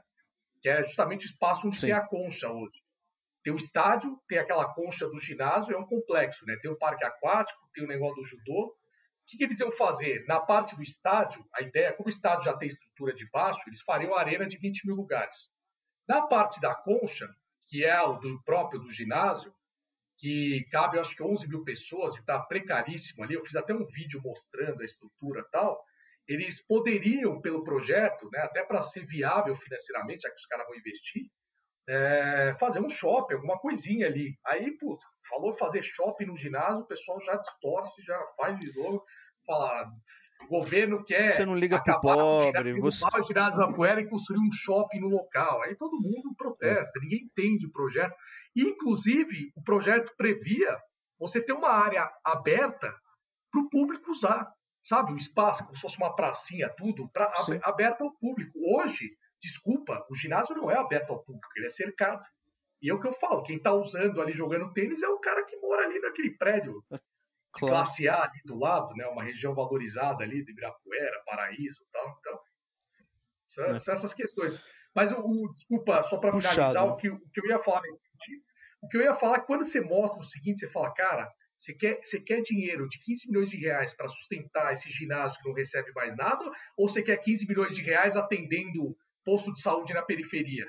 Que 0.60 0.68
é 0.68 0.82
justamente 0.82 1.26
o 1.26 1.30
espaço 1.30 1.66
onde 1.66 1.76
Sim. 1.76 1.86
tem 1.86 1.94
a 1.94 2.06
concha 2.06 2.50
hoje. 2.50 2.82
Tem 3.42 3.52
o 3.52 3.56
estádio, 3.56 4.20
tem 4.28 4.38
aquela 4.38 4.72
concha 4.74 5.08
do 5.08 5.18
ginásio, 5.18 5.74
é 5.74 5.78
um 5.78 5.86
complexo, 5.86 6.44
né? 6.46 6.56
Tem 6.60 6.70
o 6.70 6.76
parque 6.76 7.04
aquático, 7.04 7.68
tem 7.72 7.84
o 7.84 7.88
negócio 7.88 8.16
do 8.16 8.24
judô. 8.24 8.66
O 8.66 8.74
que, 9.26 9.38
que 9.38 9.44
eles 9.44 9.60
iam 9.60 9.72
fazer? 9.72 10.24
Na 10.26 10.40
parte 10.40 10.76
do 10.76 10.82
estádio, 10.82 11.44
a 11.54 11.62
ideia, 11.62 11.92
como 11.92 12.08
o 12.08 12.10
estádio 12.10 12.44
já 12.44 12.56
tem 12.56 12.68
estrutura 12.68 13.14
de 13.14 13.28
baixo, 13.30 13.60
eles 13.66 13.80
fariam 13.80 14.10
uma 14.10 14.20
arena 14.20 14.46
de 14.46 14.58
20 14.58 14.86
mil 14.86 14.96
lugares. 14.96 15.50
Na 16.06 16.26
parte 16.26 16.60
da 16.60 16.74
concha, 16.74 17.28
que 17.68 17.84
é 17.84 18.02
o 18.02 18.18
do 18.18 18.42
próprio 18.42 18.80
do 18.80 18.90
ginásio, 18.90 19.54
que 20.20 20.66
cabe, 20.70 20.98
acho 20.98 21.16
que 21.16 21.22
11 21.22 21.48
mil 21.48 21.64
pessoas 21.64 22.14
e 22.16 22.20
está 22.20 22.38
precaríssimo 22.38 23.24
ali. 23.24 23.34
Eu 23.34 23.44
fiz 23.44 23.56
até 23.56 23.72
um 23.72 23.84
vídeo 23.84 24.20
mostrando 24.22 24.82
a 24.82 24.84
estrutura 24.84 25.42
tal. 25.50 25.82
Eles 26.28 26.60
poderiam, 26.60 27.40
pelo 27.40 27.64
projeto, 27.64 28.28
né, 28.30 28.40
até 28.40 28.62
para 28.62 28.82
ser 28.82 29.06
viável 29.06 29.54
financeiramente, 29.54 30.22
já 30.22 30.28
que 30.28 30.36
os 30.36 30.46
caras 30.46 30.66
vão 30.66 30.76
investir, 30.76 31.24
é, 31.88 32.54
fazer 32.60 32.80
um 32.80 32.88
shopping, 32.88 33.34
alguma 33.34 33.58
coisinha 33.58 34.06
ali. 34.06 34.38
Aí, 34.44 34.76
puto, 34.76 35.04
falou 35.26 35.54
fazer 35.54 35.82
shopping 35.82 36.26
no 36.26 36.36
ginásio, 36.36 36.82
o 36.82 36.86
pessoal 36.86 37.18
já 37.22 37.36
distorce, 37.36 38.02
já 38.02 38.18
faz 38.36 38.58
o 38.60 38.64
slogan, 38.64 39.00
fala, 39.46 39.90
o 40.44 40.48
governo 40.48 41.04
quer. 41.04 41.22
Você 41.22 41.44
não 41.44 41.54
liga 41.54 41.82
pro 41.82 42.00
pobre. 42.00 42.80
Você... 42.80 43.04
o 43.04 43.22
ginásio 43.22 43.62
Apoera 43.62 44.00
e 44.00 44.08
construir 44.08 44.38
um 44.38 44.52
shopping 44.52 45.00
no 45.00 45.08
local. 45.08 45.62
Aí 45.62 45.76
todo 45.76 46.00
mundo 46.00 46.34
protesta, 46.36 46.98
é. 46.98 47.02
ninguém 47.02 47.24
entende 47.24 47.66
o 47.66 47.70
projeto. 47.70 48.14
Inclusive, 48.56 49.52
o 49.54 49.62
projeto 49.62 50.12
previa 50.16 50.78
você 51.18 51.44
ter 51.44 51.52
uma 51.52 51.70
área 51.70 52.10
aberta 52.24 52.94
para 53.50 53.60
o 53.60 53.68
público 53.68 54.10
usar. 54.10 54.50
Sabe, 54.82 55.12
um 55.12 55.16
espaço, 55.16 55.64
como 55.64 55.76
se 55.76 55.82
fosse 55.82 55.98
uma 55.98 56.16
pracinha, 56.16 56.66
tudo, 56.74 57.06
pra, 57.10 57.30
aberto 57.64 58.02
ao 58.02 58.14
público. 58.14 58.58
Hoje, 58.74 59.10
desculpa, 59.38 60.06
o 60.10 60.14
ginásio 60.14 60.56
não 60.56 60.70
é 60.70 60.76
aberto 60.76 61.10
ao 61.10 61.22
público, 61.22 61.50
ele 61.54 61.66
é 61.66 61.68
cercado. 61.68 62.26
E 62.80 62.88
é 62.88 62.94
o 62.94 62.98
que 62.98 63.06
eu 63.06 63.12
falo, 63.12 63.42
quem 63.42 63.56
está 63.56 63.74
usando 63.74 64.22
ali, 64.22 64.32
jogando 64.32 64.72
tênis, 64.72 65.02
é 65.02 65.08
o 65.08 65.18
cara 65.18 65.44
que 65.44 65.54
mora 65.58 65.84
ali 65.84 66.00
naquele 66.00 66.30
prédio 66.30 66.82
claro. 67.52 67.74
classe 67.74 68.08
A 68.08 68.22
ali 68.22 68.40
do 68.44 68.58
lado, 68.58 68.94
né? 68.94 69.06
Uma 69.06 69.24
região 69.24 69.54
valorizada 69.54 70.22
ali 70.24 70.44
de 70.44 70.52
Ibirapuera, 70.52 71.22
Paraíso 71.24 71.84
tal. 71.92 72.16
Então, 72.18 72.40
são, 73.46 73.64
é. 73.64 73.80
são 73.80 73.94
essas 73.94 74.14
questões. 74.14 74.62
Mas 74.94 75.12
o, 75.12 75.20
o 75.20 75.50
desculpa, 75.50 76.02
só 76.02 76.18
para 76.18 76.32
finalizar, 76.32 76.84
o 76.86 76.96
que, 76.96 77.08
o 77.08 77.18
que 77.30 77.40
eu 77.40 77.46
ia 77.46 77.58
falar 77.58 77.82
nesse 77.82 78.02
sentido, 78.02 78.42
o 78.82 78.88
que 78.88 78.96
eu 78.96 79.02
ia 79.02 79.14
falar, 79.14 79.40
quando 79.40 79.64
você 79.64 79.80
mostra 79.80 80.20
o 80.20 80.24
seguinte, 80.24 80.60
você 80.60 80.70
fala, 80.70 80.92
cara, 80.94 81.30
você 81.60 81.74
quer, 81.74 82.00
você 82.02 82.20
quer 82.20 82.40
dinheiro 82.40 82.88
de 82.88 82.98
15 82.98 83.28
milhões 83.28 83.50
de 83.50 83.58
reais 83.58 83.92
para 83.94 84.08
sustentar 84.08 84.72
esse 84.72 84.90
ginásio 84.90 85.38
que 85.40 85.48
não 85.48 85.54
recebe 85.54 85.92
mais 85.92 86.16
nada? 86.16 86.50
Ou 86.76 86.88
você 86.88 87.02
quer 87.02 87.18
15 87.18 87.46
milhões 87.46 87.74
de 87.74 87.82
reais 87.82 88.16
atendendo 88.16 88.96
posto 89.22 89.52
de 89.52 89.60
saúde 89.60 89.92
na 89.92 90.02
periferia? 90.02 90.66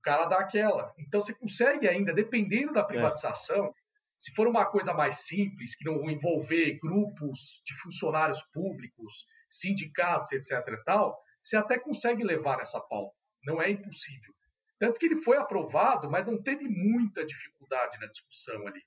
O 0.00 0.02
cara 0.02 0.26
dá 0.26 0.40
aquela. 0.40 0.92
Então 0.98 1.20
você 1.20 1.32
consegue 1.32 1.88
ainda, 1.88 2.12
dependendo 2.12 2.72
da 2.72 2.80
é. 2.80 2.84
privatização, 2.84 3.66
é. 3.66 3.72
Se 4.18 4.32
for 4.34 4.46
uma 4.46 4.64
coisa 4.64 4.94
mais 4.94 5.26
simples, 5.26 5.74
que 5.74 5.84
não 5.84 6.08
envolver 6.08 6.78
grupos 6.80 7.62
de 7.64 7.74
funcionários 7.80 8.42
públicos, 8.52 9.26
sindicatos, 9.48 10.32
etc. 10.32 10.66
e 10.68 10.84
tal, 10.84 11.20
você 11.42 11.56
até 11.56 11.78
consegue 11.78 12.24
levar 12.24 12.60
essa 12.60 12.80
pauta. 12.80 13.14
Não 13.44 13.60
é 13.60 13.70
impossível. 13.70 14.32
Tanto 14.78 14.98
que 14.98 15.06
ele 15.06 15.16
foi 15.16 15.36
aprovado, 15.36 16.10
mas 16.10 16.26
não 16.26 16.42
teve 16.42 16.68
muita 16.68 17.24
dificuldade 17.24 17.98
na 18.00 18.06
discussão 18.06 18.66
ali. 18.66 18.82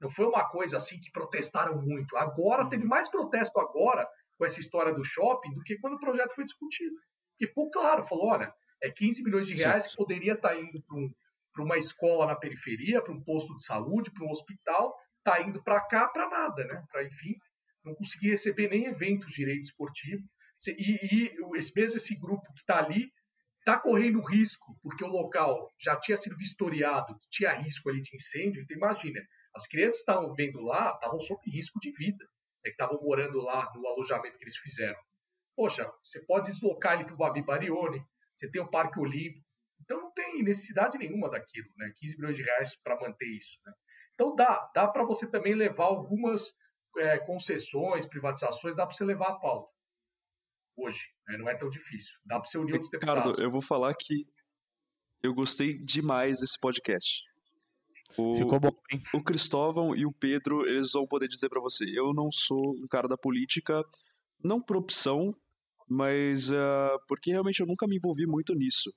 Não 0.00 0.10
foi 0.10 0.26
uma 0.26 0.48
coisa 0.48 0.76
assim 0.76 1.00
que 1.00 1.10
protestaram 1.10 1.80
muito. 1.80 2.16
Agora, 2.16 2.68
teve 2.68 2.84
mais 2.84 3.08
protesto 3.08 3.58
agora 3.60 4.08
com 4.36 4.44
essa 4.44 4.60
história 4.60 4.92
do 4.92 5.04
shopping 5.04 5.54
do 5.54 5.62
que 5.62 5.78
quando 5.78 5.94
o 5.94 6.00
projeto 6.00 6.34
foi 6.34 6.44
discutido. 6.44 6.96
Porque 7.30 7.46
ficou 7.46 7.70
claro, 7.70 8.04
falou, 8.04 8.26
olha, 8.26 8.52
é 8.82 8.90
15 8.90 9.22
milhões 9.22 9.46
de 9.46 9.54
reais 9.54 9.86
que 9.86 9.96
poderia 9.96 10.34
estar 10.34 10.58
indo 10.58 10.82
para 10.82 10.96
um, 10.96 11.14
para 11.52 11.64
uma 11.64 11.76
escola 11.76 12.26
na 12.26 12.36
periferia, 12.36 13.02
para 13.02 13.12
um 13.12 13.22
posto 13.22 13.56
de 13.56 13.64
saúde, 13.64 14.12
para 14.12 14.24
um 14.24 14.30
hospital, 14.30 14.94
tá 15.22 15.40
indo 15.42 15.62
para 15.62 15.80
cá 15.86 16.08
para 16.08 16.28
nada, 16.28 16.64
né? 16.64 16.84
Para 16.90 17.04
enfim, 17.04 17.34
não 17.84 17.94
conseguir 17.94 18.30
receber 18.30 18.68
nem 18.68 18.86
eventos 18.86 19.32
direito 19.32 19.62
esportivo. 19.62 20.22
E, 20.66 21.26
e 21.26 21.58
esse 21.58 21.72
mesmo 21.74 21.96
esse 21.96 22.18
grupo 22.18 22.52
que 22.52 22.60
está 22.60 22.78
ali 22.78 23.10
está 23.58 23.78
correndo 23.78 24.20
risco, 24.20 24.76
porque 24.82 25.04
o 25.04 25.08
local 25.08 25.68
já 25.78 25.96
tinha 25.96 26.16
sido 26.16 26.36
vistoriado, 26.36 27.16
tinha 27.30 27.52
risco 27.52 27.88
ali 27.88 28.00
de 28.00 28.16
incêndio. 28.16 28.62
Então 28.62 28.76
imagina, 28.76 29.20
as 29.54 29.66
crianças 29.66 29.98
estavam 30.00 30.32
vendo 30.32 30.60
lá, 30.60 30.92
estavam 30.94 31.20
sob 31.20 31.40
risco 31.46 31.78
de 31.80 31.90
vida, 31.92 32.24
é 32.64 32.68
que 32.68 32.74
estavam 32.74 33.00
morando 33.02 33.40
lá 33.40 33.70
no 33.74 33.86
alojamento 33.86 34.38
que 34.38 34.44
eles 34.44 34.56
fizeram. 34.56 34.98
Poxa, 35.54 35.90
você 36.02 36.24
pode 36.24 36.50
deslocar 36.50 36.94
ele 36.94 37.04
para 37.04 37.14
o 37.14 37.18
Babi 37.18 37.42
Barione, 37.42 38.02
você 38.34 38.50
tem 38.50 38.62
o 38.62 38.70
Parque 38.70 38.98
Olímpico, 38.98 39.44
então 39.82 40.00
não 40.00 40.12
tem 40.12 40.42
necessidade 40.42 40.98
nenhuma 40.98 41.28
daquilo, 41.28 41.68
né? 41.76 41.92
15 41.96 42.16
milhões 42.16 42.36
de 42.36 42.42
reais 42.42 42.76
para 42.82 42.98
manter 43.00 43.26
isso. 43.26 43.58
Né? 43.66 43.72
Então 44.14 44.34
dá, 44.34 44.70
dá 44.74 44.88
para 44.88 45.04
você 45.04 45.30
também 45.30 45.54
levar 45.54 45.84
algumas 45.84 46.54
é, 46.96 47.18
concessões, 47.18 48.06
privatizações, 48.06 48.76
dá 48.76 48.86
para 48.86 48.94
você 48.94 49.04
levar 49.04 49.28
a 49.28 49.38
pauta. 49.38 49.72
Hoje, 50.76 51.00
né? 51.28 51.36
não 51.36 51.48
é 51.48 51.56
tão 51.56 51.68
difícil. 51.68 52.18
Dá 52.24 52.40
para 52.40 52.48
você 52.48 52.58
unir 52.58 52.80
os 52.80 52.90
deputados. 52.90 53.22
Ricardo, 53.22 53.42
eu 53.42 53.50
vou 53.50 53.62
falar 53.62 53.94
que 53.94 54.26
eu 55.22 55.34
gostei 55.34 55.78
demais 55.78 56.40
desse 56.40 56.58
podcast. 56.58 57.24
O, 58.18 58.36
Ficou 58.36 58.60
bom, 58.60 58.72
hein? 58.90 59.02
O 59.14 59.22
Cristóvão 59.22 59.96
e 59.96 60.04
o 60.04 60.12
Pedro, 60.12 60.66
eles 60.66 60.92
vão 60.92 61.06
poder 61.06 61.28
dizer 61.28 61.48
para 61.48 61.60
você, 61.60 61.84
eu 61.96 62.12
não 62.12 62.30
sou 62.30 62.74
um 62.76 62.86
cara 62.88 63.08
da 63.08 63.16
política, 63.16 63.82
não 64.42 64.60
por 64.60 64.76
opção, 64.76 65.34
mas 65.88 66.50
uh, 66.50 66.98
porque 67.08 67.30
realmente 67.30 67.60
eu 67.60 67.66
nunca 67.66 67.86
me 67.86 67.96
envolvi 67.96 68.26
muito 68.26 68.54
nisso. 68.54 68.92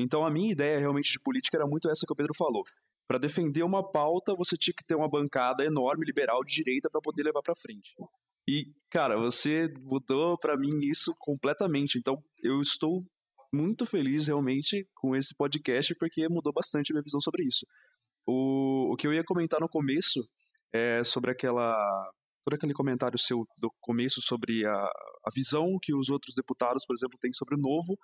Então 0.00 0.24
a 0.24 0.30
minha 0.30 0.52
ideia 0.52 0.78
realmente 0.78 1.12
de 1.12 1.20
política 1.20 1.56
era 1.56 1.66
muito 1.66 1.88
essa 1.88 2.06
que 2.06 2.12
o 2.12 2.16
Pedro 2.16 2.34
falou. 2.36 2.62
Para 3.06 3.18
defender 3.18 3.64
uma 3.64 3.82
pauta, 3.90 4.34
você 4.36 4.56
tinha 4.56 4.74
que 4.76 4.84
ter 4.84 4.94
uma 4.94 5.08
bancada 5.08 5.64
enorme, 5.64 6.06
liberal, 6.06 6.44
de 6.44 6.54
direita, 6.54 6.88
para 6.88 7.00
poder 7.00 7.24
levar 7.24 7.42
para 7.42 7.56
frente. 7.56 7.92
E, 8.48 8.72
cara, 8.88 9.18
você 9.18 9.68
mudou 9.80 10.38
para 10.38 10.56
mim 10.56 10.78
isso 10.82 11.12
completamente. 11.18 11.98
Então, 11.98 12.22
eu 12.42 12.60
estou 12.60 13.04
muito 13.52 13.84
feliz 13.84 14.28
realmente 14.28 14.88
com 14.94 15.16
esse 15.16 15.34
podcast, 15.34 15.94
porque 15.96 16.28
mudou 16.28 16.52
bastante 16.52 16.92
a 16.92 16.94
minha 16.94 17.02
visão 17.02 17.20
sobre 17.20 17.42
isso. 17.44 17.66
O, 18.26 18.92
o 18.92 18.96
que 18.96 19.06
eu 19.06 19.12
ia 19.12 19.24
comentar 19.24 19.60
no 19.60 19.68
começo 19.68 20.20
é 20.72 21.02
sobre 21.04 21.32
aquela. 21.32 21.74
Todo 22.44 22.54
aquele 22.54 22.72
comentário 22.72 23.18
seu 23.18 23.44
do 23.58 23.70
começo 23.80 24.22
sobre 24.22 24.64
a, 24.64 24.72
a 24.72 25.30
visão 25.34 25.76
que 25.82 25.94
os 25.94 26.08
outros 26.08 26.34
deputados, 26.34 26.86
por 26.86 26.94
exemplo, 26.94 27.18
têm 27.20 27.32
sobre 27.32 27.54
o 27.54 27.58
novo 27.58 27.98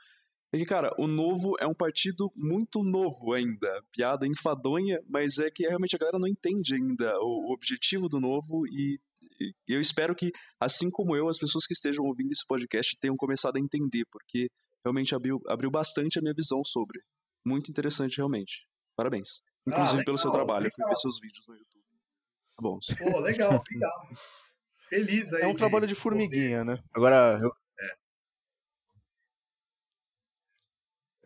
é 0.52 0.58
que, 0.58 0.64
cara, 0.64 0.94
o 0.98 1.06
Novo 1.06 1.54
é 1.58 1.66
um 1.66 1.74
partido 1.74 2.30
muito 2.36 2.82
novo 2.82 3.32
ainda. 3.32 3.82
Piada 3.92 4.26
enfadonha, 4.26 5.00
mas 5.08 5.38
é 5.38 5.50
que 5.50 5.66
realmente 5.66 5.96
a 5.96 5.98
galera 5.98 6.18
não 6.18 6.28
entende 6.28 6.74
ainda 6.74 7.18
o, 7.20 7.50
o 7.50 7.52
objetivo 7.52 8.08
do 8.08 8.20
Novo 8.20 8.66
e, 8.66 8.98
e, 9.40 9.52
eu 9.68 9.80
espero 9.80 10.14
que, 10.14 10.30
assim 10.60 10.88
como 10.90 11.16
eu, 11.16 11.28
as 11.28 11.38
pessoas 11.38 11.66
que 11.66 11.74
estejam 11.74 12.04
ouvindo 12.04 12.30
esse 12.30 12.46
podcast 12.46 12.96
tenham 13.00 13.16
começado 13.16 13.56
a 13.56 13.60
entender, 13.60 14.04
porque 14.10 14.48
realmente 14.84 15.14
abriu, 15.14 15.40
abriu 15.48 15.70
bastante 15.70 16.18
a 16.18 16.22
minha 16.22 16.34
visão 16.34 16.62
sobre. 16.64 17.00
Muito 17.44 17.70
interessante, 17.70 18.16
realmente. 18.16 18.66
Parabéns. 18.96 19.40
Inclusive 19.66 20.00
ah, 20.00 20.04
pelo 20.04 20.18
seu 20.18 20.30
trabalho. 20.30 20.64
Legal. 20.64 20.70
Eu 20.78 20.84
fui 20.84 20.88
ver 20.88 20.96
seus 20.96 21.20
vídeos 21.20 21.44
no 21.48 21.54
YouTube. 21.54 21.76
Tá 22.56 22.62
bom. 22.62 22.78
Pô, 22.98 23.20
legal, 23.20 23.62
legal. 23.70 24.08
Feliz 24.88 25.32
aí. 25.32 25.42
É 25.42 25.46
um 25.46 25.50
de 25.50 25.56
trabalho 25.56 25.86
de 25.86 25.94
formiguinha, 25.94 26.64
né? 26.64 26.78
Agora, 26.94 27.38
eu, 27.42 27.50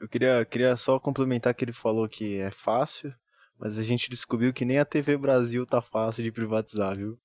Eu 0.00 0.08
queria, 0.08 0.44
queria 0.46 0.76
só 0.78 0.98
complementar 0.98 1.54
que 1.54 1.62
ele 1.62 1.74
falou 1.74 2.08
que 2.08 2.38
é 2.38 2.50
fácil, 2.50 3.14
mas 3.58 3.78
a 3.78 3.82
gente 3.82 4.08
descobriu 4.08 4.50
que 4.50 4.64
nem 4.64 4.78
a 4.78 4.84
TV 4.84 5.18
Brasil 5.18 5.66
tá 5.66 5.82
fácil 5.82 6.24
de 6.24 6.32
privatizar, 6.32 6.96
viu? 6.96 7.20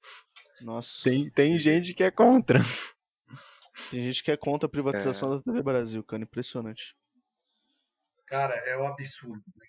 Nossa. 0.60 1.04
Tem, 1.04 1.30
tem 1.30 1.58
gente 1.58 1.94
que 1.94 2.04
é 2.04 2.12
contra. 2.12 2.60
Tem 3.90 4.04
gente 4.04 4.22
que 4.22 4.32
é 4.32 4.38
contra 4.38 4.68
a 4.68 4.70
privatização 4.70 5.34
é. 5.34 5.38
da 5.38 5.44
TV 5.44 5.64
Brasil, 5.64 6.04
cara. 6.04 6.24
Impressionante. 6.24 6.96
Cara, 8.28 8.56
é 8.56 8.78
um 8.78 8.88
absurdo. 8.88 9.44
Né? 9.56 9.68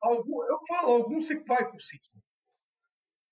Algum, 0.00 0.42
eu 0.44 0.58
falo, 0.66 0.92
alguns 0.92 1.26
você 1.26 1.44
vai 1.44 1.70
conseguir. 1.70 2.22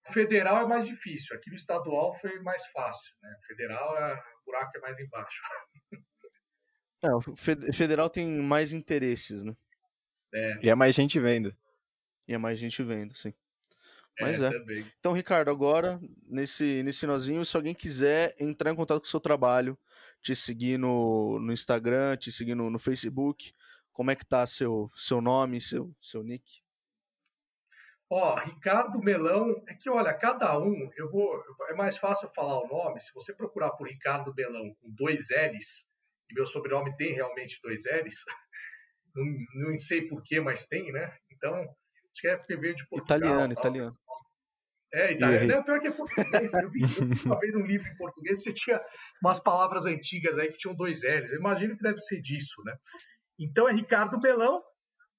O 0.09 0.12
federal 0.12 0.62
é 0.62 0.66
mais 0.66 0.86
difícil. 0.86 1.36
Aqui 1.36 1.49
no 1.49 1.57
estadual 1.57 2.12
foi 2.18 2.40
mais 2.40 2.66
fácil. 2.68 3.14
Né? 3.22 3.34
O 3.38 3.47
federal, 3.47 3.97
é, 3.97 4.14
o 4.14 4.45
buraco 4.45 4.76
é 4.76 4.80
mais 4.80 4.99
embaixo. 4.99 5.40
É, 7.03 7.14
o 7.14 7.22
federal 7.72 8.09
tem 8.09 8.26
mais 8.26 8.72
interesses, 8.72 9.42
né? 9.42 9.57
É. 10.32 10.59
E 10.62 10.70
é 10.70 10.74
mais 10.74 10.94
gente 10.94 11.18
vendo. 11.18 11.55
E 12.26 12.34
é 12.34 12.38
mais 12.38 12.59
gente 12.59 12.82
vendo, 12.82 13.14
sim. 13.14 13.34
Mas 14.20 14.40
é. 14.40 14.50
Também. 14.50 14.86
Então, 14.98 15.12
Ricardo, 15.12 15.50
agora, 15.50 16.00
nesse, 16.26 16.82
nesse 16.82 17.00
finalzinho, 17.00 17.44
se 17.44 17.57
alguém 17.57 17.74
quiser 17.74 18.34
entrar 18.38 18.70
em 18.70 18.76
contato 18.76 19.00
com 19.00 19.07
o 19.07 19.11
seu 19.11 19.20
trabalho, 19.20 19.76
te 20.20 20.36
seguir 20.36 20.78
no, 20.78 21.38
no 21.40 21.53
Instagram, 21.53 22.16
te 22.16 22.30
seguir 22.30 22.55
no, 22.55 22.70
no 22.70 22.78
Facebook, 22.78 23.53
como 23.92 24.11
é 24.11 24.16
que 24.16 24.24
tá 24.24 24.46
seu, 24.46 24.90
seu 24.94 25.20
nome, 25.20 25.61
seu, 25.61 25.94
seu 26.00 26.22
nick? 26.22 26.62
Ó, 28.09 28.34
Ricardo 28.36 29.00
Melão, 29.00 29.62
é 29.66 29.74
que 29.74 29.88
olha, 29.88 30.12
cada 30.12 30.59
um, 30.59 30.90
eu 30.96 31.11
vou, 31.11 31.42
é 31.70 31.74
mais 31.74 31.96
fácil 31.96 32.28
falar 32.34 32.61
o 32.61 32.68
nome, 32.68 33.00
se 33.00 33.12
você 33.14 33.34
procurar 33.34 33.70
por 33.70 33.88
Ricardo 33.88 34.34
Melão 34.34 34.74
com 34.74 34.90
dois 34.90 35.28
L's, 35.30 35.88
e 36.32 36.34
meu 36.34 36.46
sobrenome 36.46 36.96
tem 36.96 37.12
realmente 37.12 37.60
dois 37.62 37.82
L's, 37.84 38.24
não, 39.14 39.70
não 39.70 39.78
sei 39.78 40.08
porquê, 40.08 40.40
mas 40.40 40.66
tem, 40.66 40.90
né? 40.90 41.14
Então, 41.30 41.54
acho 41.54 42.20
que 42.20 42.28
é 42.28 42.36
porque 42.36 42.56
veio 42.56 42.74
de 42.74 42.86
Portugal. 42.88 43.18
Italiano, 43.18 43.54
tal. 43.54 43.62
italiano. 43.62 43.90
É, 44.94 45.12
italiano. 45.12 45.46
Não, 45.46 45.62
pior 45.62 45.80
que 45.80 45.88
é 45.88 45.90
português. 45.90 46.52
Eu 46.54 46.70
vi, 46.70 46.82
eu 46.82 46.88
vi 47.08 47.24
uma 47.24 47.38
vez 47.38 47.54
um 47.54 47.66
livro 47.66 47.88
em 47.88 47.96
português, 47.96 48.42
você 48.42 48.52
tinha 48.52 48.80
umas 49.22 49.40
palavras 49.40 49.86
antigas 49.86 50.38
aí 50.38 50.48
que 50.48 50.58
tinham 50.58 50.74
dois 50.74 51.02
L's. 51.02 51.32
Eu 51.32 51.38
imagino 51.38 51.76
que 51.76 51.82
deve 51.82 51.98
ser 51.98 52.20
disso, 52.20 52.62
né? 52.64 52.76
Então 53.38 53.68
é 53.68 53.72
Ricardo 53.72 54.18
Melão, 54.20 54.62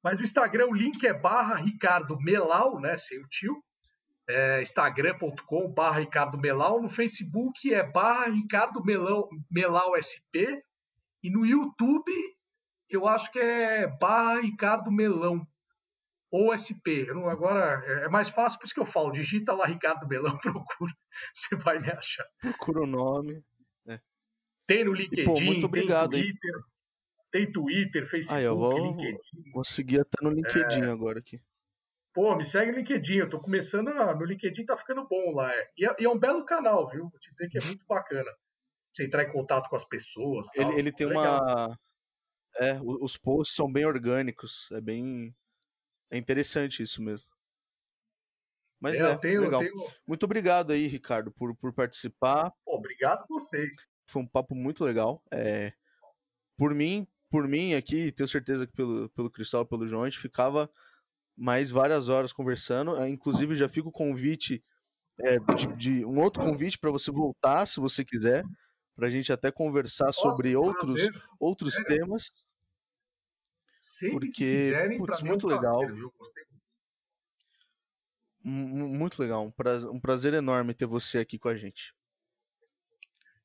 mas 0.04 0.20
o 0.20 0.24
Instagram, 0.24 0.68
o 0.68 0.74
link 0.74 1.06
é 1.06 1.14
barra 1.14 1.56
Ricardo 1.56 2.18
Melau, 2.20 2.80
né? 2.80 2.98
Sem 2.98 3.20
o 3.20 3.28
tio. 3.28 3.64
É 4.30 4.62
instagram.com 4.62 5.74
barra 5.74 6.00
Ricardo 6.00 6.38
Melau. 6.38 6.82
No 6.82 6.88
Facebook 6.88 7.74
é 7.74 7.84
barra 7.84 8.28
Ricardo 8.30 8.84
Melau, 8.84 9.28
Melau 9.52 9.94
SP. 10.00 10.64
E 11.24 11.32
no 11.32 11.46
YouTube, 11.46 12.12
eu 12.90 13.08
acho 13.08 13.32
que 13.32 13.40
é 13.40 13.88
barra 13.88 14.42
Ricardo 14.42 14.92
Melão. 14.92 15.48
Ou 16.32 16.52
SP. 16.58 17.06
Não- 17.14 17.30
agora 17.30 17.82
é 18.06 18.10
mais 18.10 18.28
fácil, 18.30 18.60
por 18.60 18.66
isso 18.66 18.74
que 18.74 18.80
eu 18.82 18.86
falo. 18.86 19.12
Digita 19.12 19.54
lá 19.54 19.66
Ricardo 19.66 20.08
Melão, 20.08 20.38
procura. 20.42 20.92
Você 21.34 21.56
vai 21.56 21.80
me 21.80 21.90
achar. 21.92 22.26
Procura 22.42 22.82
o 22.82 22.88
nome. 22.88 23.44
Tem 24.66 24.84
no 24.86 24.94
LinkedIn, 24.94 25.26
pô, 25.26 25.40
muito 25.42 25.66
obrigado 25.66 26.12
tem 26.12 26.22
aí. 26.22 26.28
Twitter, 26.30 26.62
tem 27.32 27.52
Twitter, 27.52 28.10
Facebook, 28.10 28.40
Aí, 28.40 28.46
eu 28.46 28.58
vou- 28.58 28.78
LinkedIn. 28.78 29.52
Vou 29.54 29.64
seguir 29.66 30.00
até 30.02 30.24
no 30.24 30.32
É. 30.32 30.36
LinkedIn 30.36 30.84
agora 30.84 31.20
aqui. 31.20 31.42
Pô, 32.14 32.34
me 32.36 32.46
segue 32.46 32.72
no 32.72 32.78
LinkedIn, 32.78 33.16
eu 33.18 33.30
tô 33.30 33.42
começando 33.42 33.90
a... 33.90 34.16
Meu 34.16 34.26
LinkedIn 34.26 34.66
tá 34.66 34.78
ficando 34.78 35.06
bom 35.06 35.34
lá. 35.36 35.52
é. 35.54 35.70
E 35.78 35.86
é, 35.86 35.96
e 36.00 36.06
é 36.06 36.10
um 36.10 36.18
belo 36.18 36.46
canal, 36.46 36.88
viu? 36.90 37.10
Vou 37.10 37.20
te 37.20 37.30
dizer 37.32 37.50
que 37.50 37.58
é 37.58 37.62
muito 37.82 37.86
bacana. 37.86 38.32
Você 38.94 39.06
entrar 39.06 39.24
em 39.24 39.32
contato 39.32 39.70
com 39.70 39.76
as 39.76 39.84
pessoas. 39.86 40.48
tal. 40.54 40.70
Ele, 40.72 40.80
ele 40.80 40.92
tem 40.92 41.08
Legal. 41.08 41.42
uma. 41.42 41.80
É, 42.58 42.80
os 42.82 43.18
posts 43.18 43.56
são 43.56 43.72
bem 43.72 43.86
orgânicos. 43.86 44.70
É 44.72 44.80
bem. 44.80 45.36
É 46.12 46.18
interessante 46.18 46.84
isso 46.84 47.02
mesmo. 47.02 47.28
Mas 48.80 49.00
É, 49.00 49.12
é, 49.12 49.16
tenho, 49.18 49.42
legal. 49.42 49.62
tenho- 49.62 49.74
Muito 50.06 50.24
obrigado 50.24 50.72
aí, 50.72 50.88
Ricardo, 50.88 51.32
por, 51.32 51.56
por 51.56 51.74
participar. 51.74 52.52
Pô, 52.66 52.76
obrigado 52.76 53.22
a 53.24 53.26
vocês. 53.28 53.72
Foi 54.08 54.22
um 54.22 54.28
papo 54.28 54.54
muito 54.54 54.84
legal. 54.84 55.24
É, 55.34 55.74
por 56.58 56.76
mim, 56.76 57.08
por 57.32 57.48
mim 57.48 57.74
aqui, 57.74 58.12
tenho 58.12 58.28
certeza 58.28 58.68
que 58.68 58.74
pelo, 58.74 59.10
pelo 59.12 59.32
Cristal, 59.32 59.66
pelo 59.66 59.88
João, 59.88 60.04
a 60.04 60.10
gente 60.10 60.20
ficava 60.20 60.70
mais 61.36 61.72
várias 61.72 62.10
horas 62.10 62.34
conversando. 62.34 62.96
É, 62.98 63.08
inclusive, 63.10 63.56
já 63.56 63.70
fica 63.70 63.88
o 63.88 63.92
convite, 63.92 64.64
é, 65.22 65.40
de, 65.56 65.76
de- 65.76 66.06
um 66.06 66.20
outro 66.20 66.44
convite 66.44 66.78
para 66.78 66.92
você 66.92 67.10
voltar, 67.10 67.66
se 67.66 67.80
você 67.80 68.04
quiser, 68.04 68.44
para 68.96 69.08
a 69.08 69.10
gente 69.10 69.32
até 69.32 69.52
conversar 69.52 70.06
Nossa, 70.08 70.22
sobre 70.22 70.56
outros, 70.56 70.94
prazer. 70.94 71.24
outros 71.40 71.76
temas. 71.86 72.32
Sempre 73.80 74.12
porque, 74.28 74.32
que 74.32 74.56
quiserem, 74.58 74.98
putz, 74.98 75.20
é 75.20 75.24
muito 75.26 75.48
legal. 75.48 75.80
prazer, 75.80 75.96
muito. 75.96 76.14
Mu- 78.44 78.88
Muito 78.90 79.22
legal. 79.22 79.44
Um 79.46 79.52
prazer, 79.52 79.90
um 79.90 80.00
prazer 80.00 80.34
enorme 80.34 80.74
ter 80.74 80.86
você 80.86 81.20
aqui 81.20 81.40
com 81.40 81.48
a 81.50 81.56
gente. 81.56 81.94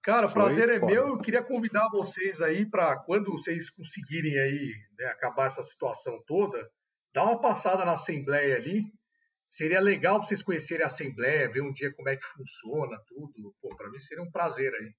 Cara, 0.02 0.26
o 0.26 0.32
prazer 0.32 0.68
é 0.70 0.80
foda. 0.80 0.92
meu. 0.92 1.08
Eu 1.08 1.18
queria 1.18 1.42
convidar 1.42 1.88
vocês 1.90 2.40
aí 2.40 2.64
para 2.68 2.96
quando 3.00 3.30
vocês 3.32 3.68
conseguirem 3.70 4.38
aí 4.38 4.74
né, 4.98 5.06
acabar 5.06 5.46
essa 5.46 5.62
situação 5.62 6.20
toda, 6.26 6.68
dar 7.12 7.24
uma 7.24 7.40
passada 7.40 7.84
na 7.84 7.92
Assembleia 7.92 8.56
ali. 8.56 8.84
Seria 9.50 9.80
legal 9.80 10.18
para 10.18 10.26
vocês 10.26 10.42
conhecerem 10.42 10.82
a 10.84 10.86
Assembleia, 10.86 11.50
ver 11.50 11.62
um 11.62 11.72
dia 11.72 11.92
como 11.94 12.08
é 12.08 12.16
que 12.16 12.24
funciona 12.24 12.98
tudo. 13.06 13.54
Pô, 13.60 13.74
para 13.76 13.90
mim 13.90 13.98
seria 13.98 14.22
um 14.22 14.30
prazer 14.30 14.72
aí. 14.74 14.94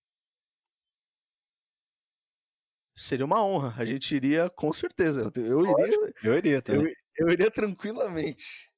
Seria 3.00 3.26
uma 3.26 3.42
honra. 3.44 3.74
A 3.78 3.86
gente 3.86 4.14
iria 4.14 4.50
com 4.50 4.74
certeza. 4.74 5.32
Eu 5.38 5.62
iria, 5.62 6.14
Eu 6.22 6.38
iria 6.38 6.56
eu, 6.58 6.62
também. 6.62 6.94
eu 7.18 7.30
iria 7.30 7.50
tranquilamente. 7.50 8.70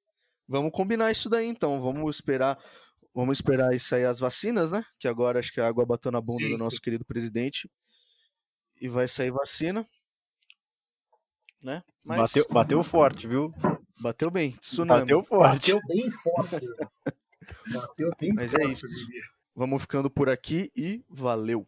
Vamos 0.48 0.72
combinar 0.72 1.12
isso 1.12 1.28
daí 1.28 1.48
então. 1.48 1.82
Vamos 1.82 2.16
esperar. 2.18 2.58
Vamos 3.16 3.40
esperar 3.40 3.74
isso 3.74 3.96
aí 3.96 4.06
as 4.06 4.20
vacinas, 4.20 4.70
né? 4.70 4.84
Que 5.00 5.08
agora 5.08 5.40
acho 5.40 5.52
que 5.52 5.60
a 5.60 5.68
água 5.68 5.86
bateu 5.86 6.12
na 6.12 6.22
bunda 6.22 6.44
Sim, 6.44 6.52
do 6.52 6.58
nosso 6.58 6.76
sim. 6.76 6.82
querido 6.84 7.04
presidente. 7.04 7.68
E 8.80 8.88
vai 8.88 9.08
sair 9.08 9.32
vacina. 9.32 9.88
Né? 11.64 11.82
Mas 12.06 12.18
Bateu, 12.20 12.46
bateu 12.50 12.84
forte, 12.84 13.28
viu? 13.28 13.52
bateu 14.02 14.30
bem. 14.32 14.52
Tsunami. 14.52 15.02
Bateu 15.02 15.24
forte. 15.24 15.74
Bateu 15.74 15.88
bem 15.88 16.12
forte. 16.12 16.66
Bateu 17.74 18.12
bem 18.20 18.34
Mas 18.34 18.54
é 18.54 18.58
forte, 18.60 18.74
isso. 18.74 18.86
eu 18.86 18.90
diria. 18.90 19.24
Vamos 19.56 19.82
ficando 19.82 20.10
por 20.10 20.30
aqui 20.30 20.72
e 20.76 21.04
valeu. 21.10 21.68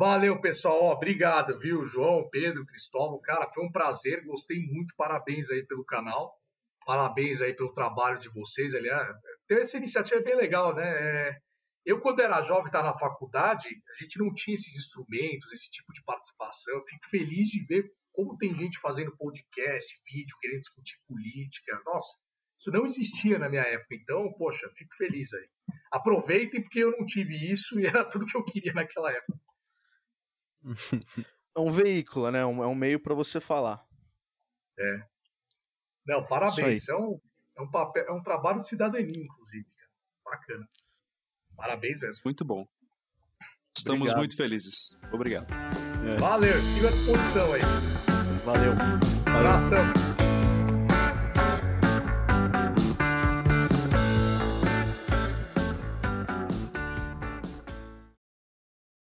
Valeu, 0.00 0.40
pessoal. 0.40 0.84
Obrigado, 0.92 1.58
viu, 1.58 1.84
João, 1.84 2.26
Pedro, 2.30 2.64
Cristóvão. 2.64 3.20
Cara, 3.20 3.52
foi 3.52 3.62
um 3.62 3.70
prazer. 3.70 4.24
Gostei 4.24 4.58
muito. 4.58 4.94
Parabéns 4.96 5.50
aí 5.50 5.62
pelo 5.66 5.84
canal. 5.84 6.34
Parabéns 6.86 7.42
aí 7.42 7.52
pelo 7.52 7.70
trabalho 7.70 8.18
de 8.18 8.30
vocês. 8.30 8.74
Aliás, 8.74 9.14
ter 9.46 9.60
essa 9.60 9.76
iniciativa 9.76 10.18
é 10.18 10.24
bem 10.24 10.36
legal, 10.36 10.74
né? 10.74 10.88
É, 10.88 11.38
Eu, 11.84 11.98
quando 11.98 12.20
era 12.20 12.40
jovem, 12.40 12.64
estava 12.64 12.86
na 12.88 12.98
faculdade, 12.98 13.68
a 13.68 14.02
gente 14.02 14.18
não 14.18 14.32
tinha 14.32 14.54
esses 14.54 14.74
instrumentos, 14.74 15.52
esse 15.52 15.70
tipo 15.70 15.92
de 15.92 16.02
participação. 16.02 16.76
Eu 16.76 16.84
fico 16.86 17.06
feliz 17.10 17.50
de 17.50 17.62
ver 17.66 17.92
como 18.10 18.38
tem 18.38 18.54
gente 18.54 18.80
fazendo 18.80 19.14
podcast, 19.18 20.00
vídeo, 20.10 20.34
querendo 20.40 20.60
discutir 20.60 20.96
política. 21.06 21.78
Nossa, 21.84 22.18
isso 22.58 22.70
não 22.70 22.86
existia 22.86 23.38
na 23.38 23.50
minha 23.50 23.64
época. 23.64 23.94
Então, 23.96 24.32
poxa, 24.38 24.66
fico 24.74 24.94
feliz 24.96 25.34
aí. 25.34 25.46
Aproveitem, 25.92 26.62
porque 26.62 26.78
eu 26.82 26.90
não 26.90 27.04
tive 27.04 27.36
isso 27.52 27.78
e 27.78 27.84
era 27.86 28.02
tudo 28.02 28.24
que 28.24 28.34
eu 28.34 28.42
queria 28.42 28.72
naquela 28.72 29.12
época. 29.12 29.49
É 31.56 31.58
um 31.58 31.70
veículo, 31.70 32.30
né? 32.30 32.40
É 32.40 32.46
um 32.46 32.74
meio 32.76 33.00
para 33.00 33.12
você 33.12 33.40
falar. 33.40 33.84
Não, 36.06 36.24
parabéns. 36.24 36.88
É 36.88 36.94
um, 36.94 37.20
é, 37.56 37.62
um 37.62 37.70
papel, 37.70 38.04
é 38.06 38.12
um 38.12 38.22
trabalho 38.22 38.60
de 38.60 38.68
cidadania, 38.68 39.22
inclusive. 39.22 39.66
Cara. 39.76 40.36
Bacana. 40.36 40.68
Parabéns 41.56 42.00
mesmo. 42.00 42.22
Muito 42.24 42.44
bom. 42.44 42.66
Estamos 43.76 44.00
Obrigado. 44.00 44.18
muito 44.18 44.36
felizes. 44.36 44.96
Obrigado. 45.12 45.46
Valeu, 46.18 46.60
siga 46.62 46.88
à 46.88 46.90
disposição 46.90 47.52
aí. 47.52 47.60
Valeu. 48.44 48.72
Abração. 49.26 50.09